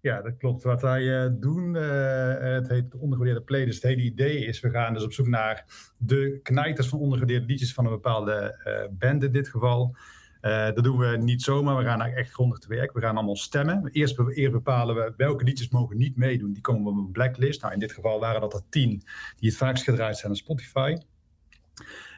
Ja, 0.00 0.22
dat 0.22 0.36
klopt. 0.36 0.62
Wat 0.62 0.82
wij 0.82 1.36
doen, 1.40 1.74
het 1.74 2.68
heet 2.68 2.90
de 2.90 2.98
ondergewaardeerde 2.98 3.42
playlist. 3.44 3.82
Het 3.82 3.92
hele 3.92 4.02
idee 4.02 4.46
is, 4.46 4.60
we 4.60 4.70
gaan 4.70 4.94
dus 4.94 5.04
op 5.04 5.12
zoek 5.12 5.28
naar 5.28 5.64
de 5.98 6.40
knijters 6.42 6.88
van 6.88 6.98
ondergewaardeerde 6.98 7.46
liedjes 7.46 7.74
van 7.74 7.84
een 7.84 7.90
bepaalde 7.90 8.56
band 8.98 9.24
in 9.24 9.32
dit 9.32 9.48
geval. 9.48 9.96
Eh, 10.44 10.64
dat 10.74 10.84
doen 10.84 10.98
we 10.98 11.16
niet 11.16 11.42
zomaar. 11.42 11.76
We 11.76 11.84
gaan 11.84 12.00
echt 12.00 12.30
grondig 12.30 12.58
te 12.58 12.68
werk. 12.68 12.92
We 12.92 13.00
gaan 13.00 13.16
allemaal 13.16 13.36
stemmen. 13.36 13.88
Eerst, 13.92 14.16
be- 14.16 14.34
eerst 14.34 14.52
bepalen 14.52 14.94
we 14.94 15.12
welke 15.16 15.44
liedjes 15.44 15.68
mogen 15.68 15.96
niet 15.96 16.16
meedoen. 16.16 16.52
Die 16.52 16.62
komen 16.62 16.92
op 16.92 16.98
een 16.98 17.10
blacklist. 17.10 17.60
Nou, 17.60 17.72
in 17.72 17.78
dit 17.78 17.92
geval 17.92 18.20
waren 18.20 18.40
dat 18.40 18.54
er 18.54 18.60
tien 18.68 19.02
die 19.36 19.48
het 19.48 19.58
vaakst 19.58 19.84
gedraaid 19.84 20.16
zijn 20.16 20.32
op 20.32 20.38
Spotify. 20.38 20.96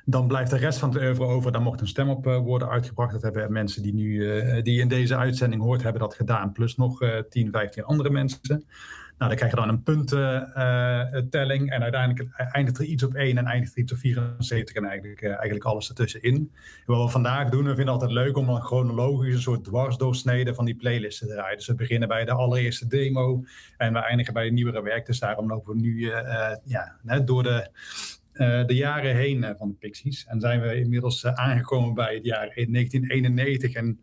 Dan 0.04 0.26
blijft 0.26 0.50
de 0.50 0.56
rest 0.56 0.78
van 0.78 0.88
het 0.92 1.02
oeuvre 1.02 1.24
over. 1.24 1.52
Daar 1.52 1.62
mocht 1.62 1.80
een 1.80 1.88
stem 1.88 2.08
op 2.08 2.26
eh, 2.26 2.38
worden 2.38 2.68
uitgebracht. 2.68 3.12
Dat 3.12 3.22
hebben 3.22 3.52
mensen 3.52 3.82
die 3.82 3.94
nu 3.94 4.30
eh, 4.38 4.62
die 4.62 4.80
in 4.80 4.88
deze 4.88 5.16
uitzending 5.16 5.62
hoort, 5.62 5.82
hebben 5.82 6.00
dat 6.00 6.14
gedaan. 6.14 6.52
Plus 6.52 6.76
nog 6.76 7.02
eh 7.02 7.18
10, 7.28 7.50
15 7.50 7.84
andere 7.84 8.10
mensen. 8.10 8.64
Nou, 9.18 9.30
dan 9.30 9.36
krijg 9.38 9.50
je 9.50 9.60
dan 9.60 9.68
een 9.68 9.82
puntentelling. 9.82 11.70
en 11.70 11.82
uiteindelijk 11.82 12.30
eindigt 12.52 12.78
er 12.78 12.84
iets 12.84 13.02
op 13.02 13.14
1 13.14 13.38
en 13.38 13.46
eindigt 13.46 13.72
er 13.72 13.78
iets 13.78 13.92
op 13.92 13.98
74. 13.98 14.76
En 14.76 14.84
eigenlijk, 14.84 15.20
eh, 15.20 15.28
eigenlijk 15.28 15.64
alles 15.64 15.88
ertussenin. 15.88 16.34
En 16.34 16.52
wat 16.84 17.04
we 17.04 17.10
vandaag 17.10 17.48
doen, 17.48 17.64
we 17.64 17.74
vinden 17.74 17.94
het 17.94 18.02
altijd 18.02 18.10
leuk 18.10 18.36
om 18.36 18.48
een 18.48 18.62
chronologische 18.62 19.40
soort 19.40 19.64
dwarsdoorsnede 19.64 20.54
van 20.54 20.64
die 20.64 20.74
playlist 20.74 21.18
te 21.18 21.26
draaien. 21.26 21.56
Dus 21.56 21.66
we 21.66 21.74
beginnen 21.74 22.08
bij 22.08 22.24
de 22.24 22.32
allereerste 22.32 22.86
demo 22.86 23.44
en 23.76 23.92
we 23.92 23.98
eindigen 23.98 24.32
bij 24.32 24.44
de 24.44 24.52
nieuwere 24.52 24.82
werk. 24.82 25.06
Dus 25.06 25.18
daarom 25.18 25.48
lopen 25.48 25.74
we 25.74 25.80
nu 25.80 26.10
eh, 26.10 26.50
eh, 26.50 26.56
ja, 26.64 27.20
door 27.24 27.42
de, 27.42 27.70
de 28.66 28.74
jaren 28.74 29.16
heen 29.16 29.54
van 29.58 29.68
de 29.68 29.74
Pixies. 29.74 30.26
En 30.26 30.40
zijn 30.40 30.60
we 30.60 30.76
inmiddels 30.76 31.26
aangekomen 31.26 31.94
bij 31.94 32.14
het 32.14 32.24
jaar 32.24 32.52
1991. 32.54 33.72
En 33.72 34.00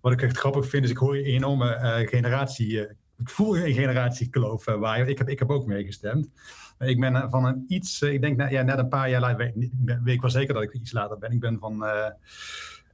wat 0.00 0.12
ik 0.12 0.22
echt 0.22 0.38
grappig 0.38 0.68
vind, 0.68 0.84
is 0.84 0.90
ik 0.90 0.96
hoor 0.96 1.16
een 1.16 1.24
enorme 1.24 2.06
generatie. 2.10 2.86
Ik 3.18 3.30
voel 3.30 3.58
een 3.58 3.72
generatiekloof 3.72 4.66
uh, 4.66 4.74
waar 4.74 5.08
ik 5.08 5.18
heb, 5.18 5.28
ik 5.28 5.38
heb 5.38 5.50
ook 5.50 5.66
meegestemd. 5.66 6.28
Ik 6.78 7.00
ben 7.00 7.16
eh, 7.16 7.30
van 7.30 7.44
een 7.44 7.64
iets, 7.68 8.02
eh, 8.02 8.12
ik 8.12 8.20
denk 8.20 8.36
net, 8.36 8.50
ja, 8.50 8.62
net 8.62 8.78
een 8.78 8.88
paar 8.88 9.10
jaar 9.10 9.20
later, 9.20 9.52
weet, 10.04 10.14
ik 10.14 10.20
wel 10.20 10.30
zeker 10.30 10.54
dat 10.54 10.62
ik 10.62 10.72
iets 10.72 10.92
later 10.92 11.18
ben. 11.18 11.32
Ik 11.32 11.40
ben 11.40 11.58
van 11.58 11.84
eh, 11.84 12.06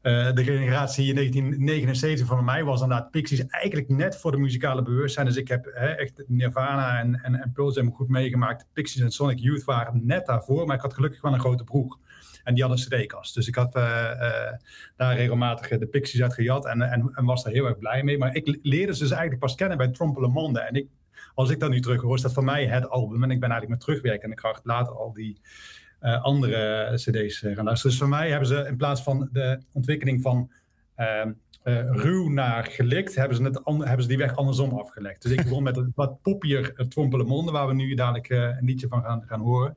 eh, 0.02 0.34
de 0.34 0.44
generatie 0.44 1.08
in 1.08 1.14
1979 1.14 2.26
van 2.26 2.44
mij 2.44 2.64
was 2.64 2.82
inderdaad 2.82 3.10
Pixies 3.10 3.46
eigenlijk 3.46 3.88
net 3.88 4.16
voor 4.16 4.30
de 4.30 4.38
muzikale 4.38 4.82
bewustzijn. 4.82 5.26
Dus 5.26 5.36
ik 5.36 5.48
heb 5.48 5.66
echt 5.66 6.22
Nirvana 6.26 6.98
en, 6.98 7.20
en, 7.22 7.42
en 7.42 7.52
Pearl 7.52 7.72
Jam 7.72 7.92
goed 7.92 8.08
meegemaakt. 8.08 8.66
Pixies 8.72 9.02
en 9.02 9.10
Sonic 9.10 9.38
Youth 9.38 9.64
waren 9.64 10.06
net 10.06 10.26
daarvoor, 10.26 10.66
maar 10.66 10.76
ik 10.76 10.82
had 10.82 10.94
gelukkig 10.94 11.20
wel 11.20 11.32
een 11.32 11.40
grote 11.40 11.64
broer. 11.64 11.98
En 12.44 12.54
die 12.54 12.64
had 12.64 12.72
een 12.72 12.84
cd-kast. 13.02 13.34
Dus 13.34 13.48
ik 13.48 13.54
had 13.54 13.74
eh, 13.74 14.10
eh, 14.10 14.52
daar 14.96 15.16
regelmatig 15.16 15.68
eh, 15.68 15.78
de 15.78 15.86
Pixies 15.86 16.22
uit 16.22 16.34
gejat 16.34 16.66
en, 16.66 16.82
en, 16.82 17.10
en 17.14 17.24
was 17.24 17.44
daar 17.44 17.52
heel 17.52 17.66
erg 17.66 17.78
blij 17.78 18.02
mee. 18.02 18.18
Maar 18.18 18.34
ik 18.34 18.58
leerde 18.62 18.94
ze 18.94 19.02
dus 19.02 19.10
eigenlijk 19.10 19.40
pas 19.40 19.54
kennen 19.54 19.78
bij 19.78 19.88
Trompe 19.88 20.20
Le 20.20 20.28
Monde. 20.28 20.60
En 20.60 20.74
ik, 20.74 20.88
als 21.34 21.50
ik 21.50 21.60
dat 21.60 21.70
nu 21.70 21.80
terug 21.80 22.00
hoor, 22.00 22.16
is 22.16 22.22
dat 22.22 22.32
voor 22.32 22.44
mij 22.44 22.66
het 22.66 22.88
album. 22.88 23.22
En 23.22 23.30
ik 23.30 23.40
ben 23.40 23.50
eigenlijk 23.50 23.70
met 23.70 23.80
terugwerkende 23.80 24.36
kracht 24.36 24.64
later 24.64 24.94
al 24.94 25.12
die 25.12 25.40
andere 26.00 26.90
cd's 26.94 27.38
gaan. 27.38 27.64
Dus 27.64 27.98
voor 27.98 28.08
mij 28.08 28.30
hebben 28.30 28.48
ze 28.48 28.66
in 28.68 28.76
plaats 28.76 29.02
van 29.02 29.28
de 29.32 29.60
ontwikkeling 29.72 30.22
van 30.22 30.50
eh, 31.64 31.90
ruw 31.90 32.28
naar 32.28 32.64
gelikt, 32.64 33.14
hebben 33.14 33.36
ze, 33.36 33.60
an- 33.62 33.84
hebben 33.84 34.02
ze 34.02 34.08
die 34.08 34.18
weg 34.18 34.36
andersom 34.36 34.78
afgelegd. 34.78 35.22
Dus 35.22 35.32
ik 35.32 35.42
begon 35.42 35.62
met 35.62 35.76
een 35.76 35.92
wat 35.94 36.22
poppier 36.22 36.72
uh, 36.76 36.86
Trompe 36.86 37.16
Le 37.16 37.24
Monde, 37.24 37.52
waar 37.52 37.66
we 37.66 37.74
nu 37.74 37.94
dadelijk 37.94 38.28
een 38.28 38.64
liedje 38.64 38.88
van 38.88 39.02
gaan, 39.02 39.22
gaan 39.26 39.40
horen. 39.40 39.76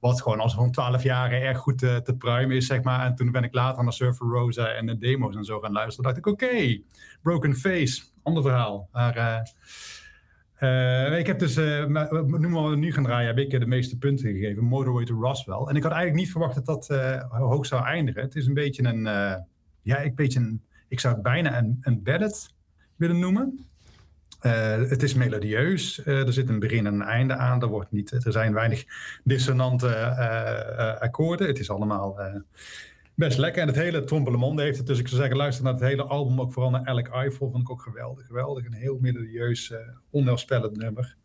Wat 0.00 0.22
gewoon 0.22 0.40
als 0.40 0.54
van 0.54 0.70
12 0.70 1.02
jaar 1.02 1.32
erg 1.32 1.58
goed 1.58 1.78
te 1.78 2.14
pruimen 2.18 2.56
is, 2.56 2.66
zeg 2.66 2.82
maar. 2.82 3.06
En 3.06 3.14
toen 3.14 3.30
ben 3.30 3.44
ik 3.44 3.54
later 3.54 3.82
naar 3.82 3.92
Surfer 3.92 4.26
Rosa 4.26 4.66
en 4.66 4.86
de 4.86 4.98
demo's 4.98 5.36
en 5.36 5.44
zo 5.44 5.60
gaan 5.60 5.72
luisteren. 5.72 6.04
dacht 6.04 6.16
ik, 6.16 6.26
oké, 6.26 6.80
Broken 7.22 7.54
Face, 7.54 8.02
ander 8.22 8.42
verhaal. 8.42 8.88
Maar 8.92 9.16
eh, 10.56 11.08
eh, 11.12 11.18
ik 11.18 11.26
heb 11.26 11.38
dus, 11.38 11.56
maar, 11.88 12.08
eh, 12.08 12.22
noem 12.22 12.50
maar 12.50 12.76
nu 12.76 12.92
gaan 12.92 13.04
draaien, 13.04 13.26
heb 13.26 13.38
ik 13.38 13.60
de 13.60 13.66
meeste 13.66 13.98
punten 13.98 14.32
gegeven. 14.32 14.64
Motorway 14.64 15.04
to 15.04 15.20
Roswell. 15.20 15.64
En 15.66 15.76
ik 15.76 15.82
had 15.82 15.92
eigenlijk 15.92 16.20
niet 16.20 16.30
verwacht 16.30 16.54
dat 16.54 16.66
dat 16.66 16.86
hoog 17.28 17.66
zou 17.66 17.84
eindigen. 17.84 18.22
Het 18.22 18.34
is 18.34 18.46
een 18.46 18.54
beetje 18.54 18.84
een, 18.84 19.02
ja, 19.82 20.04
een 20.04 20.14
beetje 20.14 20.38
een, 20.38 20.62
ik 20.88 21.00
zou 21.00 21.14
het 21.14 21.22
bijna 21.22 21.58
een, 21.58 21.78
een 21.80 22.02
willen 22.96 23.18
noemen. 23.18 23.66
Eh, 24.38 24.88
het 24.88 25.02
is 25.02 25.14
melodieus. 25.14 26.02
Eh, 26.02 26.26
er 26.26 26.32
zit 26.32 26.48
een 26.48 26.58
begin 26.58 26.86
en 26.86 26.94
een 26.94 27.02
einde 27.02 27.34
aan. 27.34 27.62
Er, 27.62 27.68
wordt 27.68 27.92
niet, 27.92 28.24
er 28.24 28.32
zijn 28.32 28.52
weinig 28.52 28.84
dissonante 29.24 29.88
eh, 29.88 31.00
akkoorden. 31.00 31.46
Het 31.46 31.58
is 31.58 31.70
allemaal 31.70 32.20
best 33.14 33.38
lekker. 33.38 33.62
En 33.62 33.68
het 33.68 33.76
hele 33.76 34.04
Trompe 34.04 34.30
Le 34.30 34.36
Monde 34.36 34.62
heeft 34.62 34.78
het. 34.78 34.86
Dus 34.86 34.98
ik 34.98 35.08
zou 35.08 35.20
zeggen, 35.20 35.36
luister 35.36 35.64
naar 35.64 35.72
het 35.72 35.82
hele 35.82 36.02
album. 36.02 36.40
Ook 36.40 36.52
vooral 36.52 36.70
naar 36.70 36.84
Alec 36.84 37.08
Eiffel. 37.08 37.50
Vond 37.50 37.62
ik 37.62 37.70
ook 37.70 37.82
geweldig. 37.82 38.26
Geweldig. 38.26 38.66
Een 38.66 38.72
heel 38.72 38.98
melodieus, 39.00 39.72
onheilspellend 40.10 40.76
nummer. 40.76 41.16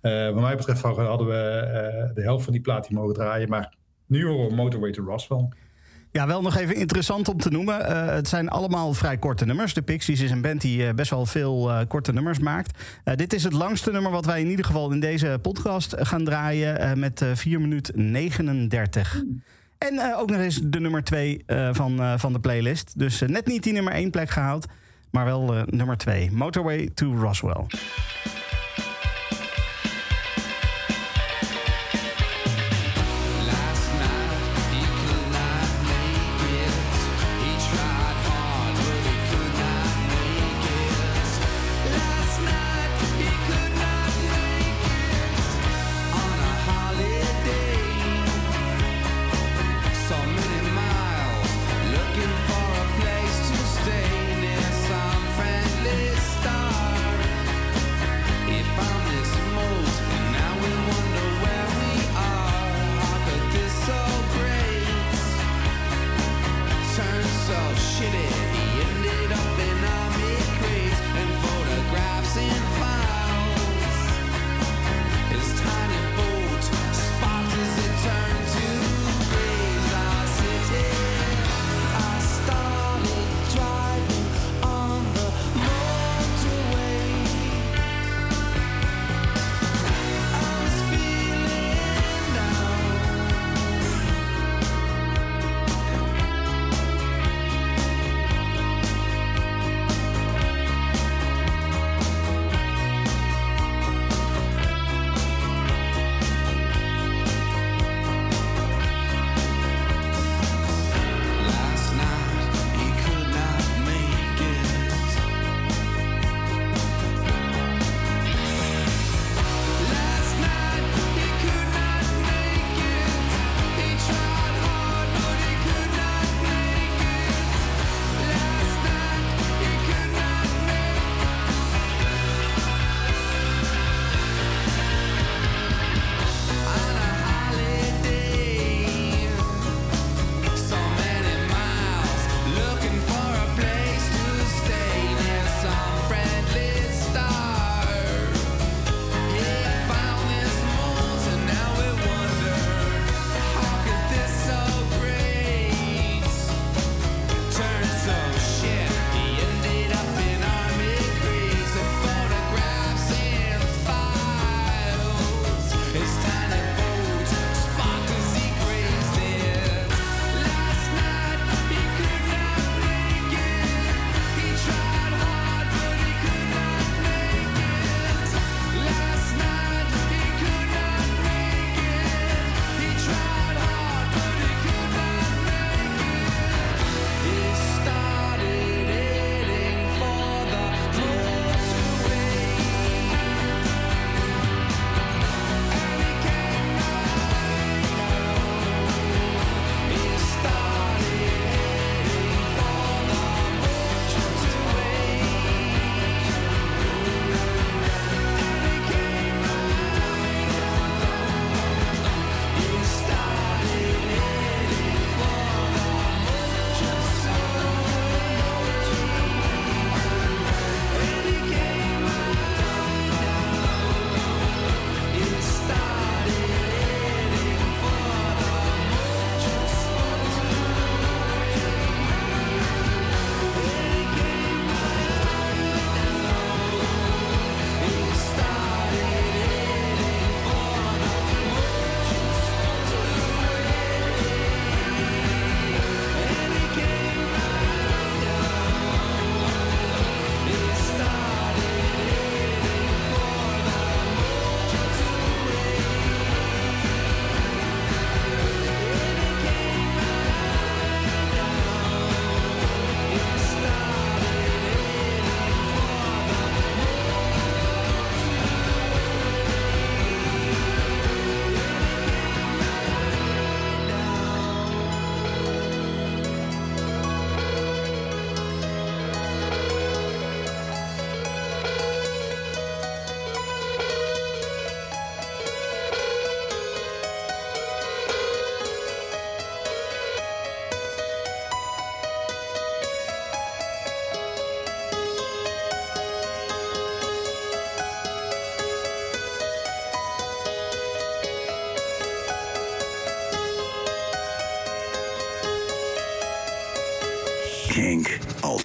Wat 0.00 0.40
mij 0.40 0.56
betreft 0.56 0.82
hadden 0.82 1.26
we 1.26 2.10
de 2.14 2.22
helft 2.22 2.44
van 2.44 2.52
die 2.52 2.62
plaat 2.62 2.86
die 2.86 2.96
mogen 2.96 3.14
draaien. 3.14 3.48
Maar 3.48 3.74
nu 4.06 4.26
horen 4.26 4.48
we 4.48 4.54
Motorway 4.54 4.92
to 4.92 5.04
Roswell. 5.04 5.48
Ja, 6.18 6.26
wel 6.26 6.42
nog 6.42 6.56
even 6.56 6.74
interessant 6.74 7.28
om 7.28 7.38
te 7.38 7.50
noemen. 7.50 7.86
Eh, 7.86 8.14
het 8.14 8.28
zijn 8.28 8.48
allemaal 8.48 8.94
vrij 8.94 9.18
korte 9.18 9.44
nummers. 9.44 9.74
De 9.74 9.82
Pixies 9.82 10.20
is 10.20 10.30
een 10.30 10.40
band 10.40 10.60
die 10.60 10.86
eh, 10.86 10.94
best 10.94 11.10
wel 11.10 11.26
veel 11.26 11.70
eh, 11.70 11.80
korte 11.88 12.12
nummers 12.12 12.38
maakt. 12.38 12.78
Dit 13.14 13.32
is 13.32 13.44
het 13.44 13.52
langste 13.52 13.90
nummer 13.90 14.10
wat 14.10 14.24
wij 14.24 14.40
in 14.40 14.48
ieder 14.48 14.64
geval 14.64 14.90
in 14.90 15.00
deze 15.00 15.38
podcast 15.42 15.94
gaan 15.98 16.24
draaien. 16.24 16.98
met 16.98 17.22
eh 17.22 17.28
4 17.34 17.60
minuten 17.60 18.10
39. 18.10 19.22
En 19.78 20.14
ook 20.16 20.30
nog 20.30 20.40
eens 20.40 20.60
de 20.62 20.80
nummer 20.80 21.04
2 21.04 21.44
van, 21.72 22.18
van 22.18 22.32
de 22.32 22.40
playlist. 22.40 22.98
Dus 22.98 23.20
net 23.26 23.46
niet 23.46 23.62
die 23.62 23.72
nummer 23.72 23.92
1 23.92 24.10
plek 24.10 24.30
gehaald. 24.30 24.66
Maar 25.10 25.24
wel 25.24 25.54
nummer 25.66 25.96
2. 25.96 26.32
Motorway 26.32 26.90
to 26.94 27.14
Roswell. 27.14 27.66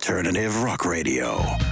Alternative 0.03 0.61
Rock 0.61 0.83
Radio. 0.83 1.62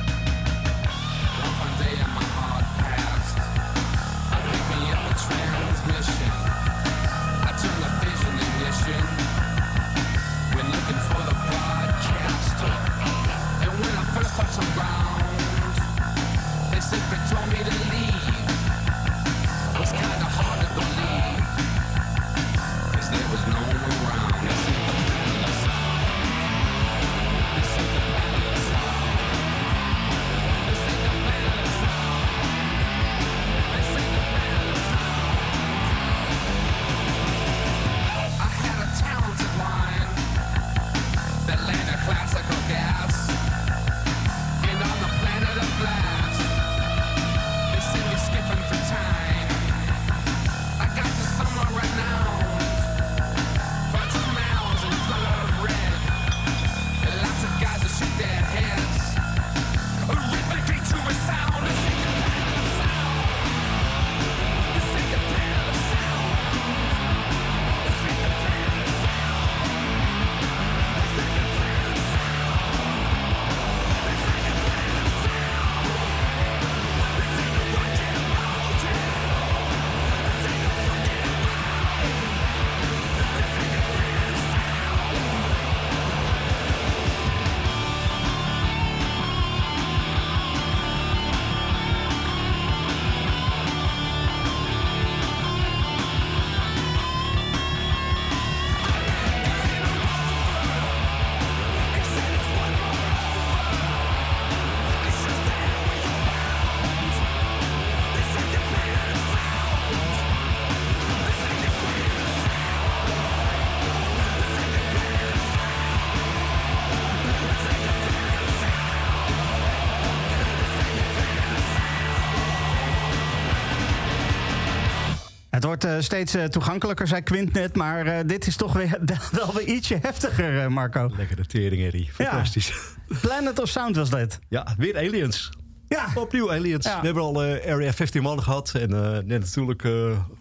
Het 125.62 125.70
wordt 125.70 125.86
eh, 125.86 125.96
steeds 126.00 126.34
eh, 126.34 126.44
toegankelijker, 126.44 127.08
zei 127.08 127.22
Quint 127.22 127.54
net. 127.54 127.76
Maar 127.76 128.06
eh, 128.06 128.20
dit 128.26 128.48
is 128.48 128.56
toch 128.56 128.74
weer, 128.74 129.00
wel 129.32 129.54
weer 129.54 129.68
ietsje 129.68 129.98
heftiger, 130.02 130.72
Marco. 130.72 131.10
Lekkere 131.18 131.46
tering, 131.46 131.84
Harry. 131.84 132.10
Fantastisch. 132.12 132.74
Planet 133.22 133.60
of 133.60 133.70
Sound 133.70 133.96
was 133.96 134.10
dat. 134.10 134.40
Ja, 134.50 134.76
weer 134.78 134.98
aliens. 134.98 135.50
Ja, 135.88 136.08
Opnieuw 136.16 136.52
aliens. 136.52 136.86
Ja. 136.86 137.00
We 137.00 137.06
hebben 137.06 137.24
al 137.24 137.42
Area 137.42 137.92
51 137.92 138.44
gehad. 138.44 138.72
En 138.76 138.90
net 139.28 139.40
natuurlijk 139.40 139.88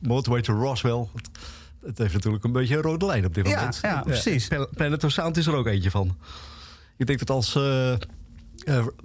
Motorway 0.01 0.41
to 0.43 0.55
Roswell. 0.55 1.07
Het, 1.85 1.99
heeft 1.99 2.13
natuurlijk 2.13 2.45
een 2.45 2.53
beetje 2.53 2.77
een 2.77 2.83
rode 2.83 3.07
lijn 3.07 3.25
op 3.25 3.35
dit 3.35 3.49
Ja, 3.49 3.57
moment. 3.57 3.79
ja, 3.83 4.01
precies. 4.01 4.49
Pla- 4.49 4.69
Planet 4.75 5.05
of 5.05 5.11
Sound 5.11 5.37
is 5.37 5.47
er 5.47 5.55
ook 5.55 5.67
eentje 5.67 5.91
van. 5.91 6.17
Ik 6.97 7.07
denk 7.07 7.19
dat 7.19 7.31
als 7.31 7.53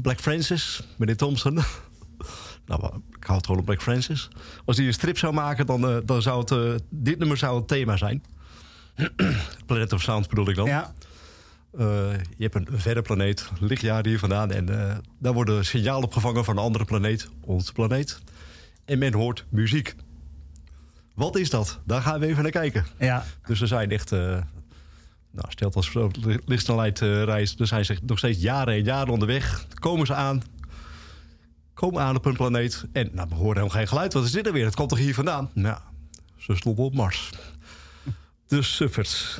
Black 0.02 0.20
Francis, 0.20 0.88
meneer 0.98 1.18
Thompson... 1.18 1.60
nou, 2.66 2.86
ik 3.18 3.24
hou 3.24 3.38
het 3.38 3.46
gewoon 3.46 3.60
op 3.60 3.66
Black 3.66 3.82
Francis. 3.82 4.28
Als 4.66 4.78
hij 4.78 4.86
een 4.86 4.94
strip 4.94 5.18
zou 5.18 5.34
maken, 5.34 5.66
dan, 5.66 5.90
eh, 5.90 5.98
dan 6.06 6.22
zou 6.22 6.40
het... 6.40 6.52
eh, 6.52 6.74
dit 6.90 7.18
nummer 7.20 7.38
zou 7.38 7.58
het 7.58 7.68
thema 7.68 7.98
zijn. 7.98 8.24
Planet 9.66 9.94
of 9.94 10.02
Sound 10.02 10.28
bedoel 10.30 10.50
ik 10.50 10.56
dan. 10.56 10.66
ja. 10.66 10.94
Eh, 11.78 12.12
je 12.38 12.44
hebt 12.50 12.56
een 12.56 12.68
verre 12.72 13.02
planeet, 13.02 13.50
lichtjaren 13.60 14.08
hier 14.08 14.20
vandaan. 14.20 14.52
En 14.52 14.90
eh, 14.90 14.96
daar 15.20 15.34
worden 15.34 15.66
signalen 15.66 16.04
opgevangen 16.04 16.46
van 16.46 16.58
een 16.58 16.64
andere 16.64 16.86
planeet, 16.86 17.30
onze 17.42 17.74
planeet. 17.74 18.20
En 18.86 19.00
men 19.00 19.14
hoort 19.14 19.46
muziek. 19.50 19.96
Wat 21.16 21.38
is 21.38 21.50
dat? 21.50 21.80
Daar 21.86 22.02
gaan 22.02 22.20
we 22.20 22.26
even 22.28 22.44
naar 22.44 22.52
kijken. 22.52 22.86
ja. 23.00 23.26
Dus 23.46 23.62
er 23.62 23.68
zijn 23.68 23.92
echt... 23.92 24.12
nou, 24.12 25.48
stelt 25.48 25.76
als 25.76 25.94
lichtsnelheid 26.46 27.02
eh 27.02 27.24
reis... 27.24 27.56
er 27.60 27.68
zijn 27.68 27.86
ze 27.86 27.98
nog 28.06 28.18
steeds 28.18 28.42
jaren 28.42 28.74
en 28.74 28.84
jaren 28.84 29.14
onderweg. 29.14 29.66
Komen 29.74 30.06
ze 30.06 30.14
aan. 30.14 30.42
Komen 31.76 32.02
aan 32.02 32.16
op 32.16 32.26
een 32.26 32.36
planeet. 32.36 32.86
En 32.92 33.10
nou, 33.14 33.30
we 33.30 33.36
horen 33.36 33.48
helemaal 33.48 33.78
geen 33.78 33.88
geluid. 33.88 34.14
Wat 34.14 34.24
is 34.24 34.32
dit 34.32 34.46
er 34.46 34.54
weer? 34.54 34.66
Het 34.66 34.76
komt 34.76 34.90
toch 34.90 34.98
hier 34.98 35.14
vandaan? 35.14 35.50
Nou, 35.54 35.78
ze 36.38 36.56
sloegen 36.56 36.84
op 36.84 36.94
Mars. 36.94 37.30
De 38.48 38.62
suffers. 38.62 39.40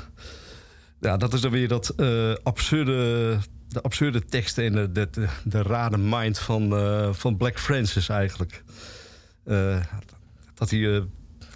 Ja, 1.00 1.18
dat 1.18 1.34
is 1.34 1.42
dan 1.42 1.52
weer 1.52 1.68
dat 1.68 1.90
eh, 1.90 2.34
absurde, 2.44 3.38
de 3.68 3.82
absurde 3.82 4.26
teksten 4.26 4.64
en 4.64 4.74
de, 4.74 5.10
de, 5.10 5.28
de, 5.44 5.62
rare 5.62 5.98
mind 5.98 6.40
van, 6.40 6.76
eh, 6.78 7.14
van 7.14 7.38
Black 7.38 7.60
Francis 7.60 8.10
eigenlijk. 8.10 8.64
Eh, 9.44 9.78
dat, 10.54 10.70
hij, 10.70 10.96
eh, 10.96 11.02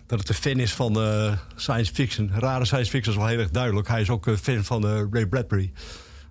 dat 0.05 0.19
het 0.19 0.29
een 0.29 0.35
fan 0.35 0.59
is 0.59 0.73
van 0.73 1.01
eh, 1.01 1.37
science 1.55 1.93
fiction. 1.93 2.31
Rare 2.33 2.65
science 2.65 2.89
fiction 2.89 3.13
is 3.13 3.19
wel 3.19 3.29
heel 3.29 3.39
erg 3.39 3.51
duidelijk. 3.51 3.87
Hij 3.87 4.01
is 4.01 4.09
ook 4.09 4.25
een 4.25 4.37
fan 4.37 4.63
van 4.63 4.87
eh, 4.87 5.03
Ray 5.11 5.25
Bradbury. 5.25 5.71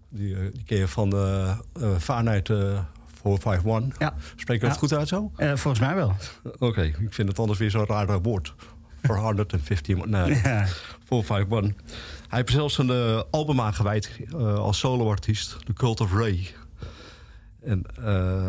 Die, 0.08 0.34
eh, 0.34 0.40
die 0.52 0.64
ken 0.64 0.78
je 0.78 0.88
van 0.88 1.12
eh 1.12 1.50
eh, 1.80 1.98
Fahrenheit 1.98 2.50
eh 2.50 2.78
451. 3.22 3.98
Ja. 3.98 4.14
Spreek 4.36 4.60
dat 4.60 4.70
Ja. 4.72 4.76
goed 4.78 4.92
uit 4.92 5.08
zo? 5.08 5.32
Eh, 5.36 5.48
volgens 5.48 5.80
mij 5.80 5.94
wel. 5.94 6.14
Oké, 6.58 6.82
ik 6.82 6.96
vind 7.10 7.28
het 7.28 7.38
anders 7.38 7.58
weer 7.58 7.70
zo'n 7.70 7.86
raar 7.86 8.22
woord. 8.22 8.54
415, 9.02 10.02
nee, 10.10 10.34
Ja. 10.44 10.66
451. 11.04 11.74
Hij 12.28 12.38
heeft 12.38 12.50
zelfs 12.50 12.78
een 12.78 12.90
eh, 12.90 13.22
album 13.30 13.60
aangeweid 13.60 14.10
eh, 14.32 14.54
als 14.58 14.78
soloartiest, 14.78 15.56
The 15.66 15.72
Cult 15.72 16.00
of 16.00 16.12
Ray. 16.12 16.48
En 17.62 17.82
eh, 18.04 18.46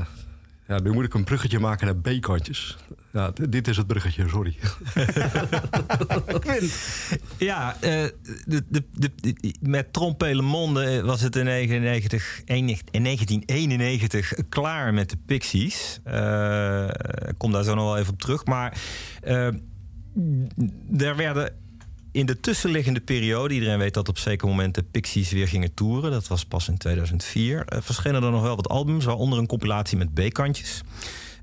ja, 0.70 0.80
nu 0.80 0.92
moet 0.92 1.06
ik 1.06 1.14
een 1.14 1.24
bruggetje 1.24 1.60
maken 1.60 1.86
naar 1.86 1.96
B-kantjes. 1.96 2.78
Ja, 3.12 3.32
dit 3.50 3.68
is 3.68 3.78
het 3.78 3.88
bruggetje, 3.88 4.30
sorry. 4.30 4.56
Ja, 7.38 7.76
eh, 7.82 8.04
de, 8.46 8.64
de, 8.70 8.84
de, 8.94 9.54
met 9.62 9.94
Trompele 9.94 10.42
Monde 10.42 11.02
was 11.04 11.22
het 11.22 11.36
in, 11.36 11.46
99, 11.46 12.42
enig- 12.46 12.82
in 12.92 13.04
1991 13.04 14.34
klaar 14.50 14.94
met 14.94 15.10
de 15.10 15.18
Pixies. 15.26 16.00
Eh, 16.04 16.88
ik 17.28 17.38
kom 17.38 17.52
daar 17.52 17.64
zo 17.64 17.76
nog 17.76 17.86
wel 17.86 17.98
even 17.98 18.14
op 18.14 18.20
terug. 18.20 18.46
Maar 18.46 18.82
eh, 19.22 19.46
er 20.98 21.16
werden 21.16 21.54
in 22.12 22.26
de 22.26 22.40
tussenliggende 22.40 23.00
periode... 23.00 23.54
iedereen 23.54 23.78
weet 23.78 23.94
dat 23.94 24.10
op 24.10 24.18
zeker 24.18 24.48
moment 24.48 24.76
de 24.76 24.84
Pixies 24.84 25.32
weer 25.32 25.48
gingen 25.48 25.74
toeren. 25.74 26.12
Dat 26.12 26.28
was 26.28 26.46
pas 26.46 26.68
in 26.68 26.78
2004. 26.78 27.66
eh, 27.66 27.82
verschenen 27.82 28.24
er 28.24 28.32
nog 28.32 28.42
wel 28.42 28.56
wat 28.56 28.70
albums, 28.70 29.06
waaronder 29.06 29.40
een 29.40 29.48
compilatie 29.48 29.98
met 29.98 30.14
B-kantjes. 30.14 30.82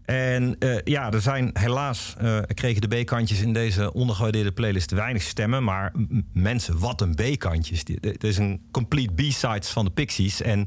En 0.07 0.57
eh, 0.59 0.77
ja, 0.85 1.11
er 1.11 1.21
zijn 1.21 1.51
helaas 1.53 2.15
eh, 2.19 2.39
kregen 2.55 2.89
de 2.89 3.03
B-kantjes 3.03 3.41
in 3.41 3.53
deze 3.53 3.93
ondergewaardeerde 3.93 4.53
playlist 4.53 4.91
weinig 4.91 5.23
stemmen. 5.23 5.65
Maar 5.65 5.93
mensen, 6.33 6.79
wat 6.79 7.01
een 7.01 7.15
B-kantjes. 7.15 7.83
Het 8.01 8.25
is 8.25 8.37
een 8.37 8.61
complete 8.71 9.15
B-sides 9.15 9.69
van 9.69 9.85
de 9.85 9.91
Pixies. 9.91 10.43
En 10.43 10.67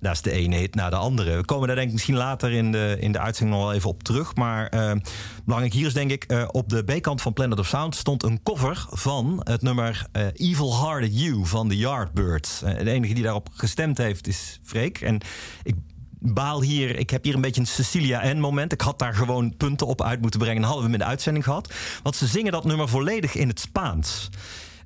daar 0.00 0.12
is 0.12 0.22
de 0.22 0.30
ene 0.30 0.56
hit 0.56 0.74
na 0.74 0.90
de 0.90 0.96
andere. 0.96 1.36
We 1.36 1.44
komen 1.44 1.66
daar 1.66 1.76
denk 1.76 1.88
ik 1.88 1.92
misschien 1.92 2.16
later 2.16 2.52
in 2.52 2.72
de, 2.72 2.96
in 3.00 3.12
de 3.12 3.18
uitzending 3.18 3.56
nog 3.56 3.66
wel 3.66 3.76
even 3.76 3.90
op 3.90 4.02
terug. 4.02 4.34
Maar 4.34 4.66
eh, 4.66 4.92
belangrijk 5.44 5.74
hier 5.74 5.86
is 5.86 5.94
denk 5.94 6.10
ik, 6.10 6.46
op 6.52 6.68
de 6.68 6.82
B-kant 6.84 7.22
van 7.22 7.32
Planet 7.32 7.58
of 7.58 7.66
Sound 7.66 7.94
stond 7.94 8.22
een 8.22 8.42
cover 8.42 8.86
van 8.90 9.40
het 9.44 9.62
nummer 9.62 10.06
Evil 10.32 10.80
Hearted 10.80 11.20
You 11.20 11.46
van 11.46 11.68
The 11.68 11.76
Yardbirds. 11.76 12.58
De 12.58 12.90
enige 12.90 13.14
die 13.14 13.22
daarop 13.22 13.48
gestemd 13.52 13.98
heeft 13.98 14.26
is 14.26 14.60
Freek. 14.62 15.00
En 15.00 15.20
ik 15.62 15.74
baal 16.20 16.62
hier. 16.62 16.98
Ik 16.98 17.10
heb 17.10 17.24
hier 17.24 17.34
een 17.34 17.40
beetje 17.40 17.60
een 17.60 17.66
Cecilia 17.66 18.34
N 18.34 18.38
moment. 18.38 18.72
Ik 18.72 18.80
had 18.80 18.98
daar 18.98 19.14
gewoon 19.14 19.56
punten 19.56 19.86
op 19.86 20.02
uit 20.02 20.20
moeten 20.20 20.40
brengen. 20.40 20.62
En 20.62 20.68
hadden 20.68 20.86
we 20.86 20.92
in 20.92 20.98
de 20.98 21.04
uitzending 21.04 21.44
gehad. 21.44 21.72
Want 22.02 22.16
ze 22.16 22.26
zingen 22.26 22.52
dat 22.52 22.64
nummer 22.64 22.88
volledig 22.88 23.34
in 23.34 23.48
het 23.48 23.60
Spaans. 23.60 24.30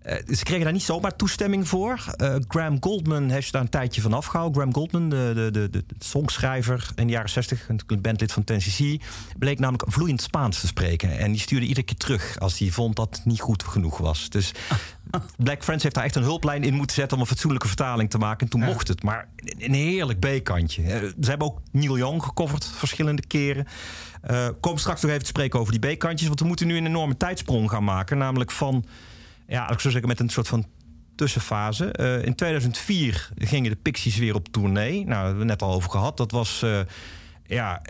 Eh, 0.03 0.17
ze 0.35 0.45
kregen 0.45 0.65
daar 0.65 0.73
niet 0.73 0.83
zomaar 0.83 1.17
toestemming 1.17 1.69
voor. 1.69 2.05
Eh, 2.17 2.35
Graham 2.49 2.77
Goldman 2.81 3.29
heeft 3.29 3.53
daar 3.53 3.63
een 3.63 3.69
tijdje 3.69 4.01
van 4.01 4.13
afgehouden. 4.13 4.55
Graham 4.55 4.75
Goldman, 4.75 5.09
de, 5.09 5.33
de, 5.35 5.51
de, 5.51 5.71
de 5.71 5.85
songschrijver 5.99 6.91
in 6.95 7.07
de 7.07 7.13
jaren 7.13 7.31
60, 7.31 7.69
een 7.69 8.01
bandlid 8.01 8.33
van 8.33 8.45
Tennessee, 8.45 9.01
bleek 9.39 9.59
namelijk 9.59 9.93
vloeiend 9.93 10.23
Spaans 10.23 10.61
te 10.61 10.67
spreken. 10.67 11.19
En 11.19 11.33
die 11.33 11.41
stuurde 11.41 11.67
iedere 11.67 11.87
keer 11.87 11.97
terug 11.97 12.39
als 12.39 12.59
hij 12.59 12.71
vond 12.71 12.97
dat 12.97 13.17
het 13.17 13.25
niet 13.25 13.41
goed 13.41 13.63
genoeg 13.63 13.99
was. 13.99 14.29
Dus 14.31 14.53
Black 15.37 15.63
Friends 15.65 15.83
heeft 15.83 15.95
daar 15.95 16.05
echt 16.05 16.17
een 16.17 16.23
hulplijn 16.23 16.63
in 16.63 16.75
moeten 16.75 16.97
zetten 16.97 17.17
om 17.17 17.23
een 17.23 17.29
fatsoenlijke 17.29 17.67
vertaling 17.67 18.11
te 18.11 18.19
maken. 18.19 18.41
En 18.41 18.49
toen 18.49 18.61
mocht 18.65 18.89
het. 18.89 19.03
Maar 19.03 19.29
een 19.59 19.75
heerlijk 19.75 20.19
B-kantje. 20.19 20.83
Eh, 20.83 21.01
Ze 21.21 21.29
hebben 21.29 21.47
ook 21.47 21.61
Neil 21.71 21.97
Young 21.99 22.23
gecoverd 22.23 22.67
verschillende 22.67 23.27
keren. 23.27 23.67
Eh 24.23 24.49
kom 24.61 24.79
straks 24.79 25.01
nog 25.03 25.11
even 25.11 25.23
te 25.23 25.29
spreken 25.29 25.61
over 25.61 25.81
die 25.81 25.95
B-kantjes. 25.95 26.29
Want 26.29 26.41
we 26.41 26.47
moeten 26.47 26.67
nu 26.67 26.77
een 26.77 26.87
enorme 26.87 27.17
tijdsprong 27.17 27.71
gaan 27.71 27.85
maken. 27.85 28.19
Namelijk 28.19 28.51
van, 28.51 28.85
ja, 29.47 29.63
ik 29.63 29.81
zou 29.81 29.93
zeggen, 29.93 30.09
met 30.09 30.21
een 30.21 30.29
soort 30.29 30.49
van 30.49 30.67
tussenfase. 31.17 31.93
Eh, 31.93 32.25
in 32.25 32.35
2004 32.35 33.29
gingen 33.37 33.71
de 33.71 33.77
Pixies 33.77 34.17
weer 34.17 34.35
op 34.35 34.49
tournee. 34.49 34.93
Nou, 34.95 35.07
daar 35.09 35.17
hebben 35.25 35.35
we 35.47 35.51
het 35.51 35.61
net 35.61 35.69
al 35.69 35.75
over 35.75 35.91
gehad. 35.91 36.17
Dat 36.17 36.31
was. 36.31 36.65
Ja, 37.53 37.83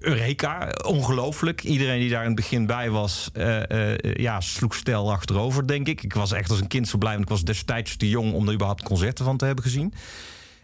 Eureka, 0.00 0.68
ongelooflijk. 0.86 1.62
Iedereen 1.62 2.00
die 2.00 2.10
daar 2.10 2.20
in 2.20 2.26
het 2.26 2.36
begin 2.36 2.66
bij 2.66 2.90
was, 2.90 3.30
eh, 3.32 3.92
eh, 3.94 4.14
ja, 4.14 4.40
sloeg 4.40 4.74
stel 4.74 5.12
achterover, 5.12 5.66
denk 5.66 5.88
ik. 5.88 6.02
Ik 6.02 6.14
was 6.14 6.32
echt 6.32 6.50
als 6.50 6.60
een 6.60 6.68
kind 6.68 6.88
zo 6.88 6.98
blij, 6.98 7.12
want 7.12 7.24
ik 7.24 7.30
was 7.30 7.44
destijds 7.44 7.96
te 7.96 8.08
jong 8.08 8.32
om 8.32 8.46
er 8.46 8.54
überhaupt 8.54 8.82
concerten 8.82 9.24
van 9.24 9.36
te 9.36 9.44
hebben 9.44 9.64
gezien. 9.64 9.94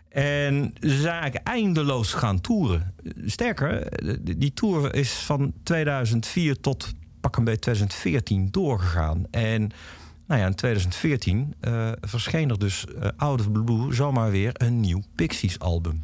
En 0.09 0.75
ze 0.81 1.01
zijn 1.01 1.15
eigenlijk 1.15 1.47
eindeloos 1.47 2.13
gaan 2.13 2.41
toeren. 2.41 2.95
Sterker, 3.27 3.89
die 4.21 4.39
die 4.39 4.55
tour 4.55 4.95
is 4.95 5.13
van 5.13 5.53
2004 5.63 6.61
tot 6.61 6.93
pak 7.21 7.37
een 7.37 7.45
beetje 7.45 7.61
2014 7.61 8.49
doorgegaan. 8.51 9.27
En 9.31 9.71
nou 10.27 10.41
ja, 10.41 10.47
in 10.47 10.55
2014 10.55 11.55
eh, 11.61 11.93
verscheen 12.01 12.51
er 12.51 12.59
dus 12.59 12.85
eh, 12.87 13.09
out 13.17 13.41
of 13.41 13.53
blue 13.53 13.95
zomaar 13.95 14.31
weer 14.31 14.51
een 14.53 14.81
nieuw 14.81 15.03
Pixies-album. 15.15 16.03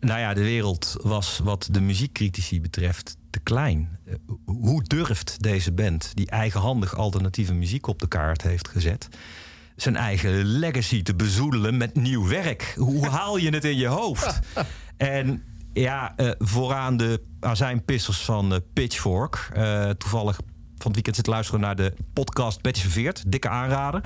Nou 0.00 0.20
ja, 0.20 0.34
de 0.34 0.42
wereld 0.42 0.96
was 1.02 1.40
wat 1.42 1.68
de 1.70 1.80
muziekcritici 1.80 2.60
betreft 2.60 3.16
te 3.30 3.40
klein. 3.40 3.98
Eh, 4.06 4.14
Hoe 4.44 4.82
durft 4.82 5.42
deze 5.42 5.72
band, 5.72 6.10
die 6.14 6.30
eigenhandig 6.30 6.96
alternatieve 6.96 7.54
muziek 7.54 7.86
op 7.86 7.98
de 7.98 8.08
kaart 8.08 8.42
heeft 8.42 8.68
gezet, 8.68 9.08
zijn 9.76 9.96
eigen 9.96 10.44
legacy 10.44 11.02
te 11.02 11.14
bezoedelen 11.14 11.76
met 11.76 11.94
nieuw 11.94 12.28
werk? 12.28 12.74
Hoe 12.76 13.08
haal 13.08 13.36
je 13.36 13.50
het 13.50 13.64
in 13.64 13.76
je 13.76 13.86
hoofd? 13.86 14.38
En 14.96 15.42
ja, 15.72 16.16
eh, 16.16 16.30
vooraan 16.38 16.96
de 16.96 17.22
azijnpissers 17.40 18.18
van 18.24 18.52
eh, 18.52 18.58
Pitchfork. 18.72 19.50
Toevallig 19.98 20.36
van 20.76 20.86
het 20.86 20.94
weekend 20.94 21.16
zit 21.16 21.26
luisteren 21.26 21.60
naar 21.60 21.76
de 21.76 21.94
podcast 22.12 22.62
Betje. 22.62 23.14
Dikke 23.26 23.48
aanrader. 23.48 24.00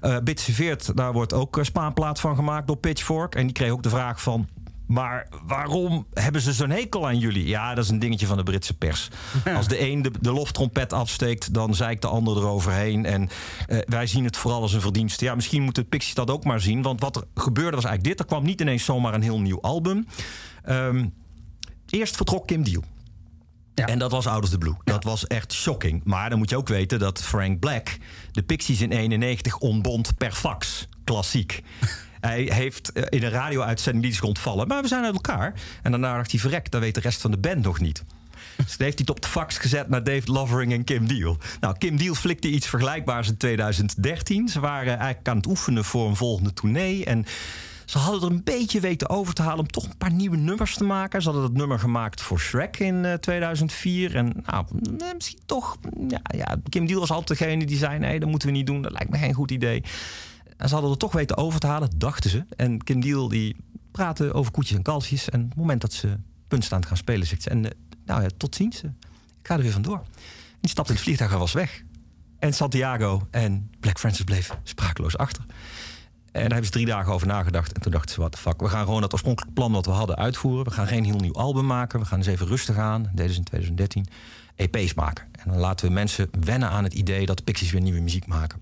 Eh 0.00 0.16
Betje 0.18 0.78
daar 0.94 1.12
wordt 1.12 1.32
ook 1.32 1.58
spaanplaat 1.62 2.20
van 2.20 2.34
gemaakt 2.34 2.66
door 2.66 2.76
Pitchfork. 2.76 3.34
En 3.34 3.42
die 3.44 3.52
kreeg 3.52 3.70
ook 3.70 3.82
de 3.82 3.88
vraag 3.88 4.22
van... 4.22 4.48
Maar 4.86 5.28
waarom 5.46 6.06
hebben 6.12 6.40
ze 6.40 6.52
zo'n 6.52 6.70
hekel 6.70 7.06
aan 7.06 7.18
jullie? 7.18 7.46
Ja, 7.46 7.74
dat 7.74 7.84
is 7.84 7.90
een 7.90 7.98
dingetje 7.98 8.26
van 8.26 8.36
de 8.36 8.42
Britse 8.42 8.74
pers. 8.74 9.08
Als 9.56 9.68
de 9.68 9.80
een 9.80 10.02
de, 10.02 10.10
de 10.20 10.32
loftrompet 10.32 10.92
afsteekt, 10.92 11.54
dan 11.54 11.74
zeikt 11.74 12.02
de 12.02 12.08
ander 12.08 12.36
eroverheen. 12.36 13.04
En 13.06 13.28
eh, 13.66 13.78
wij 13.84 14.06
zien 14.06 14.24
het 14.24 14.36
vooral 14.36 14.60
als 14.60 14.72
een 14.72 14.80
verdienste. 14.80 15.24
Ja, 15.24 15.34
misschien 15.34 15.62
moeten 15.62 15.82
de 15.82 15.88
Pixies 15.88 16.14
dat 16.14 16.30
ook 16.30 16.44
maar 16.44 16.60
zien. 16.60 16.82
Want 16.82 17.00
wat 17.00 17.16
er 17.16 17.24
gebeurde 17.34 17.76
was 17.76 17.84
eigenlijk 17.84 18.16
dit. 18.16 18.18
Er 18.18 18.34
kwam 18.34 18.44
niet 18.44 18.60
ineens 18.60 18.84
zomaar 18.84 19.14
een 19.14 19.22
heel 19.22 19.40
nieuw 19.40 19.60
album. 19.60 20.06
Ehm, 20.62 21.06
eerst 21.88 22.16
vertrok 22.16 22.46
Kim 22.46 22.64
Deal. 22.64 22.84
Ja. 23.74 23.86
En 23.86 23.98
dat 23.98 24.10
was 24.10 24.26
out 24.26 24.42
of 24.42 24.48
the 24.48 24.58
blue. 24.58 24.74
Dat 24.84 25.04
was 25.04 25.26
echt 25.26 25.52
shocking. 25.52 26.00
Maar 26.04 26.30
dan 26.30 26.38
moet 26.38 26.50
je 26.50 26.56
ook 26.56 26.68
weten 26.68 26.98
dat 26.98 27.22
Frank 27.22 27.58
Black 27.58 27.96
de 28.32 28.42
Pixies 28.42 28.80
in 28.80 28.92
91 28.92 29.58
ontbond 29.58 30.16
per 30.18 30.32
fax. 30.32 30.88
Klassiek. 31.04 31.62
Hij 32.24 32.50
heeft 32.52 32.92
eh, 32.92 33.02
in 33.08 33.22
een 33.22 33.30
radio-uitzending 33.30 34.04
liedjes 34.04 34.22
ontvallen. 34.22 34.68
Maar 34.68 34.82
we 34.82 34.88
zijn 34.88 35.04
uit 35.04 35.14
elkaar. 35.14 35.54
En 35.82 35.90
daarna 35.90 36.16
dacht 36.16 36.30
hij, 36.30 36.40
verrek, 36.40 36.70
dat 36.70 36.80
weet 36.80 36.94
de 36.94 37.00
rest 37.00 37.20
van 37.20 37.30
de 37.30 37.38
band 37.38 37.62
nog 37.62 37.80
niet. 37.80 38.04
Dus 38.56 38.66
heeft 38.66 38.78
hij 38.78 38.92
het 38.94 39.10
op 39.10 39.20
de 39.20 39.28
fax 39.28 39.58
gezet 39.58 39.88
naar 39.88 40.04
Dave 40.04 40.32
Lovering 40.32 40.72
en 40.72 40.84
Kim 40.84 41.08
Deal. 41.08 41.38
Nou, 41.60 41.78
Kim 41.78 41.96
Deal 41.96 42.14
flikte 42.14 42.48
iets 42.48 42.66
vergelijkbaars 42.66 43.28
in 43.28 43.36
2013. 43.36 44.48
Ze 44.48 44.60
waren 44.60 44.96
eigenlijk 44.96 45.28
aan 45.28 45.36
het 45.36 45.46
oefenen 45.46 45.84
voor 45.84 46.08
een 46.08 46.16
volgende 46.16 46.52
tournee. 46.52 47.04
En 47.04 47.26
ze 47.84 47.98
hadden 47.98 48.22
er 48.22 48.30
een 48.30 48.44
beetje 48.44 48.80
weten 48.80 49.08
over 49.08 49.34
te 49.34 49.42
halen 49.42 49.58
om 49.58 49.70
toch 49.70 49.84
een 49.84 49.96
paar 49.96 50.12
nieuwe 50.12 50.36
nummers 50.36 50.74
te 50.74 50.84
maken. 50.84 51.22
Ze 51.22 51.30
hadden 51.30 51.48
dat 51.48 51.58
nummer 51.58 51.78
gemaakt 51.78 52.22
voor 52.22 52.40
Shrek 52.40 52.78
in 52.78 53.04
eh, 53.04 53.12
2004. 53.14 54.16
En 54.16 54.42
nou, 54.46 54.64
eh, 54.98 55.14
misschien 55.14 55.40
toch... 55.46 55.76
Ja, 56.08 56.20
ja, 56.36 56.56
Kim 56.68 56.86
Deal 56.86 57.00
was 57.00 57.10
altijd 57.10 57.38
degene 57.38 57.66
die 57.66 57.78
zei... 57.78 57.98
nee, 57.98 58.20
dat 58.20 58.28
moeten 58.28 58.48
we 58.48 58.54
niet 58.54 58.66
doen, 58.66 58.82
dat 58.82 58.92
lijkt 58.92 59.10
me 59.10 59.18
geen 59.18 59.34
goed 59.34 59.50
idee. 59.50 59.82
En 60.56 60.68
ze 60.68 60.74
hadden 60.74 60.92
er 60.92 60.98
toch 60.98 61.12
weten 61.12 61.36
over 61.36 61.60
te 61.60 61.66
halen, 61.66 61.90
dachten 61.96 62.30
ze. 62.30 62.44
En 62.56 62.82
Kim 62.84 63.00
Deal 63.00 63.28
die 63.28 63.56
praatte 63.90 64.32
over 64.32 64.52
koetjes 64.52 64.76
en 64.76 64.82
kalfjes. 64.82 65.28
En 65.28 65.42
op 65.42 65.48
het 65.48 65.56
moment 65.58 65.80
dat 65.80 65.92
ze 65.92 66.16
punt 66.48 66.64
staan 66.64 66.80
te 66.80 66.88
gaan 66.88 66.96
spelen, 66.96 67.26
zegt 67.26 67.42
ze... 67.42 67.50
En, 67.50 67.64
eh, 67.64 67.70
nou 68.06 68.22
ja, 68.22 68.28
tot 68.36 68.54
ziens. 68.54 68.82
eh, 68.82 68.90
Ik 69.40 69.46
ga 69.46 69.54
er 69.56 69.62
weer 69.62 69.72
vandoor. 69.72 69.96
En 69.98 70.60
die 70.60 70.70
stapte 70.70 70.90
in 70.90 70.96
het 70.96 71.04
vliegtuig 71.06 71.32
en 71.32 71.38
was 71.38 71.52
weg. 71.52 71.82
En 72.38 72.52
Santiago 72.54 73.26
en 73.30 73.70
Black 73.80 73.98
Francis 73.98 74.24
bleef 74.24 74.50
sprakeloos 74.62 75.16
achter. 75.16 75.44
En 75.46 76.40
daar 76.40 76.42
hebben 76.42 76.64
ze 76.64 76.70
drie 76.70 76.86
dagen 76.86 77.12
over 77.12 77.26
nagedacht. 77.26 77.72
En 77.72 77.80
toen 77.80 77.92
dachten 77.92 78.14
ze, 78.14 78.20
wat 78.20 78.32
de 78.32 78.38
fuck, 78.38 78.60
we 78.60 78.68
gaan 78.68 78.84
gewoon 78.84 79.00
dat 79.00 79.12
oorspronkelijke 79.12 79.54
plan 79.54 79.72
wat 79.72 79.86
we 79.86 79.92
hadden 79.92 80.16
uitvoeren. 80.16 80.64
We 80.64 80.70
gaan 80.70 80.86
geen 80.86 81.04
heel 81.04 81.18
nieuw 81.18 81.32
album 81.34 81.66
maken. 81.66 82.00
We 82.00 82.06
gaan 82.06 82.18
eens 82.18 82.26
even 82.26 82.46
rustig 82.46 82.76
aan. 82.76 83.02
Dat 83.02 83.16
deden 83.16 83.32
ze 83.32 83.38
in 83.38 83.44
2013. 83.44 84.06
EP's 84.56 84.94
maken. 84.94 85.24
En 85.32 85.50
dan 85.50 85.58
laten 85.58 85.86
we 85.86 85.92
mensen 85.92 86.28
wennen 86.40 86.68
aan 86.70 86.84
het 86.84 86.94
idee 86.94 87.26
dat 87.26 87.44
Pixies 87.44 87.70
weer 87.70 87.80
nieuwe 87.80 88.00
muziek 88.00 88.26
maken. 88.26 88.60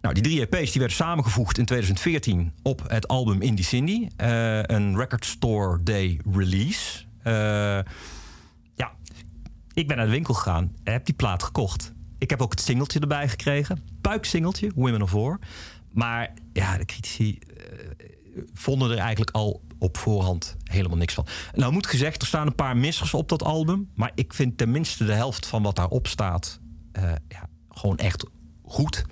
Nou, 0.00 0.14
die 0.14 0.22
drie 0.22 0.40
EP's 0.40 0.70
die 0.70 0.80
werden 0.80 0.96
samengevoegd 0.96 1.58
in 1.58 1.64
2014 1.64 2.52
op 2.62 2.82
het 2.88 3.08
album 3.08 3.42
Indie 3.42 3.64
Cindy. 3.64 4.08
Eh, 4.16 4.62
een 4.62 4.96
Record 4.96 5.24
Store 5.24 5.82
Day 5.82 6.20
release. 6.32 7.04
Eh, 7.22 7.32
ja, 8.74 8.92
ik 9.72 9.88
ben 9.88 9.96
naar 9.96 10.06
de 10.06 10.12
winkel 10.12 10.34
gegaan 10.34 10.72
en 10.84 10.92
heb 10.92 11.04
die 11.04 11.14
plaat 11.14 11.42
gekocht. 11.42 11.92
Ik 12.18 12.30
heb 12.30 12.42
ook 12.42 12.50
het 12.50 12.60
singeltje 12.60 13.00
erbij 13.00 13.28
gekregen. 13.28 13.82
Buiksingeltje, 14.00 14.70
Women 14.74 15.02
of 15.02 15.10
War. 15.10 15.38
Maar 15.92 16.32
ja, 16.52 16.78
de 16.78 16.84
critici 16.84 17.38
eh, 17.38 17.64
vonden 18.52 18.90
er 18.90 18.98
eigenlijk 18.98 19.30
al 19.30 19.62
op 19.78 19.96
voorhand 19.96 20.56
helemaal 20.64 20.96
niks 20.96 21.14
van. 21.14 21.26
Nou 21.54 21.72
moet 21.72 21.86
gezegd, 21.86 22.20
er 22.20 22.28
staan 22.28 22.46
een 22.46 22.54
paar 22.54 22.76
missers 22.76 23.14
op 23.14 23.28
dat 23.28 23.42
album. 23.42 23.90
Maar 23.94 24.12
ik 24.14 24.34
vind 24.34 24.58
tenminste 24.58 25.04
de 25.04 25.12
helft 25.12 25.46
van 25.46 25.62
wat 25.62 25.76
daarop 25.76 26.06
staat... 26.06 26.60
ja, 27.28 27.48
gewoon 27.68 27.96
echt 27.96 28.26
goed. 28.62 29.04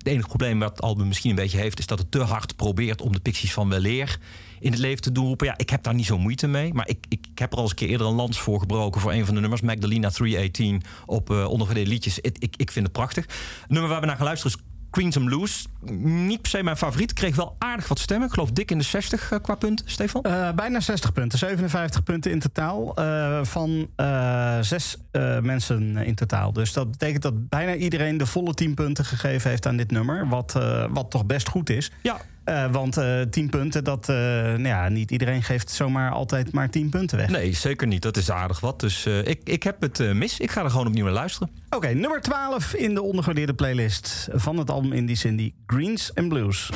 Het 0.00 0.08
enige 0.08 0.28
probleem 0.28 0.58
wat 0.58 0.70
het 0.70 0.80
album 0.80 1.08
misschien 1.08 1.30
een 1.30 1.36
beetje 1.36 1.58
heeft... 1.58 1.78
is 1.78 1.86
dat 1.86 1.98
het 1.98 2.10
te 2.10 2.22
hard 2.22 2.56
probeert 2.56 3.00
om 3.00 3.12
de 3.12 3.20
Pixies 3.20 3.52
van 3.52 3.68
weleer 3.68 4.18
in 4.60 4.70
het 4.70 4.80
leven 4.80 5.02
te 5.02 5.12
doen 5.12 5.26
roepen. 5.26 5.46
Ja, 5.46 5.54
ik 5.56 5.70
heb 5.70 5.82
daar 5.82 5.94
niet 5.94 6.06
zo 6.06 6.18
moeite 6.18 6.46
mee. 6.46 6.74
Maar 6.74 6.88
ik, 6.88 7.04
ik, 7.08 7.26
heb 7.34 7.50
er 7.50 7.56
al 7.56 7.62
eens 7.62 7.70
een 7.70 7.76
keer 7.76 7.88
eerder 7.88 8.06
een 8.06 8.14
lans 8.14 8.40
voor 8.40 8.60
gebroken... 8.60 9.00
voor 9.00 9.12
een 9.12 9.26
van 9.26 9.34
de 9.34 9.40
nummers, 9.40 9.60
Magdalena 9.60 10.10
318... 10.10 10.82
op 11.06 11.30
uh, 11.30 11.68
liedjes. 11.72 12.18
Ik, 12.18 12.36
ik, 12.38 12.54
ik 12.56 12.70
vind 12.70 12.84
het 12.84 12.94
prachtig. 12.94 13.24
Het 13.60 13.70
nummer 13.70 13.90
waar 13.90 14.00
we 14.00 14.06
naar 14.06 14.16
gaan 14.16 14.24
luisteren 14.24 14.56
is 14.56 14.69
Queens 14.90 15.16
and 15.16 15.24
Blues. 15.24 15.66
Niet 16.00 16.40
per 16.40 16.50
se 16.50 16.62
mijn 16.62 16.76
favoriet. 16.76 17.12
Kreeg 17.12 17.36
wel 17.36 17.54
aardig 17.58 17.88
wat 17.88 17.98
stemmen. 17.98 18.26
Ik 18.26 18.34
geloof 18.34 18.50
dik 18.50 18.70
in 18.70 18.78
de 18.78 18.84
60 18.84 19.32
uh, 19.32 19.38
qua 19.42 19.54
punten, 19.54 19.90
Stefan. 19.90 20.24
Uh, 20.26 20.52
bijna 20.52 20.80
60 20.80 21.12
punten. 21.12 21.38
57 21.38 22.02
punten 22.02 22.30
in 22.30 22.38
totaal. 22.38 22.98
Uh, 22.98 23.38
van 23.42 23.88
uh, 23.96 24.58
zes 24.60 24.96
mensen 25.42 25.96
in 25.96 26.14
totaal. 26.14 26.52
Dus 26.52 26.72
dat 26.72 26.90
betekent 26.90 27.22
dat 27.22 27.48
bijna 27.48 27.74
iedereen 27.74 28.16
de 28.16 28.26
volle 28.26 28.54
10 28.54 28.74
punten 28.74 29.04
gegeven 29.04 29.50
heeft 29.50 29.66
aan 29.66 29.76
dit 29.76 29.90
nummer. 29.90 30.28
Wat, 30.28 30.58
wat 30.90 31.10
toch 31.10 31.26
best 31.26 31.48
goed 31.48 31.70
is. 31.70 31.90
Ja. 32.02 32.20
Uh, 32.44 32.72
want 32.72 32.98
uh, 32.98 33.20
10 33.20 33.48
punten, 33.48 33.84
dat, 33.84 34.08
uh, 34.08 34.16
nou 34.16 34.62
ja, 34.62 34.88
niet 34.88 35.10
iedereen 35.10 35.42
geeft 35.42 35.70
zomaar 35.70 36.10
altijd 36.10 36.52
maar 36.52 36.70
10 36.70 36.88
punten 36.88 37.18
weg. 37.18 37.28
Nee, 37.28 37.52
zeker 37.52 37.86
niet. 37.86 38.02
Dat 38.02 38.16
is 38.16 38.30
aardig 38.30 38.60
wat. 38.60 38.80
Dus 38.80 39.06
ik, 39.06 39.40
ik 39.44 39.62
heb 39.62 39.80
het 39.80 40.14
mis. 40.14 40.40
Ik 40.40 40.50
ga 40.50 40.64
er 40.64 40.70
gewoon 40.70 40.86
opnieuw 40.86 41.04
naar 41.04 41.12
luisteren. 41.12 41.50
Oké, 41.66 41.76
okay, 41.76 41.92
nummer 41.92 42.20
12 42.20 42.74
in 42.74 42.94
de 42.94 43.02
ondergewaardeerde 43.02 43.54
playlist 43.54 44.28
van 44.32 44.56
het 44.56 44.70
album 44.70 44.92
Indie 44.92 45.16
Cindy, 45.16 45.52
Greens 45.66 46.14
and 46.14 46.28
Blues. 46.28 46.70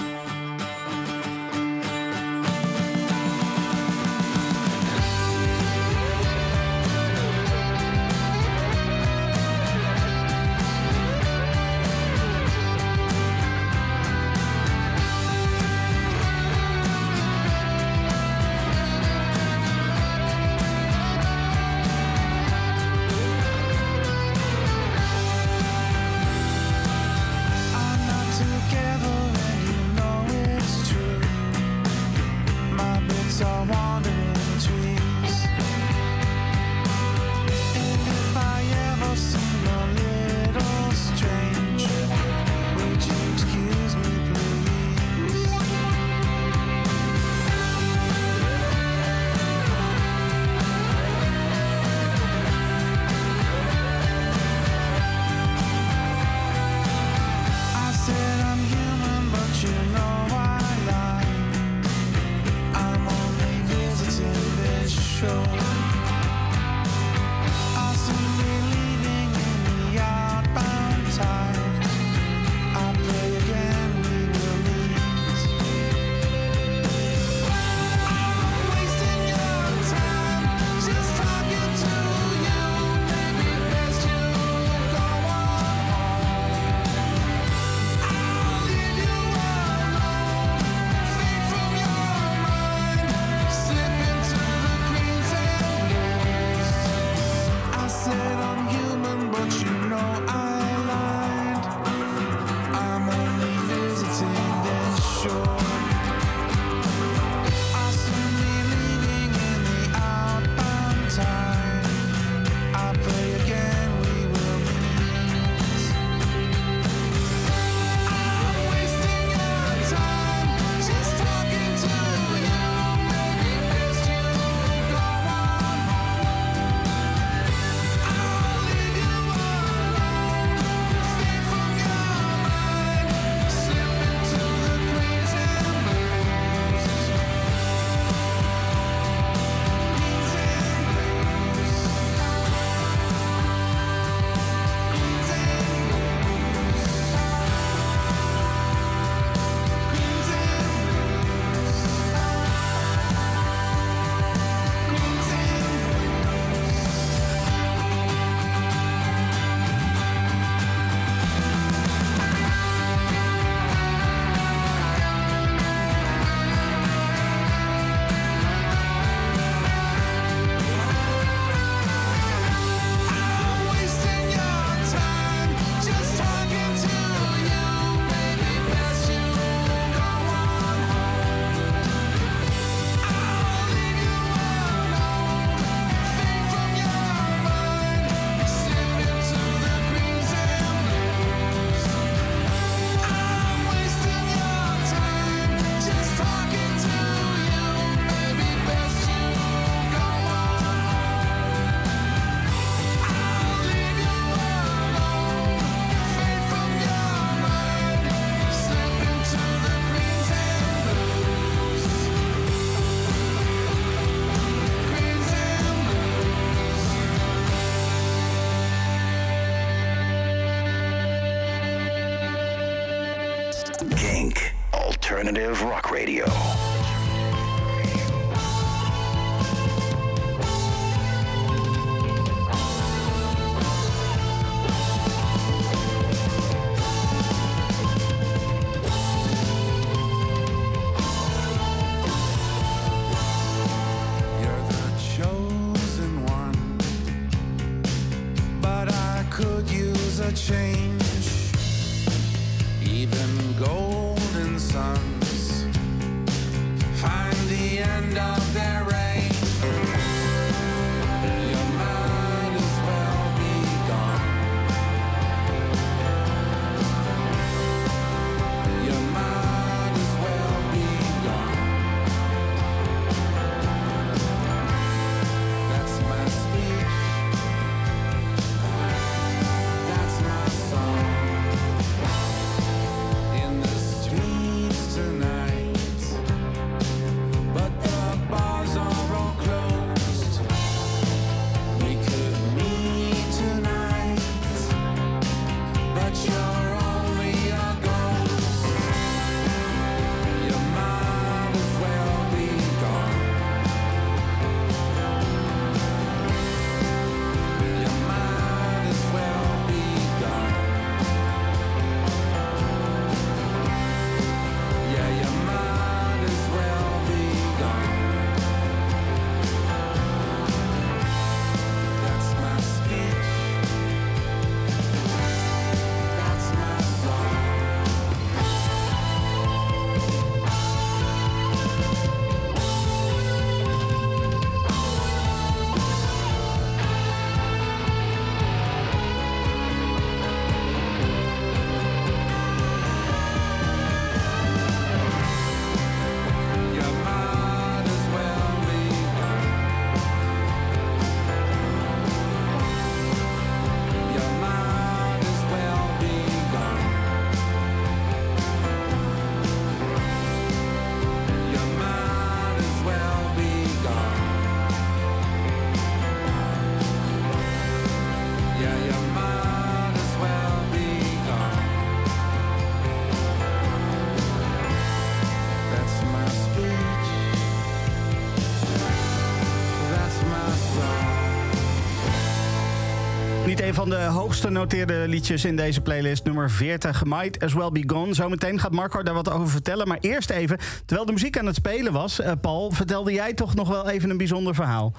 Van 383.91 383.93
de 383.93 384.05
hoogste 384.05 384.51
noteerde 384.51 385.05
liedjes 385.09 385.45
in 385.45 385.57
deze 385.57 385.81
playlist, 385.81 386.25
nummer 386.25 386.51
40, 386.51 387.05
Might 387.05 387.43
As 387.43 387.53
Well 387.53 387.71
Be 387.71 387.83
Gone. 387.87 388.15
Zometeen 388.15 388.61
gaat 388.61 388.73
Marco 388.73 389.03
daar 389.03 389.15
wat 389.15 389.31
over 389.31 389.49
vertellen. 389.49 389.89
Maar 389.89 389.99
eerst 390.01 390.31
even, 390.31 390.59
terwijl 390.85 391.07
de 391.07 391.13
muziek 391.13 391.39
aan 391.39 391.47
het 391.47 391.55
spelen 391.55 391.93
was, 391.93 392.21
eh, 392.21 392.33
Paul, 392.41 392.71
vertelde 392.71 393.13
jij 393.13 393.35
toch 393.35 393.55
nog 393.55 393.69
wel 393.69 393.89
even 393.89 394.11
een 394.11 394.17
bijzonder 394.17 394.55
verhaal. 394.55 394.93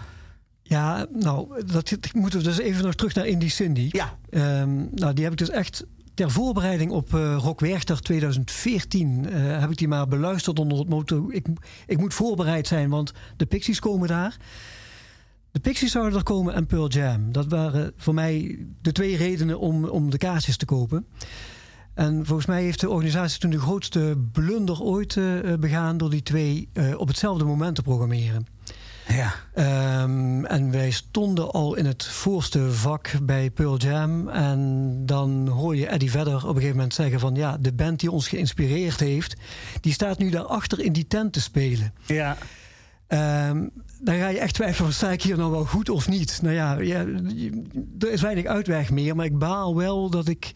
Ja, 0.64 1.06
nou, 1.12 1.64
dat 1.66 1.98
moeten 2.14 2.40
we 2.40 2.46
dus 2.46 2.60
even 2.60 2.84
nog 2.84 2.96
terug 2.96 3.14
naar 3.14 3.26
Indie 3.26 3.50
Cindy. 3.50 3.90
Ja. 3.92 4.18
Ehm, 4.30 4.76
nou, 4.92 5.14
die 5.14 5.24
heb 5.24 5.34
ik 5.34 5.40
dus 5.40 5.50
echt 5.50 5.86
ter 6.14 6.32
voorbereiding 6.32 6.92
op 6.92 7.14
eh 7.14 7.36
Rock 7.40 7.60
Werchter 7.60 8.02
2014... 8.02 9.30
eh, 9.30 9.60
heb 9.60 9.70
ik 9.70 9.78
die 9.78 9.88
maar 9.88 10.08
beluisterd 10.08 10.60
onder 10.60 10.78
het 10.78 10.90
motto... 10.90 11.28
Ik, 11.32 11.46
ik 11.88 11.98
moet 11.98 12.14
voorbereid 12.14 12.68
zijn, 12.68 12.90
want 12.90 13.12
de 13.38 13.46
Pixies 13.46 13.80
komen 13.80 14.08
daar. 14.08 14.38
De 15.56 15.62
Pixies 15.62 15.92
zouden 15.92 16.18
er 16.18 16.24
komen 16.24 16.54
en 16.54 16.66
Pearl 16.66 16.88
Jam. 16.88 17.32
Dat 17.32 17.48
waren 17.48 17.94
voor 17.98 18.14
mij 18.14 18.66
de 18.82 18.92
twee 18.92 19.18
redenen 19.18 19.60
om, 19.60 19.86
om 19.86 20.10
de 20.10 20.18
kaartjes 20.18 20.58
te 20.58 20.66
kopen. 20.66 21.06
En 21.94 22.26
volgens 22.26 22.48
mij 22.48 22.64
heeft 22.64 22.80
de 22.80 22.90
organisatie 22.90 23.40
toen 23.40 23.50
de 23.50 23.60
grootste 23.60 24.18
blunder 24.32 24.82
ooit 24.82 25.18
eh, 25.18 25.54
begaan... 25.60 25.98
door 25.98 26.10
die 26.10 26.24
twee 26.24 26.70
eh, 26.74 27.00
op 27.00 27.08
hetzelfde 27.08 27.44
moment 27.44 27.76
te 27.76 27.82
programmeren. 27.82 28.48
Ja. 29.08 29.34
Ehm, 29.54 30.46
en 30.46 30.72
wij 30.72 30.92
stonden 30.92 31.52
al 31.52 31.76
in 31.76 31.86
het 31.86 32.06
voorste 32.06 32.72
vak 32.72 33.12
bij 33.22 33.50
Pearl 33.50 33.78
Jam. 33.78 34.30
En 34.30 35.02
dan 35.06 35.48
hoor 35.48 35.76
je 35.76 35.88
Eddie 35.88 36.12
Vedder 36.12 36.36
op 36.36 36.44
een 36.44 36.56
gegeven 36.56 36.76
moment 36.76 36.94
zeggen 36.94 37.20
van... 37.20 37.36
ja, 37.36 37.58
de 37.58 37.74
band 37.74 38.00
die 38.00 38.12
ons 38.12 38.28
geïnspireerd 38.28 39.00
heeft... 39.00 39.36
die 39.82 39.94
staat 39.94 40.18
nu 40.18 40.30
daarachter 40.30 40.80
in 40.80 40.94
die 40.94 41.08
tent 41.08 41.34
te 41.34 41.42
spelen. 41.42 41.94
Ja. 42.06 42.38
Ehm, 43.08 43.68
dan 44.06 44.16
ga 44.20 44.28
je 44.28 44.40
echt 44.40 44.54
twijfelen, 44.54 44.94
sta 44.94 45.12
ik 45.12 45.22
hier 45.22 45.38
nou 45.38 45.52
wel 45.52 45.66
goed 45.66 45.90
of 45.90 46.08
niet? 46.08 46.40
Nou 46.42 46.56
ja, 46.56 46.80
ja, 46.80 47.06
er 48.00 48.12
is 48.12 48.22
weinig 48.22 48.46
uitweg 48.46 48.92
meer. 48.92 49.16
Maar 49.16 49.26
ik 49.26 49.38
baal 49.38 49.76
wel 49.76 50.10
dat 50.10 50.28
ik 50.28 50.52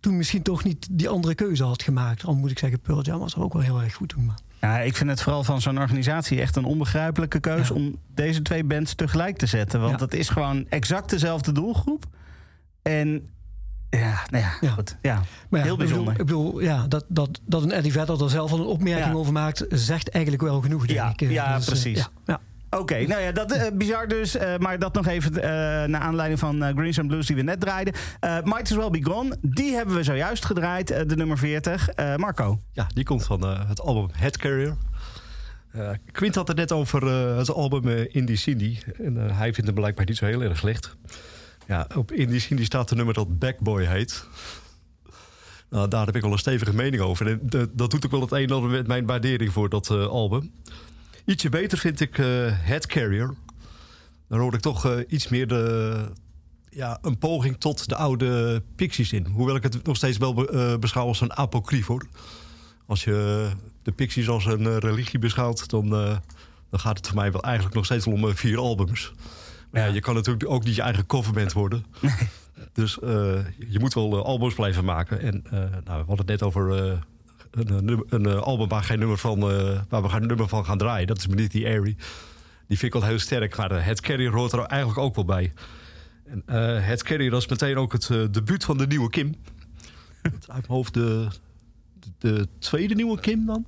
toen 0.00 0.16
misschien 0.16 0.42
toch 0.42 0.64
niet 0.64 0.88
die 0.90 1.08
andere 1.08 1.34
keuze 1.34 1.64
had 1.64 1.82
gemaakt. 1.82 2.24
Al 2.24 2.34
moet 2.34 2.50
ik 2.50 2.58
zeggen, 2.58 2.80
Pearl 2.80 3.02
Jam 3.02 3.18
was 3.18 3.34
er 3.34 3.42
ook 3.42 3.52
wel 3.52 3.62
heel 3.62 3.82
erg 3.82 3.94
goed 3.94 4.08
toen. 4.08 4.24
Maar. 4.24 4.38
Ja, 4.60 4.78
ik 4.80 4.96
vind 4.96 5.10
het 5.10 5.22
vooral 5.22 5.44
van 5.44 5.60
zo'n 5.60 5.78
organisatie 5.78 6.40
echt 6.40 6.56
een 6.56 6.64
onbegrijpelijke 6.64 7.40
keuze 7.40 7.74
Ja. 7.74 7.80
om 7.80 7.96
deze 8.14 8.42
twee 8.42 8.64
bands 8.64 8.94
tegelijk 8.94 9.36
te 9.36 9.46
zetten. 9.46 9.80
Want 9.80 9.98
Ja. 9.98 10.04
het 10.04 10.14
is 10.14 10.28
gewoon 10.28 10.66
exact 10.68 11.10
dezelfde 11.10 11.52
doelgroep. 11.52 12.04
En 12.82 13.28
ja, 13.90 14.20
nou 14.30 14.44
ja, 14.44 14.52
Ja. 14.60 14.70
goed. 14.70 14.96
Ja, 15.02 15.14
Maar 15.14 15.60
ja, 15.60 15.66
heel 15.66 15.72
ik 15.74 15.78
bedoel- 15.78 15.86
bijzonder. 16.04 16.12
Ik 16.12 16.18
bedoel, 16.26 16.60
ja, 16.60 16.86
dat, 16.86 17.04
dat, 17.08 17.40
dat 17.46 17.62
een 17.62 17.72
Eddie 17.72 17.92
Vedder 17.92 18.22
er 18.22 18.30
zelf 18.30 18.52
al 18.52 18.58
een 18.58 18.64
opmerking 18.66 19.14
over 19.14 19.32
maakt, 19.32 19.64
zegt 19.68 20.08
eigenlijk 20.10 20.42
wel 20.44 20.60
genoeg, 20.60 20.86
denk 20.86 20.98
Ja, 20.98 21.10
ik. 21.10 21.20
Eh, 21.22 21.30
ja, 21.30 21.56
dus, 21.56 21.64
eh, 21.66 21.70
precies. 21.72 22.08
ja, 22.26 22.40
Oké, 22.70 23.06
nou 23.06 23.20
ja, 23.20 23.32
dat 23.32 23.52
eh, 23.52 23.66
bizar 23.74 24.08
dus. 24.08 24.36
eh, 24.36 24.56
maar 24.58 24.78
dat 24.78 24.94
nog 24.94 25.06
even 25.06 25.42
eh 25.42 25.48
naar 25.88 26.00
aanleiding 26.00 26.38
van 26.40 26.62
Greens 26.76 26.98
and 26.98 27.08
Blues 27.08 27.26
die 27.26 27.36
we 27.36 27.42
net 27.42 27.60
draaiden. 27.60 27.94
Might 28.44 28.62
As 28.70 28.76
Well 28.76 28.90
Be 28.90 29.04
Gone, 29.04 29.36
die 29.40 29.74
hebben 29.74 29.94
we 29.94 30.02
zojuist 30.02 30.44
gedraaid, 30.44 30.86
de 31.08 31.16
nummer 31.16 31.38
40. 31.38 31.88
Eh, 31.88 32.16
Marco. 32.16 32.60
Ja, 32.72 32.86
die 32.94 33.04
komt 33.04 33.24
van 33.24 33.42
het 33.46 33.80
album 33.80 34.08
Head 34.12 34.36
Carrier. 34.36 34.76
Quint 36.12 36.34
had 36.34 36.48
het 36.48 36.56
net 36.56 36.72
over 36.72 37.06
het 37.36 37.50
album 37.50 37.88
Indie 37.88 38.36
Cindy. 38.36 38.78
En 39.02 39.16
hij 39.16 39.52
vindt 39.52 39.66
het 39.70 39.74
blijkbaar 39.74 40.06
niet 40.06 40.16
zo 40.16 40.24
heel 40.26 40.42
erg 40.42 40.58
slecht. 40.58 40.96
Ja, 41.66 41.86
op 41.96 42.12
Indie 42.12 42.40
Cindy 42.40 42.64
staat 42.64 42.90
een 42.90 42.96
nummer 42.96 43.14
dat 43.14 43.38
Backboy 43.38 43.84
heet. 43.84 44.24
Nou, 45.70 45.88
daar 45.88 46.06
heb 46.06 46.16
ik 46.16 46.22
wel 46.22 46.32
een 46.32 46.38
stevige 46.38 46.74
mening 46.74 47.02
over. 47.02 47.26
En 47.26 47.40
de- 47.42 47.68
dat 47.72 47.90
doet 47.90 48.04
ook 48.04 48.10
wel 48.10 48.20
het 48.20 48.32
een 48.32 48.42
en 48.48 48.50
ander 48.50 48.70
met 48.70 48.86
mijn 48.86 49.06
waardering 49.06 49.52
voor 49.52 49.68
dat 49.68 49.90
album. 49.90 50.52
Ietsje 51.28 51.48
beter 51.48 51.78
vind 51.78 52.00
ik 52.00 52.18
eh 52.18 52.26
Head 52.50 52.86
Carrier. 52.86 53.34
Daar 54.28 54.38
hoor 54.40 54.54
ik 54.54 54.60
toch 54.60 54.86
eh, 54.86 54.98
iets 55.08 55.28
meer 55.28 55.46
de, 55.46 56.12
ja, 56.70 56.98
een 57.02 57.18
poging 57.18 57.60
tot 57.60 57.88
de 57.88 57.96
oude 57.96 58.62
Pixies 58.76 59.12
in. 59.12 59.26
Hoewel 59.26 59.56
ik 59.56 59.62
het 59.62 59.86
nog 59.86 59.96
steeds 59.96 60.18
wel 60.18 60.34
be- 60.34 60.50
eh, 60.50 60.78
beschouw 60.78 61.06
als 61.06 61.20
een 61.20 61.36
apocrief 61.36 61.86
hoor. 61.86 62.06
Als 62.86 63.04
je 63.04 63.48
de 63.82 63.92
Pixies 63.92 64.28
als 64.28 64.46
een 64.46 64.78
religie 64.78 65.18
beschouwt, 65.18 65.70
dan, 65.70 65.88
dan 66.70 66.80
gaat 66.80 66.96
het 66.96 67.06
voor 67.06 67.16
mij 67.16 67.32
wel 67.32 67.42
eigenlijk 67.42 67.74
nog 67.74 67.84
steeds 67.84 68.06
om 68.06 68.36
vier 68.36 68.58
albums. 68.58 69.12
Maar 69.70 69.86
ja. 69.88 69.94
je 69.94 70.00
kan 70.00 70.14
natuurlijk 70.14 70.50
ook 70.50 70.64
niet 70.64 70.74
je 70.74 70.82
eigen 70.82 71.06
coverband 71.06 71.52
worden. 71.52 71.84
Dus 72.72 72.94
je 73.68 73.76
moet 73.78 73.94
wel 73.94 74.24
albums 74.24 74.54
blijven 74.54 74.84
maken. 74.84 75.20
En 75.20 75.44
eh, 75.44 75.52
nou, 75.60 75.70
we 75.84 75.92
hadden 75.92 76.16
het 76.16 76.26
net 76.26 76.42
over 76.42 76.98
een, 77.50 78.04
een, 78.08 78.26
eh, 78.26 78.40
album 78.40 78.68
waar, 78.68 78.82
geen 78.82 78.98
nummer 78.98 79.18
van, 79.18 79.50
eh, 79.50 79.80
waar 79.88 80.02
we 80.02 80.08
geen 80.08 80.26
nummer 80.26 80.48
van 80.48 80.64
gaan 80.64 80.78
draaien. 80.78 81.06
Dat 81.06 81.18
is 81.18 81.26
Beneath 81.26 81.50
the 81.50 81.64
Airy. 81.64 81.96
Die 82.68 82.78
vind 82.78 82.94
ik 82.94 83.00
wel 83.00 83.08
heel 83.08 83.18
sterk. 83.18 83.56
Maar 83.56 83.72
uh, 83.72 83.84
Het 83.84 84.00
Carrier 84.00 84.32
hoort 84.32 84.52
er 84.52 84.64
eigenlijk 84.64 85.00
ook 85.00 85.14
wel 85.14 85.24
bij. 85.24 85.52
En, 86.24 86.42
eh, 86.46 86.86
Het 86.86 87.02
Carrier 87.02 87.30
was 87.30 87.46
meteen 87.46 87.76
ook 87.76 87.92
het 87.92 88.10
eh, 88.10 88.24
debuut 88.30 88.64
van 88.64 88.78
de 88.78 88.86
nieuwe 88.86 89.10
Kim. 89.10 89.34
Uit 90.22 90.46
mijn 90.46 90.64
hoofd 90.66 90.94
de, 90.94 91.28
de, 91.98 92.10
de 92.18 92.48
tweede 92.58 92.94
nieuwe 92.94 93.20
Kim 93.20 93.46
dan? 93.46 93.66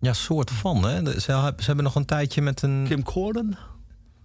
Ja, 0.00 0.12
soort 0.12 0.50
van. 0.50 0.84
Hè? 0.84 1.20
Ze 1.20 1.52
hebben 1.56 1.84
nog 1.84 1.94
een 1.94 2.04
tijdje 2.04 2.42
met 2.42 2.62
een... 2.62 2.84
Kim 2.88 3.02
Corden? 3.02 3.58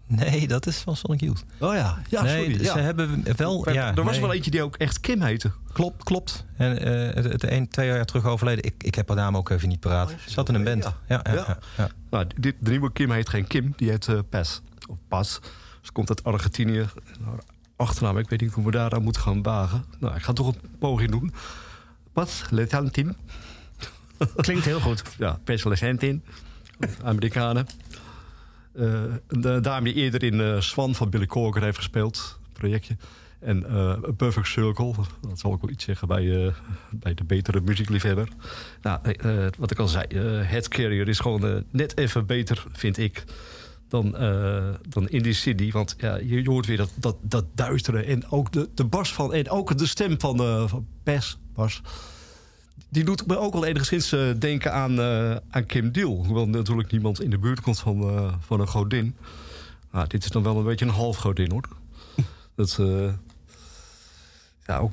Nee, 0.07 0.47
dat 0.47 0.65
is 0.65 0.77
van 0.77 0.95
Sonic 0.95 1.19
Youth. 1.19 1.43
Oh 1.59 1.73
ja, 1.73 1.97
ja 2.09 2.21
nee, 2.21 2.43
sorry. 2.43 2.57
ze 2.57 2.63
ja. 2.63 2.77
hebben 2.77 3.23
wel... 3.35 3.65
er 3.65 3.73
ja, 3.73 3.95
er 3.95 4.03
was 4.03 4.11
nee. 4.11 4.21
wel 4.21 4.33
eentje 4.33 4.51
die 4.51 4.63
ook 4.63 4.75
echt 4.75 4.99
Kim 4.99 5.21
heette. 5.21 5.51
Klopt, 5.73 6.03
klopt. 6.03 6.45
En 6.57 6.79
eh, 6.79 7.15
het, 7.15 7.31
het 7.31 7.43
een, 7.43 7.67
twee 7.67 7.87
jaar 7.87 8.05
terug 8.05 8.25
overleden. 8.25 8.63
Ik, 8.63 8.83
ik 8.83 8.95
heb 8.95 9.07
haar 9.07 9.17
naam 9.17 9.37
ook 9.37 9.49
even 9.49 9.69
niet 9.69 9.79
paraat. 9.79 10.11
Oh, 10.11 10.17
Ze 10.17 10.29
zat 10.29 10.49
in 10.49 10.55
een 10.55 10.63
band. 10.63 10.83
ja. 10.83 10.93
Ja, 11.07 11.21
ja, 11.23 11.33
Ja. 11.33 11.43
ja, 11.47 11.59
ja. 11.77 11.89
Nou, 12.09 12.25
dit, 12.35 12.55
de 12.59 12.69
nieuwe 12.69 12.91
Kim 12.91 13.11
heet 13.11 13.29
geen 13.29 13.47
Kim, 13.47 13.73
die 13.75 13.89
heet 13.89 14.07
eh 14.07 14.19
Pes. 14.29 14.61
Of 14.87 14.97
Pas. 15.07 15.39
Ze 15.81 15.91
komt 15.91 16.09
uit 16.09 16.23
Argentinië. 16.23 16.85
Haar 17.25 17.39
Achternaam, 17.75 18.17
ik 18.17 18.29
weet 18.29 18.41
niet 18.41 18.53
hoe 18.53 18.65
we 18.65 18.71
daar 18.71 18.91
aan 18.93 19.03
moeten 19.03 19.21
gaan 19.21 19.43
wagen. 19.43 19.85
Nou, 19.99 20.15
ik 20.15 20.21
ga 20.21 20.33
toch 20.33 20.47
een 20.47 20.59
poging 20.79 21.11
doen. 21.11 21.33
Pas 22.13 22.43
Letantin. 22.49 23.15
Klinkt 24.35 24.65
heel 24.65 24.79
goed. 24.79 25.01
Ja, 25.17 25.39
Pes 25.43 25.63
Letantin. 25.63 26.23
Amerikanen. 27.03 27.67
Eh, 28.77 29.03
een 29.27 29.61
dame 29.61 29.83
die 29.83 29.93
eerder 29.93 30.23
in 30.23 30.41
eh, 30.41 30.59
Swan 30.59 30.95
van 30.95 31.09
Billy 31.09 31.25
Corgan 31.25 31.63
heeft 31.63 31.77
gespeeld. 31.77 32.39
Projectje. 32.53 32.95
En 33.39 33.65
A 33.71 33.99
Perfect 34.17 34.47
Circle. 34.47 34.93
Dat 35.21 35.39
zal 35.39 35.51
ook 35.51 35.61
wel 35.61 35.71
iets 35.71 35.83
zeggen 35.83 36.07
bij, 36.07 36.53
bij 36.91 37.13
de 37.13 37.23
betere 37.23 37.61
muziekliefhebber. 37.61 38.27
Nou, 38.81 38.99
wat 39.57 39.71
ik 39.71 39.79
al 39.79 39.87
zei. 39.87 40.05
Head 40.43 40.67
Carrier 40.67 41.07
is 41.07 41.19
gewoon 41.19 41.63
net 41.71 41.97
even 41.97 42.25
beter, 42.25 42.65
vind 42.71 42.97
ik. 42.97 43.23
Dan, 43.87 44.11
dan 44.89 45.09
in 45.09 45.21
die 45.21 45.33
city. 45.33 45.71
Want 45.71 45.95
ja, 45.97 46.15
je, 46.15 46.49
hoort 46.49 46.65
weer 46.65 46.77
dat, 46.77 46.91
dat, 46.95 47.17
dat 47.21 47.45
duistere. 47.55 48.01
En 48.01 48.29
ook 48.29 48.51
de, 48.51 48.69
de 48.73 48.85
bas 48.85 49.13
van. 49.13 49.33
En 49.33 49.49
ook 49.49 49.77
de 49.77 49.85
stem 49.85 50.19
van, 50.19 50.69
van 50.69 50.87
Pes. 51.03 51.37
Bas. 51.53 51.81
Die 52.89 53.03
doet 53.03 53.27
me 53.27 53.37
ook 53.37 53.53
wel 53.53 53.65
enigszins 53.65 54.11
eh, 54.11 54.29
denken 54.39 54.73
aan, 54.73 54.99
eh, 54.99 55.35
aan 55.49 55.65
Kim 55.65 55.91
Deal. 55.91 56.25
Hoewel 56.25 56.47
natuurlijk 56.47 56.91
niemand 56.91 57.21
in 57.21 57.29
de 57.29 57.37
buurt 57.37 57.61
komt 57.61 57.79
van, 57.79 58.01
eh, 58.01 58.33
van 58.39 58.59
een 58.59 58.67
godin. 58.67 59.15
Maar 59.91 60.07
dit 60.07 60.23
is 60.23 60.29
dan 60.29 60.43
wel 60.43 60.57
een 60.57 60.63
beetje 60.63 60.85
een 60.85 60.91
half 60.91 61.17
godin 61.17 61.51
hoor. 61.51 61.67
Dat, 62.55 62.79
ja, 64.65 64.77
ook 64.77 64.91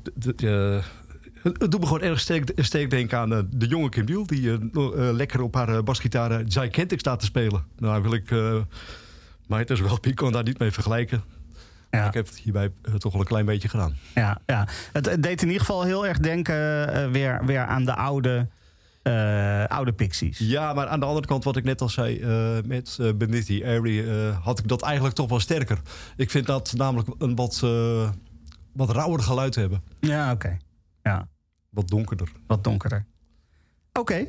het 1.42 1.70
doet 1.70 1.80
me 1.80 1.86
gewoon 1.86 2.00
erg 2.00 2.20
sterk, 2.20 2.52
sterk 2.56 2.90
denken 2.90 3.18
aan 3.18 3.48
de 3.50 3.66
jonge 3.66 3.88
Kim 3.88 4.06
Deal... 4.06 4.26
die 4.26 4.58
lekker 5.12 5.40
op 5.40 5.54
haar 5.54 5.82
basgitaar 5.82 6.30
uh, 6.30 6.46
Gigantic 6.48 6.98
staat 6.98 7.20
te 7.20 7.24
spelen. 7.24 7.64
Nou 7.78 8.02
wil 8.02 8.12
ik... 8.12 8.30
is 9.70 9.80
wel, 9.80 9.98
kan 10.14 10.32
daar 10.32 10.42
niet 10.42 10.58
mee 10.58 10.70
vergelijken. 10.70 11.22
Ja. 11.94 12.06
Ik 12.06 12.14
heb 12.14 12.26
het 12.26 12.36
hierbij 12.38 12.72
eh, 12.82 12.94
toch 12.94 13.12
wel 13.12 13.20
een 13.20 13.26
klein 13.26 13.46
beetje 13.46 13.68
gedaan. 13.68 13.96
Ja, 14.14 14.38
ja. 14.46 14.68
Het, 14.92 15.06
het 15.06 15.22
deed 15.22 15.40
in 15.42 15.46
ieder 15.46 15.60
geval 15.64 15.82
heel 15.82 16.06
erg 16.06 16.18
denken 16.18 16.88
eh, 16.94 17.10
weer, 17.10 17.44
weer 17.46 17.64
aan 17.64 17.84
de 17.84 17.94
oude, 17.94 18.48
eh, 19.02 19.64
oude 19.64 19.92
Pixies. 19.92 20.38
Ja, 20.38 20.72
maar 20.72 20.86
aan 20.86 21.00
de 21.00 21.06
andere 21.06 21.26
kant, 21.26 21.44
wat 21.44 21.56
ik 21.56 21.64
net 21.64 21.80
al 21.80 21.88
zei 21.88 22.20
met 22.66 22.96
uh, 23.00 23.08
the 23.40 23.62
Airy, 23.64 24.08
had 24.42 24.58
ik 24.58 24.68
dat 24.68 24.82
eigenlijk 24.82 25.14
toch 25.14 25.28
wel 25.28 25.40
sterker. 25.40 25.78
Ik 26.16 26.30
vind 26.30 26.46
dat 26.46 26.72
namelijk 26.76 27.08
een 27.18 27.34
wat, 27.34 27.60
wat 28.72 28.90
rauwer 28.90 29.20
geluid 29.20 29.54
hebben. 29.54 29.82
Ja, 30.00 30.32
oké. 30.32 30.56
Ja, 31.02 31.28
Wat 31.70 31.88
donkerder. 31.88 32.28
wat 32.46 32.64
donkerder. 32.64 33.04
Oké. 33.92 34.26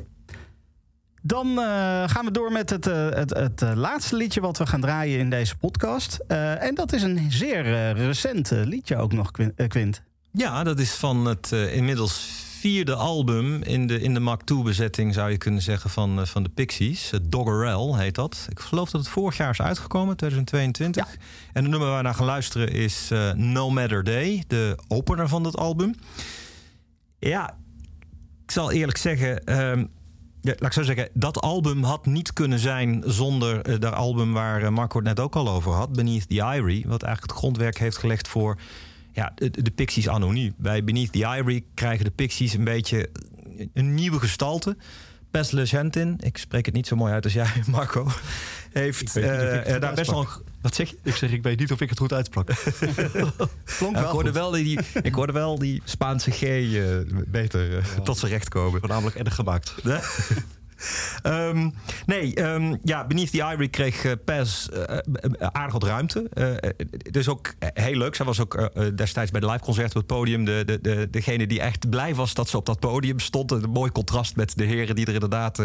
Dan 1.26 1.48
eh, 1.58 1.64
gaan 2.08 2.24
we 2.24 2.30
door 2.30 2.52
met 2.52 2.70
het, 2.70 2.86
eh, 2.86 3.08
het, 3.10 3.30
het 3.30 3.62
eh, 3.62 3.72
laatste 3.74 4.16
liedje 4.16 4.40
wat 4.40 4.58
we 4.58 4.66
gaan 4.66 4.80
draaien 4.80 5.18
in 5.18 5.30
deze 5.30 5.56
podcast. 5.56 6.18
En 6.26 6.74
dat 6.74 6.92
is 6.92 7.02
een 7.02 7.26
zeer 7.32 7.92
recent 7.92 8.50
liedje 8.50 8.96
ook 8.96 9.12
nog, 9.12 9.30
Quin- 9.30 9.54
Quint. 9.68 10.02
Ja, 10.32 10.62
dat 10.64 10.78
is 10.78 10.90
van 10.94 11.24
het 11.26 11.52
inmiddels 11.52 12.44
vierde 12.60 12.94
album 12.94 13.62
in 13.62 13.86
de, 13.86 14.00
in 14.00 14.14
de 14.14 14.20
Mark 14.20 14.50
II-bezetting, 14.50 15.14
zou 15.14 15.30
je 15.30 15.38
kunnen 15.38 15.62
zeggen, 15.62 15.90
van, 15.90 16.26
van 16.26 16.42
de 16.42 16.48
Pixies. 16.48 17.10
Doggerel 17.22 17.96
heet 17.96 18.14
dat. 18.14 18.46
Ik 18.50 18.60
geloof 18.60 18.90
dat 18.90 19.00
het 19.00 19.10
vorig 19.10 19.36
jaar 19.36 19.50
is 19.50 19.60
uitgekomen, 19.60 20.16
2022. 20.16 21.16
En 21.52 21.62
de 21.64 21.68
nummer 21.68 21.88
waar 21.88 21.96
we 21.96 22.02
naar 22.02 22.14
gaan 22.14 22.26
luisteren 22.26 22.72
is 22.72 23.10
No 23.34 23.70
Matter 23.70 24.04
Day, 24.04 24.44
de 24.46 24.78
opener 24.88 25.28
van 25.28 25.42
dat 25.42 25.56
album. 25.56 25.94
Ja, 27.18 27.54
ik 28.44 28.50
zal 28.50 28.70
eerlijk 28.72 28.98
zeggen. 28.98 29.44
ehm, 29.44 29.84
ja, 30.46 30.52
laat 30.58 30.62
ik 30.62 30.72
zo 30.72 30.82
zeggen, 30.82 31.08
dat 31.12 31.40
album 31.40 31.82
had 31.82 32.06
niet 32.06 32.32
kunnen 32.32 32.58
zijn 32.58 33.02
zonder 33.06 33.60
eh, 33.62 33.80
dat 33.80 33.92
album 33.92 34.32
waar 34.32 34.62
eh, 34.62 34.68
Marco 34.68 34.96
het 34.98 35.06
net 35.06 35.20
ook 35.20 35.36
al 35.36 35.48
over 35.48 35.72
had, 35.72 35.92
Beneath 35.92 36.28
the 36.28 36.34
Ivory, 36.34 36.84
wat 36.86 37.02
eigenlijk 37.02 37.32
het 37.32 37.40
grondwerk 37.40 37.78
heeft 37.78 37.96
gelegd 37.96 38.28
voor 38.28 38.56
ja, 39.12 39.32
de, 39.34 39.50
de 39.62 39.70
Pixies 39.70 40.08
nu. 40.18 40.52
Bij 40.56 40.84
Beneath 40.84 41.12
the 41.12 41.18
Ivory 41.38 41.64
krijgen 41.74 42.04
de 42.04 42.10
Pixies 42.10 42.52
een 42.54 42.64
beetje 42.64 43.10
een 43.74 43.94
nieuwe 43.94 44.18
gestalte. 44.18 44.76
Pes 45.30 45.50
Legentin, 45.50 46.16
ik 46.20 46.36
spreek 46.38 46.66
het 46.66 46.74
niet 46.74 46.86
zo 46.86 46.96
mooi 46.96 47.12
uit 47.12 47.24
als 47.24 47.32
jij, 47.32 47.48
Marco, 47.70 48.08
heeft 48.72 49.16
eh, 49.16 49.80
daar 49.80 49.94
best 49.94 50.10
wel... 50.10 50.20
een- 50.20 50.44
Wat 50.66 50.74
zeg 50.74 50.90
je? 50.90 50.96
Ik 51.02 51.14
zeg, 51.14 51.30
ik 51.30 51.42
weet 51.42 51.58
niet 51.58 51.72
of 51.72 51.80
ik 51.80 51.88
het 51.88 51.98
goed 51.98 52.12
uitsprak. 52.12 52.46
Klonk 53.78 53.94
Ja, 53.94 54.00
wel 54.00 54.02
ik, 54.02 54.08
hoorde 54.10 54.32
wel 54.32 54.50
die, 54.50 54.78
ik 55.02 55.14
hoorde 55.14 55.32
wel 55.32 55.58
die 55.58 55.82
Spaanse 55.84 56.30
G 56.30 56.42
eh, 56.42 56.82
beter 57.26 57.78
eh, 57.78 57.84
tot 58.02 58.18
zijn 58.18 58.32
recht 58.32 58.48
komen. 58.48 58.80
Voornamelijk 58.80 59.16
erg 59.16 59.34
gemaakt. 59.34 59.74
Ehm, 61.22 61.70
nee, 62.06 62.34
ehm, 62.34 62.76
ja, 62.82 63.06
Beneath 63.06 63.30
the 63.30 63.36
Ivory 63.36 63.68
kreeg 63.68 64.04
eh, 64.04 64.12
Pez 64.24 64.66
eh, 64.66 64.98
eh, 64.98 65.00
aardig 65.38 65.72
wat 65.72 65.84
ruimte. 65.84 66.30
Het 66.88 67.16
is 67.16 67.28
ook 67.28 67.54
heel 67.58 67.96
leuk. 67.96 68.14
Zij 68.14 68.26
was 68.26 68.40
ook 68.40 68.70
destijds 68.94 69.30
bij 69.30 69.40
de 69.40 69.46
liveconcert 69.46 69.88
op 69.88 69.96
het 69.96 70.06
podium... 70.06 70.44
De, 70.44 70.62
de, 70.66 70.80
de, 70.80 71.08
degene 71.10 71.46
die 71.46 71.60
echt 71.60 71.90
blij 71.90 72.14
was 72.14 72.34
dat 72.34 72.48
ze 72.48 72.56
op 72.56 72.66
dat 72.66 72.80
podium 72.80 73.18
stond. 73.18 73.50
Een 73.50 73.70
mooi 73.70 73.92
contrast 73.92 74.36
met 74.36 74.56
de 74.56 74.64
heren 74.64 74.94
die 74.94 75.06
er 75.06 75.12
inderdaad... 75.12 75.56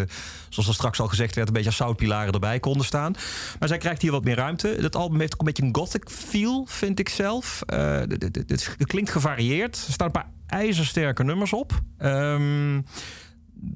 zoals 0.50 0.70
er 0.70 0.74
straks 0.74 1.00
al 1.00 1.08
gezegd 1.08 1.36
werd... 1.36 1.48
een 1.48 1.54
beetje 1.54 1.70
als 1.70 1.78
zoutpilaren 1.78 2.34
erbij 2.34 2.60
konden 2.60 2.86
staan. 2.86 3.14
Maar 3.60 3.68
zij 3.68 3.78
krijgt 3.78 4.02
hier 4.02 4.12
wat 4.12 4.24
meer 4.24 4.36
ruimte. 4.36 4.78
Het 4.80 4.96
album 4.96 5.20
heeft 5.20 5.34
ook 5.34 5.40
een 5.40 5.46
beetje 5.46 5.64
een 5.64 5.76
gothic 5.76 6.10
feel, 6.10 6.66
vind 6.70 7.00
ik 7.00 7.10
zelf. 7.10 7.64
Het 7.68 8.88
klinkt 8.88 9.10
gevarieerd. 9.10 9.84
Er 9.88 9.94
staan 9.94 10.08
een 10.08 10.14
paar 10.14 10.30
ijzersterke 10.48 11.24
nummers 11.24 11.54
op. 11.54 11.82
Ehm 11.98 12.80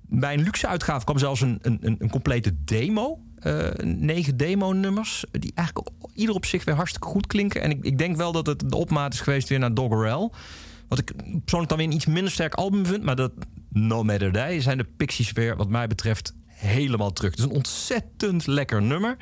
bij 0.10 0.34
een 0.34 0.44
luxe 0.44 0.68
uitgave 0.68 1.06
kwam 1.06 1.18
zelfs 1.18 1.41
een, 1.41 1.60
een, 1.62 1.78
een- 1.82 2.10
complete 2.10 2.53
demo. 2.66 3.20
Eh, 3.36 3.70
negen 3.84 4.38
demo-nummers. 4.38 5.26
Die 5.32 5.52
eigenlijk 5.56 5.90
ieder 6.14 6.36
op 6.36 6.45
zich 6.45 6.64
weer 6.64 6.76
hartstikke 6.76 7.07
goed 7.07 7.28
klinken. 7.28 7.62
En 7.62 7.70
ik, 7.70 7.84
ik 7.84 7.98
denk 7.98 8.16
wel 8.16 8.32
dat 8.32 8.45
het 8.48 8.70
de 8.70 8.76
opmaat 8.76 9.14
is 9.14 9.20
geweest 9.20 9.49
weer 9.49 9.60
naar 9.60 9.74
Doggerel. 9.74 10.34
Wat 10.88 10.99
ik 10.99 11.12
persoonlijk 11.16 11.70
dan 11.70 11.78
weer 11.78 11.88
een 11.88 11.94
iets 11.94 12.06
minder 12.06 12.32
sterk 12.32 12.53
album 12.53 12.86
vind. 12.86 13.03
Maar 13.03 13.16
dat 13.16 13.32
No 13.70 14.03
Matter 14.03 14.32
Day 14.32 14.62
zijn 14.62 14.78
de 14.78 14.88
Pixies 14.98 15.32
weer, 15.32 15.56
wat 15.56 15.70
mij 15.70 15.88
betreft, 15.88 16.34
helemaal 16.45 17.14
terug. 17.14 17.30
Het 17.32 17.40
is 17.40 17.45
een 17.45 17.52
ontzettend 17.52 18.48
lekker 18.48 18.82
nummer. 18.82 19.18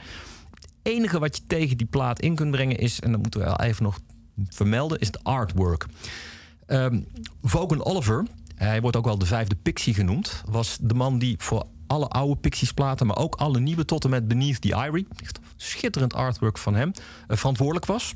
Het 0.54 0.68
enige 0.82 1.20
wat 1.20 1.38
je 1.38 1.44
tegen 1.48 1.78
die 1.78 1.88
plaat 1.88 2.20
in 2.22 2.36
kunt 2.36 2.52
brengen 2.52 2.78
is... 2.78 3.00
en 3.00 3.12
dat 3.12 3.22
moeten 3.22 3.40
we 3.40 3.46
wel 3.46 3.60
even 3.60 3.84
nog 3.84 4.00
vermelden, 4.48 5.00
is 5.00 5.08
het 5.08 5.24
artwork. 5.24 5.86
Ehm 6.66 7.00
Vaughan 7.42 7.86
Oliver, 7.86 8.26
hij 8.64 8.82
wordt 8.82 8.98
ook 8.98 9.06
wel 9.06 9.18
de 9.18 9.26
vijfde 9.26 9.56
Pixie 9.56 9.94
genoemd, 9.94 10.44
was 10.50 10.78
de 10.82 10.94
man 10.94 11.20
die 11.20 11.36
voor 11.38 11.66
alle 11.88 12.08
oude 12.08 12.36
Pixies 12.36 12.72
platen, 12.72 13.08
maar 13.08 13.18
ook 13.18 13.36
alle 13.36 13.60
nieuwe 13.60 13.86
tot 13.86 14.04
en 14.04 14.10
met 14.10 14.28
Beneath 14.28 14.62
the 14.62 14.76
echt 15.22 15.40
schitterend 15.56 16.14
artwork 16.14 16.58
van 16.58 16.76
hem, 16.76 16.92
eh, 17.28 17.38
verantwoordelijk 17.38 17.86
was. 17.86 18.16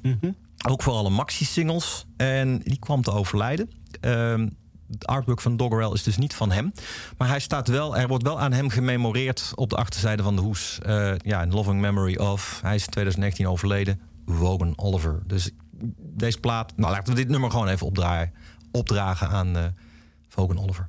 Ook 0.67 0.83
voor 0.83 0.93
alle 0.93 1.09
maxi-singles. 1.09 2.05
En 2.17 2.59
die 2.63 2.79
kwam 2.79 3.01
te 3.01 3.11
overlijden. 3.11 3.69
Ehm 3.99 4.47
het 4.91 5.05
artwork 5.05 5.41
van 5.41 5.57
Doggerel 5.57 5.93
is 5.93 6.03
dus 6.03 6.17
niet 6.17 6.33
van 6.33 6.51
hem. 6.51 6.71
Maar 7.17 7.27
hij 7.27 7.39
staat 7.39 7.67
wel, 7.67 7.97
er 7.97 8.07
wordt 8.07 8.23
wel 8.23 8.39
aan 8.39 8.51
hem 8.51 8.69
gememoreerd 8.69 9.51
op 9.55 9.69
de 9.69 9.75
achterzijde 9.75 10.23
van 10.23 10.35
de 10.35 10.41
hoes. 10.41 10.79
Eh, 10.81 11.13
ja, 11.17 11.41
in 11.41 11.53
Loving 11.53 11.81
Memory 11.81 12.15
of. 12.15 12.59
Hij 12.63 12.75
is 12.75 12.85
in 12.85 12.91
2019 12.91 13.47
overleden. 13.47 13.99
Wogan 14.25 14.73
Oliver. 14.75 15.21
Dus 15.25 15.49
deze 15.97 16.39
plaat. 16.39 16.73
Nou, 16.77 16.91
laten 16.91 17.13
we 17.13 17.19
dit 17.19 17.29
nummer 17.29 17.51
gewoon 17.51 17.67
even 17.67 17.87
opdraaien, 17.87 18.33
opdragen 18.71 19.29
aan 19.29 19.57
eh 19.57 19.65
Wogan 20.37 20.59
Oliver. 20.59 20.87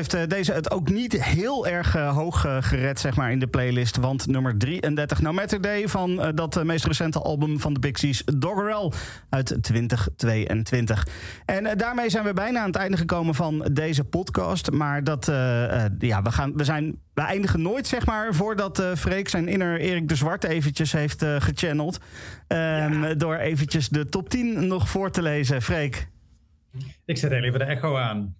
Heeft 0.00 0.14
eh, 0.14 0.36
deze 0.36 0.52
het 0.52 0.70
ook 0.70 0.90
niet 0.90 1.24
heel 1.24 1.66
erg 1.66 1.94
eh, 1.94 2.16
hoog 2.16 2.44
eh, 2.44 2.56
gered, 2.60 3.00
zeg 3.00 3.16
maar, 3.16 3.32
in 3.32 3.38
de 3.38 3.46
playlist. 3.46 3.96
Want 3.96 4.26
nummer 4.26 4.58
33, 4.58 5.20
No 5.20 5.32
Matter 5.32 5.60
Day, 5.60 5.88
van 5.88 6.32
dat 6.34 6.64
meest 6.64 6.86
recente 6.86 7.20
album 7.20 7.60
van 7.60 7.74
de 7.74 7.80
Pixies, 7.80 8.22
Doggerel, 8.24 8.92
uit 9.28 9.58
2022. 9.60 11.06
En 11.44 11.78
daarmee 11.78 12.10
zijn 12.10 12.24
we 12.24 12.32
bijna 12.32 12.60
aan 12.60 12.66
het 12.66 12.76
einde 12.76 12.96
gekomen 12.96 13.34
van 13.34 13.68
deze 13.72 14.04
podcast. 14.04 14.70
Maar 14.70 15.04
dat, 15.04 15.26
ja, 15.98 16.22
we, 16.22 16.32
gaan, 16.32 16.56
we, 16.56 16.64
zijn, 16.64 16.98
we 17.14 17.22
eindigen 17.22 17.62
nooit, 17.62 17.86
zeg 17.86 18.06
maar, 18.06 18.34
voordat 18.34 18.78
eh 18.78 18.92
Freek 18.96 19.28
zijn 19.28 19.48
inner 19.48 19.80
Erik 19.80 20.08
de 20.08 20.14
Zwart 20.14 20.44
eventjes 20.44 20.92
heeft 20.92 21.22
eh, 21.22 21.36
gechanneld. 21.38 21.98
Ehm, 22.46 23.18
Door 23.18 23.36
eventjes 23.36 23.88
de 23.88 24.06
top 24.06 24.28
10 24.28 24.66
nog 24.66 24.88
voor 24.88 25.10
te 25.10 25.22
lezen. 25.22 25.62
Freek. 25.62 26.08
Ik 27.04 27.16
zet 27.16 27.30
heel 27.30 27.42
even 27.42 27.58
de 27.58 27.64
echo 27.64 27.96
aan. 27.96 28.36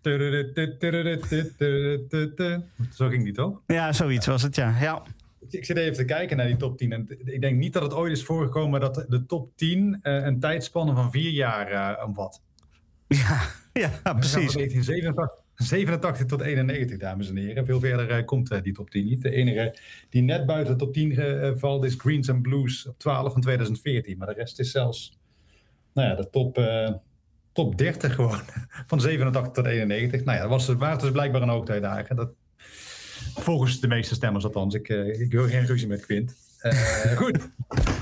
Zo 2.95 3.09
ging 3.09 3.25
die 3.25 3.33
toch? 3.33 3.63
Ja, 3.67 3.93
zoiets 3.93 4.27
was 4.27 4.43
het, 4.43 4.57
ja. 4.57 4.77
ja. 4.81 5.03
Ik 5.49 5.65
zit 5.65 5.77
even 5.77 5.95
te 5.95 6.05
kijken 6.05 6.37
naar 6.37 6.47
die 6.47 6.57
top 6.57 6.79
10. 6.79 6.93
En 6.93 7.07
ik 7.25 7.41
denk 7.41 7.59
niet 7.59 7.73
dat 7.73 7.83
het 7.83 7.95
ooit 7.95 8.13
is 8.13 8.25
voorgekomen 8.25 8.81
dat 8.81 9.05
de 9.09 9.27
top 9.27 9.57
10 9.57 9.99
eh, 10.03 10.15
een 10.15 10.41
tijdspanne 10.41 10.95
van 10.95 11.11
vier 11.11 11.31
jaar 11.31 11.67
eh, 11.67 12.07
omvat. 12.07 12.43
Ja, 13.09 13.41
ja 13.73 14.15
precies. 14.15 14.53
1987 14.53 15.41
87 15.63 16.27
tot 16.27 16.41
91, 16.41 16.99
dames 16.99 17.29
en 17.29 17.37
heren. 17.37 17.67
Veel 17.67 17.81
verder 17.81 18.11
eh, 18.11 18.25
komt 18.25 18.63
die 18.63 18.73
top 18.73 18.91
10 18.91 19.05
niet. 19.05 19.23
De 19.23 19.31
enige 19.31 19.79
die 20.09 20.23
net 20.23 20.47
buiten 20.47 20.73
de 20.73 20.85
top 20.85 20.93
10 20.93 21.19
eh, 21.19 21.51
valt 21.55 21.85
is 21.85 21.95
Greens 21.95 22.31
and 22.31 22.43
Blues 22.43 22.87
op 22.89 22.99
12 22.99 23.33
van 23.33 23.41
2014. 23.41 24.19
Maar 24.19 24.27
de 24.27 24.33
rest 24.33 24.59
is 24.59 24.71
zelfs 24.71 25.19
nou 25.93 26.09
ja, 26.09 26.15
de 26.15 26.31
top, 26.31 26.57
top 27.53 27.79
30 27.79 28.15
gewoon. 28.15 28.41
Van 28.87 29.01
87 29.01 29.53
tot 29.53 29.67
91. 29.67 30.25
Nou 30.25 30.37
ja, 30.37 30.43
dat 30.43 30.51
was, 30.51 30.67
waren 30.67 30.99
dus 30.99 31.11
blijkbaar 31.11 31.43
een 31.43 31.49
hoogtijdagen. 31.49 32.17
Dat, 32.17 32.31
volgens 33.35 33.81
de 33.81 33.89
meeste 33.89 34.15
stemmers 34.15 34.45
althans. 34.45 34.75
Ik, 34.75 34.89
eh, 34.89 35.21
ik 35.21 35.33
wil 35.33 35.49
geen 35.49 35.67
ruzie 35.67 35.89
met 35.89 36.07
Quint. 36.07 36.35
Eh, 36.61 37.17
goed. 37.17 37.51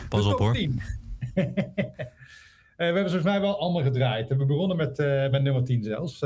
Pas 0.08 0.26
op 0.26 0.38
hoor. 0.38 0.52
10. 0.52 0.80
Eh, 2.78 2.86
we 2.86 2.92
hebben 2.94 3.02
volgens 3.02 3.32
mij 3.32 3.40
wel 3.40 3.60
allemaal 3.60 3.82
gedraaid. 3.82 4.28
We 4.28 4.44
begonnen 4.44 4.76
met, 4.76 4.96
met 5.30 5.42
nummer 5.42 5.64
10 5.64 5.82
zelfs. 5.82 6.22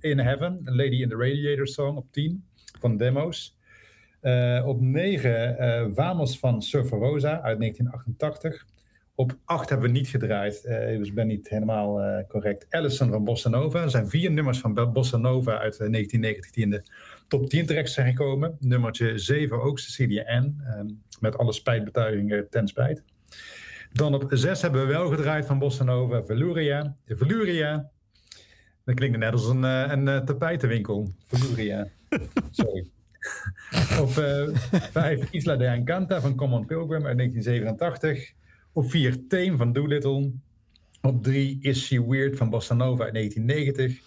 In 0.00 0.18
Heaven, 0.18 0.60
Lady 0.64 1.02
in 1.02 1.08
the 1.08 1.16
Radiator 1.16 1.66
Song 1.66 1.96
op 1.96 2.06
10 2.12 2.44
van 2.80 2.96
Demos. 2.96 3.56
Op 4.64 4.80
9 4.80 5.58
eh 5.58 5.86
Vamos 5.94 6.38
van 6.38 6.62
Surfer 6.62 6.98
Rosa 6.98 7.40
uit 7.40 7.58
1988. 7.58 8.66
Op 9.18 9.36
8 9.44 9.68
hebben 9.68 9.86
we 9.86 9.92
niet 9.98 10.08
gedraaid, 10.08 10.64
eh, 10.64 10.98
dus 10.98 11.08
ik 11.08 11.14
ben 11.14 11.26
niet 11.26 11.48
helemaal 11.48 12.00
eh, 12.02 12.26
correct. 12.28 12.66
Allison 12.70 13.10
van 13.10 13.24
Bossa 13.24 13.48
Nova. 13.48 13.82
Er 13.82 13.90
zijn 13.90 14.08
vier 14.08 14.30
nummers 14.30 14.58
van 14.58 14.74
Bo- 14.74 14.90
Bossa 14.90 15.16
Nova 15.16 15.50
uit 15.58 15.72
eh, 15.78 15.90
1990 15.90 16.50
die 16.50 16.64
in 16.64 16.70
de 16.70 16.82
top 17.28 17.48
10 17.48 17.66
terecht 17.66 17.90
zijn 17.90 18.06
gekomen. 18.08 18.56
Nummertje 18.60 19.18
7 19.18 19.62
ook 19.62 19.78
Cecilia 19.78 20.40
N. 20.40 20.60
eh, 20.64 20.80
met 21.20 21.38
alle 21.38 21.52
spijtbetuigingen 21.52 22.48
ten 22.50 22.68
spijt. 22.68 23.02
Dan 23.92 24.14
op 24.14 24.26
6 24.30 24.62
hebben 24.62 24.80
we 24.86 24.92
wel 24.92 25.08
gedraaid 25.08 25.46
van 25.46 25.58
Bossa 25.58 25.84
Nova 25.84 26.24
Veluria. 26.24 26.96
Veluria. 27.06 27.90
Dat 28.84 28.94
klinkt 28.94 29.18
net 29.18 29.32
als 29.32 29.48
een, 29.48 29.64
eh, 29.64 29.84
een 29.88 30.08
eh, 30.08 30.18
tapijtenwinkel. 30.18 31.12
Veluria. 31.26 31.86
Sorry. 32.50 32.86
Op 34.00 34.10
5 34.10 35.30
Isla 35.30 35.56
de 35.56 35.64
Encanta 35.66 36.20
van 36.20 36.34
Common 36.34 36.66
Pilgrim 36.66 37.06
uit 37.06 37.16
1987. 37.16 38.36
Op 38.78 38.90
4 38.90 39.26
Tame 39.26 39.56
van 39.56 39.72
Doolittle. 39.72 40.32
Op 41.02 41.22
3 41.22 41.58
Is 41.60 41.86
She 41.86 42.08
Weird 42.08 42.36
van 42.36 42.50
Bossa 42.50 42.74
Nova 42.74 43.04
uit 43.04 43.12
1990. 43.12 44.02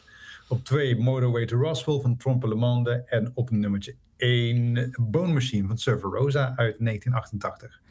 Op 0.48 0.64
2 0.64 0.96
Motorway 0.96 1.46
to 1.46 1.58
Roswell 1.58 2.00
van 2.00 2.18
Trompe 2.18 2.48
Le 2.48 2.56
Monde. 2.56 3.04
En 3.06 3.32
op 3.34 3.50
nummertje 3.50 3.96
1 4.18 4.92
Bone 5.10 5.34
Machine 5.34 5.68
van 5.68 5.78
Surfer 5.78 6.10
Rosa 6.10 6.46
uit 6.56 6.76
1988. 6.80 7.82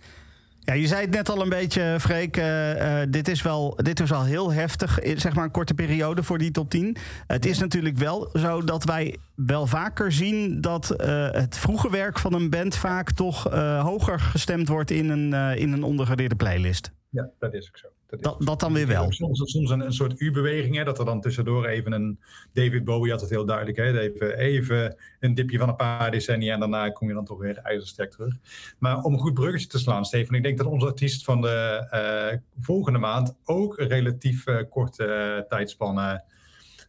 Ja, 0.63 0.73
je 0.73 0.87
zei 0.87 1.01
het 1.01 1.11
net 1.11 1.29
al 1.29 1.43
een 1.43 1.49
beetje, 1.49 1.97
Freek. 2.01 2.37
eh, 2.37 3.03
eh, 3.03 3.11
dit, 3.11 3.29
is 3.29 3.43
wel, 3.43 3.75
dit 3.77 4.01
is 4.01 4.11
wel 4.11 4.25
heel 4.25 4.53
heftig. 4.53 4.99
eh, 4.99 5.19
Zeg 5.19 5.35
maar 5.35 5.45
een 5.45 5.51
korte 5.51 5.75
periode 5.75 6.23
voor 6.23 6.39
die 6.39 6.51
top 6.51 6.71
10. 6.71 6.97
Het 7.27 7.47
is 7.47 7.59
natuurlijk 7.59 7.97
wel 7.99 8.31
zo 8.35 8.65
dat 8.65 8.85
wij 8.85 9.17
wel 9.35 9.67
vaker 9.67 10.13
zien 10.13 10.61
dat 10.61 10.95
het 11.33 11.59
vroege 11.59 11.91
werk 11.91 12.19
van 12.19 12.35
een 12.35 12.51
band 12.51 12.77
vaak 12.77 13.11
toch 13.13 13.43
hoger 13.83 14.21
gestemd 14.21 14.69
wordt 14.69 14.91
in 14.91 15.09
een, 15.11 15.59
in 15.59 15.73
een 15.73 15.83
ondergewaardeerde 15.83 16.35
playlist. 16.37 16.91
Ja, 17.11 17.29
dat 17.39 17.55
is 17.55 17.69
ook 17.69 17.79
zo. 17.79 17.89
Dat, 18.11 18.23
Dat, 18.23 18.47
dat 18.47 18.61
dan 18.61 18.73
weer 18.73 18.87
wel. 18.87 19.13
Soms, 19.13 19.41
soms 19.45 19.71
een, 19.71 19.81
een 19.81 19.93
soort 19.93 20.21
U-beweging, 20.21 20.77
hè, 20.77 20.85
dat 20.85 20.99
er 20.99 21.05
dan 21.05 21.21
tussendoor 21.21 21.67
even 21.67 21.93
een... 21.93 22.19
David 22.53 22.85
Bowie 22.85 23.11
had 23.11 23.21
het 23.21 23.31
heel 23.31 23.45
duidelijk, 23.45 23.77
hè, 23.77 23.99
even, 24.01 24.39
even 24.39 24.97
een 25.21 25.35
dipje 25.35 25.59
van 25.59 25.69
een 25.69 25.77
paar 25.77 26.11
decennia... 26.11 26.55
en 26.55 26.61
daarna 26.61 26.91
kom 26.91 27.09
je 27.09 27.15
dan 27.15 27.25
toch 27.25 27.39
weer 27.39 27.57
ijzersterk 27.59 28.11
terug. 28.11 28.35
Maar 28.79 29.03
om 29.03 29.13
een 29.13 29.19
goed 29.19 29.35
bruggetje 29.35 29.69
te 29.69 29.79
slaan, 29.79 30.05
Steven... 30.05 30.35
ik 30.35 30.43
denk 30.43 30.59
dat 30.59 30.67
onze 30.67 30.87
artiest 30.87 31.25
van 31.25 31.41
de 31.41 31.87
eh, 31.91 32.39
volgende 32.61 32.99
maand... 32.99 33.35
ook 33.45 33.79
een 33.79 33.89
relatief 33.89 34.47
eh, 34.47 34.57
korte 34.71 35.05
eh, 35.05 35.49
tijdspannen... 35.49 36.25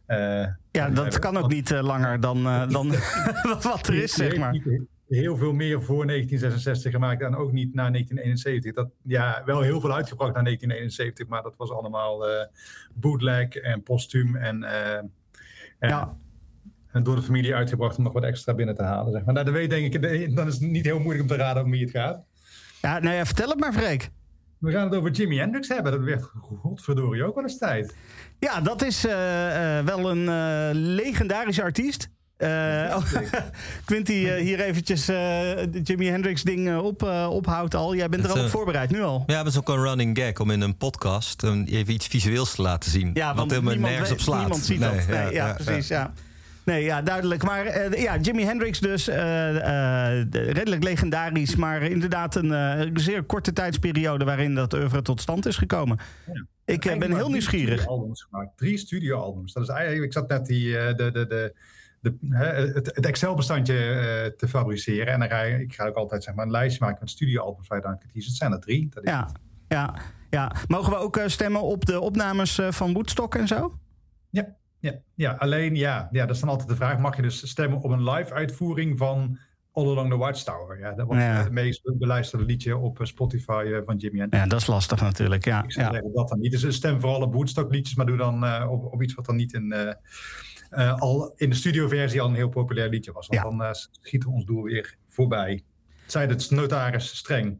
eh, 0.06 0.16
Ja, 0.70 0.88
dat 0.88 1.02
hebben. 1.02 1.20
kan 1.20 1.36
ook 1.36 1.50
niet 1.50 1.70
langer 1.70 2.20
dan, 2.20 2.46
eh, 2.46 2.68
dan 2.76 2.94
wat 3.62 3.86
er 3.86 3.94
is, 3.94 4.12
zeg 4.12 4.36
maar. 4.36 4.60
Heel 5.12 5.36
veel 5.36 5.52
meer 5.52 5.82
voor 5.82 6.06
1966 6.06 6.92
gemaakt 6.92 7.22
en 7.22 7.36
ook 7.36 7.52
niet 7.52 7.74
na 7.74 7.90
1971. 7.90 8.74
Dat, 8.74 8.90
ja, 9.02 9.42
wel 9.44 9.60
heel 9.60 9.80
veel 9.80 9.94
uitgebracht 9.94 10.34
na 10.34 10.42
1971, 10.42 11.26
maar 11.28 11.42
dat 11.42 11.56
was 11.56 11.70
allemaal 11.70 12.28
eh, 12.28 12.46
bootleg 12.94 13.48
en 13.48 13.82
postuum 13.82 14.36
en, 14.36 14.62
eh, 14.64 14.96
en, 14.96 15.10
Ja. 15.78 16.16
en 16.92 17.02
door 17.02 17.16
de 17.16 17.22
familie 17.22 17.54
uitgebracht 17.54 17.96
om 17.96 18.04
nog 18.04 18.12
wat 18.12 18.24
extra 18.24 18.54
binnen 18.54 18.74
te 18.74 18.82
halen. 18.82 19.12
Zeg 19.12 19.24
maar. 19.24 19.34
Nou, 19.34 19.44
dan 19.46 19.54
weet 19.54 19.70
denk 19.70 19.94
ik, 19.94 20.36
dan 20.36 20.46
is 20.46 20.54
het 20.54 20.70
niet 20.70 20.84
heel 20.84 20.98
moeilijk 20.98 21.30
om 21.30 21.36
te 21.36 21.42
raden 21.42 21.64
om 21.64 21.70
wie 21.70 21.82
het 21.82 21.90
gaat. 21.90 22.24
Ja, 22.80 22.98
nou 22.98 23.16
ja, 23.16 23.26
vertel 23.26 23.48
het 23.48 23.60
maar, 23.60 23.72
Freek. 23.72 24.10
We 24.58 24.70
gaan 24.70 24.84
het 24.84 24.94
over 24.94 25.10
Jimi 25.10 25.38
Hendrix 25.38 25.68
hebben. 25.68 25.92
Dat 25.92 26.02
werd 26.02 26.22
godverdorie 26.62 27.24
ook 27.24 27.34
wel 27.34 27.44
eens 27.44 27.58
tijd. 27.58 27.96
Ja, 28.38 28.60
dat 28.60 28.82
is 28.82 29.06
eh, 29.06 29.12
wel 29.84 30.10
een 30.10 30.74
legendarische 30.74 31.62
artiest. 31.62 32.10
Eh, 32.42 32.96
oh, 32.96 33.04
Quinty 33.84 34.12
eh, 34.26 34.34
hier 34.42 34.60
eventjes 34.60 35.08
eh, 35.08 35.16
de 35.70 35.80
Jimi 35.82 36.06
Hendrix 36.06 36.42
ding 36.42 36.68
eh, 36.68 36.84
op, 36.84 37.02
eh, 37.02 37.26
ophoudt 37.30 37.74
al. 37.74 37.94
Jij 37.94 38.08
bent 38.08 38.22
er 38.22 38.28
Het, 38.28 38.36
al 38.38 38.42
op 38.44 38.48
eh, 38.50 38.54
voorbereid, 38.54 38.90
nu 38.90 39.02
al. 39.02 39.22
Ja, 39.26 39.36
dat 39.42 39.52
is 39.52 39.58
ook 39.58 39.68
een 39.68 39.82
running 39.82 40.18
gag 40.18 40.40
om 40.40 40.50
in 40.50 40.60
een 40.60 40.76
podcast 40.76 41.42
um, 41.42 41.64
even 41.64 41.92
iets 41.94 42.06
visueels 42.06 42.54
te 42.54 42.62
laten 42.62 42.90
zien. 42.90 43.10
Ja, 43.14 43.26
wat 43.28 43.36
want 43.36 43.50
helemaal 43.50 43.72
niemand, 43.72 43.92
nergens 43.94 44.10
weet- 44.10 44.18
op 44.18 44.24
slaat. 44.24 44.40
niemand 44.40 44.64
ziet 44.64 44.80
dat. 44.80 45.06
Nee, 45.08 45.32
ja, 45.32 45.52
precies. 45.64 45.88
Ja. 45.88 46.12
Nee, 46.64 46.84
ja, 46.84 47.02
duidelijk. 47.02 47.42
Maar 47.42 47.66
eh, 47.66 48.02
ja, 48.02 48.16
Jimi 48.18 48.44
Hendrix 48.44 48.80
dus 48.80 49.08
eh, 49.08 50.10
eh, 50.18 50.26
redelijk 50.30 50.82
legendarisch, 50.82 51.56
maar 51.56 51.82
inderdaad 51.82 52.34
een 52.34 52.52
eh, 52.52 52.90
zeer 52.94 53.22
korte 53.22 53.52
tijdsperiode 53.52 54.24
waarin 54.24 54.54
dat 54.54 54.74
oeuvre 54.74 55.02
tot 55.02 55.20
stand 55.20 55.46
is 55.46 55.56
gekomen. 55.56 55.98
Ik 56.64 56.84
eh, 56.84 56.98
ben 56.98 57.14
heel 57.14 57.30
nieuwsgierig. 57.30 57.80
Studioalbums 57.80 58.22
gemaakt. 58.30 58.56
Drie 58.56 58.78
studioalbums. 58.78 59.52
Dat 59.52 59.62
is 59.62 59.68
eigenlijk, 59.68 60.04
ik 60.04 60.12
zat 60.12 60.28
net 60.28 60.46
die, 60.46 60.78
eh, 60.78 60.96
de, 60.96 61.10
de, 61.10 61.26
de, 61.26 61.54
de, 62.02 62.16
het, 62.74 62.86
het 62.94 63.06
Excel-bestandje 63.06 63.74
eh, 63.78 64.30
te 64.36 64.48
fabriceren. 64.48 65.12
En 65.12 65.18
dan 65.20 65.28
ga 65.28 65.40
je, 65.42 65.60
ik 65.60 65.74
ga 65.74 65.86
ook 65.86 65.94
altijd 65.96 66.24
zeg 66.24 66.34
maar, 66.34 66.44
een 66.44 66.50
lijstje 66.50 66.84
maken 66.84 66.98
met 67.00 67.10
studioalbums 67.10 67.68
waar 67.68 67.78
je 67.78 67.84
dan 67.84 67.98
kunt 67.98 68.12
kiezen. 68.12 68.30
Het 68.30 68.38
zijn 68.40 68.52
er 68.52 68.60
drie. 68.60 68.88
Dat 68.90 69.04
is 69.04 69.10
Ja, 69.10 69.28
ja, 69.68 69.94
ja. 70.30 70.52
Mogen 70.68 70.92
we 70.92 70.98
ook 70.98 71.16
eh, 71.16 71.26
stemmen 71.26 71.62
op 71.62 71.84
de 71.84 72.00
opnames 72.00 72.58
eh, 72.58 72.70
van 72.72 72.92
Woodstock 72.92 73.34
en 73.34 73.46
zo? 73.46 73.78
Ja, 74.30 74.56
ja, 74.78 74.92
ja. 75.14 75.32
alleen 75.32 75.74
ja, 75.74 76.08
ja, 76.10 76.26
dat 76.26 76.34
is 76.34 76.40
dan 76.40 76.50
altijd 76.50 76.68
de 76.68 76.76
vraag. 76.76 76.98
Mag 76.98 77.16
je 77.16 77.22
dus 77.22 77.48
stemmen 77.48 77.80
op 77.80 77.90
een 77.90 78.10
live 78.10 78.32
uitvoering 78.34 78.98
van 78.98 79.38
All 79.72 79.86
Along 79.86 80.10
the 80.10 80.16
Watchtower? 80.16 80.78
Ja, 80.78 80.92
dat 80.92 81.06
was 81.06 81.16
Ja. 81.16 81.22
het 81.22 81.50
meest 81.52 81.98
beluisterde 81.98 82.44
liedje 82.44 82.76
op 82.76 82.98
Spotify 83.02 83.80
van 83.86 83.96
Jimmy 83.96 84.18
Hendrix. 84.18 84.44
Ja, 84.44 84.50
dat 84.50 84.60
is 84.60 84.66
lastig 84.66 85.00
natuurlijk. 85.00 85.44
Ja, 85.44 85.62
Ik 85.62 85.72
ja. 85.72 85.90
dat 86.14 86.28
dan 86.28 86.40
niet. 86.40 86.60
Dus 86.60 86.74
stem 86.76 87.00
vooral 87.00 87.20
op 87.20 87.34
Woodstock 87.34 87.72
liedjes, 87.72 87.96
maar 87.96 88.06
doe 88.06 88.16
dan 88.16 88.68
op, 88.68 88.92
op 88.92 89.02
iets 89.02 89.14
wat 89.14 89.26
dan 89.26 89.36
niet 89.36 89.52
in, 89.52 89.74
eh, 90.72 90.94
al 90.94 91.32
in 91.36 91.50
de 91.50 91.56
studioversie 91.56 92.20
al 92.20 92.28
een 92.28 92.34
heel 92.34 92.48
populair 92.48 92.88
liedje 92.88 93.12
was. 93.12 93.26
Want 93.26 93.42
Ja. 93.42 93.48
dan 93.48 93.62
eh, 93.62 93.72
schiet 94.02 94.26
ons 94.26 94.44
doel 94.44 94.62
weer 94.62 94.96
voorbij. 95.08 95.62
Zij 96.06 96.26
het 96.26 96.50
notaris 96.50 97.16
streng. 97.16 97.58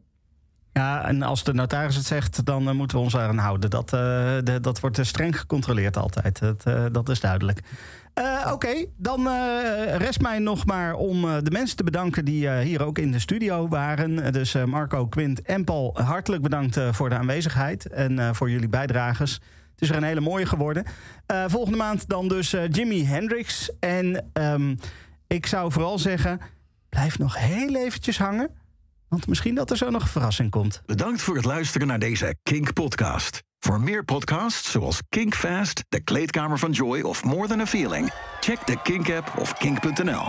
ja, 0.73 1.05
en 1.07 1.21
als 1.21 1.43
de 1.43 1.53
notaris 1.53 1.95
het 1.95 2.05
zegt, 2.05 2.45
dan 2.45 2.67
eh, 2.67 2.73
moeten 2.73 2.97
we 2.97 3.03
ons 3.03 3.17
aan 3.17 3.37
houden. 3.37 3.69
Dat, 3.69 3.89
de, 3.89 4.57
dat 4.61 4.79
wordt 4.79 5.05
streng 5.05 5.39
gecontroleerd 5.39 5.97
altijd. 5.97 6.39
Dat, 6.39 6.63
dat 6.93 7.09
is 7.09 7.19
duidelijk. 7.19 7.59
Oké, 8.51 8.85
dan 8.97 9.27
rest 9.97 10.21
mij 10.21 10.39
nog 10.39 10.65
maar 10.65 10.93
om 10.93 11.21
de 11.21 11.51
mensen 11.51 11.77
te 11.77 11.83
bedanken 11.83 12.25
die 12.25 12.49
hier 12.49 12.83
ook 12.83 12.97
in 12.97 13.11
de 13.11 13.19
studio 13.19 13.67
waren. 13.67 14.33
Dus 14.33 14.53
Marco, 14.65 15.07
Quint 15.07 15.41
en 15.41 15.63
Paul, 15.63 15.97
hartelijk 16.01 16.41
bedankt 16.41 16.79
voor 16.91 17.09
de 17.09 17.15
aanwezigheid 17.15 17.85
en 17.87 18.35
voor 18.35 18.49
jullie 18.49 18.69
bijdrages. 18.69 19.41
Het 19.73 19.81
is 19.81 19.89
weer 19.89 19.97
een 19.97 20.03
hele 20.03 20.21
mooie 20.21 20.45
geworden. 20.45 20.85
Eh, 21.25 21.45
volgende 21.47 21.77
maand 21.77 22.09
dan 22.09 22.27
dus 22.27 22.53
eh, 22.53 22.69
Jimi 22.69 23.05
Hendrix. 23.05 23.69
En 23.79 24.29
ehm, 24.33 24.75
ik 25.27 25.45
zou 25.45 25.71
vooral 25.71 25.99
zeggen, 25.99 26.39
blijf 26.89 27.19
nog 27.19 27.37
heel 27.37 27.75
eventjes 27.75 28.17
hangen. 28.17 28.49
Want 29.07 29.27
misschien 29.27 29.55
dat 29.55 29.71
er 29.71 29.77
zo 29.77 29.89
nog 29.89 30.01
een 30.01 30.07
verrassing 30.07 30.49
komt. 30.49 30.81
Bedankt 30.85 31.21
voor 31.21 31.35
het 31.35 31.45
luisteren 31.45 31.87
naar 31.87 31.99
deze 31.99 32.35
Kink-podcast. 32.43 33.43
Voor 33.59 33.81
meer 33.81 34.05
podcasts 34.05 34.71
zoals 34.71 35.01
Kink 35.09 35.35
Fast, 35.35 35.83
De 35.89 35.99
Kleedkamer 35.99 36.59
van 36.59 36.71
Joy 36.71 37.01
of 37.01 37.23
More 37.23 37.47
Than 37.47 37.59
a 37.59 37.65
Feeling... 37.65 38.13
check 38.39 38.67
de 38.67 38.81
Kink-app 38.81 39.33
of 39.37 39.53
kink.nl. 39.53 40.23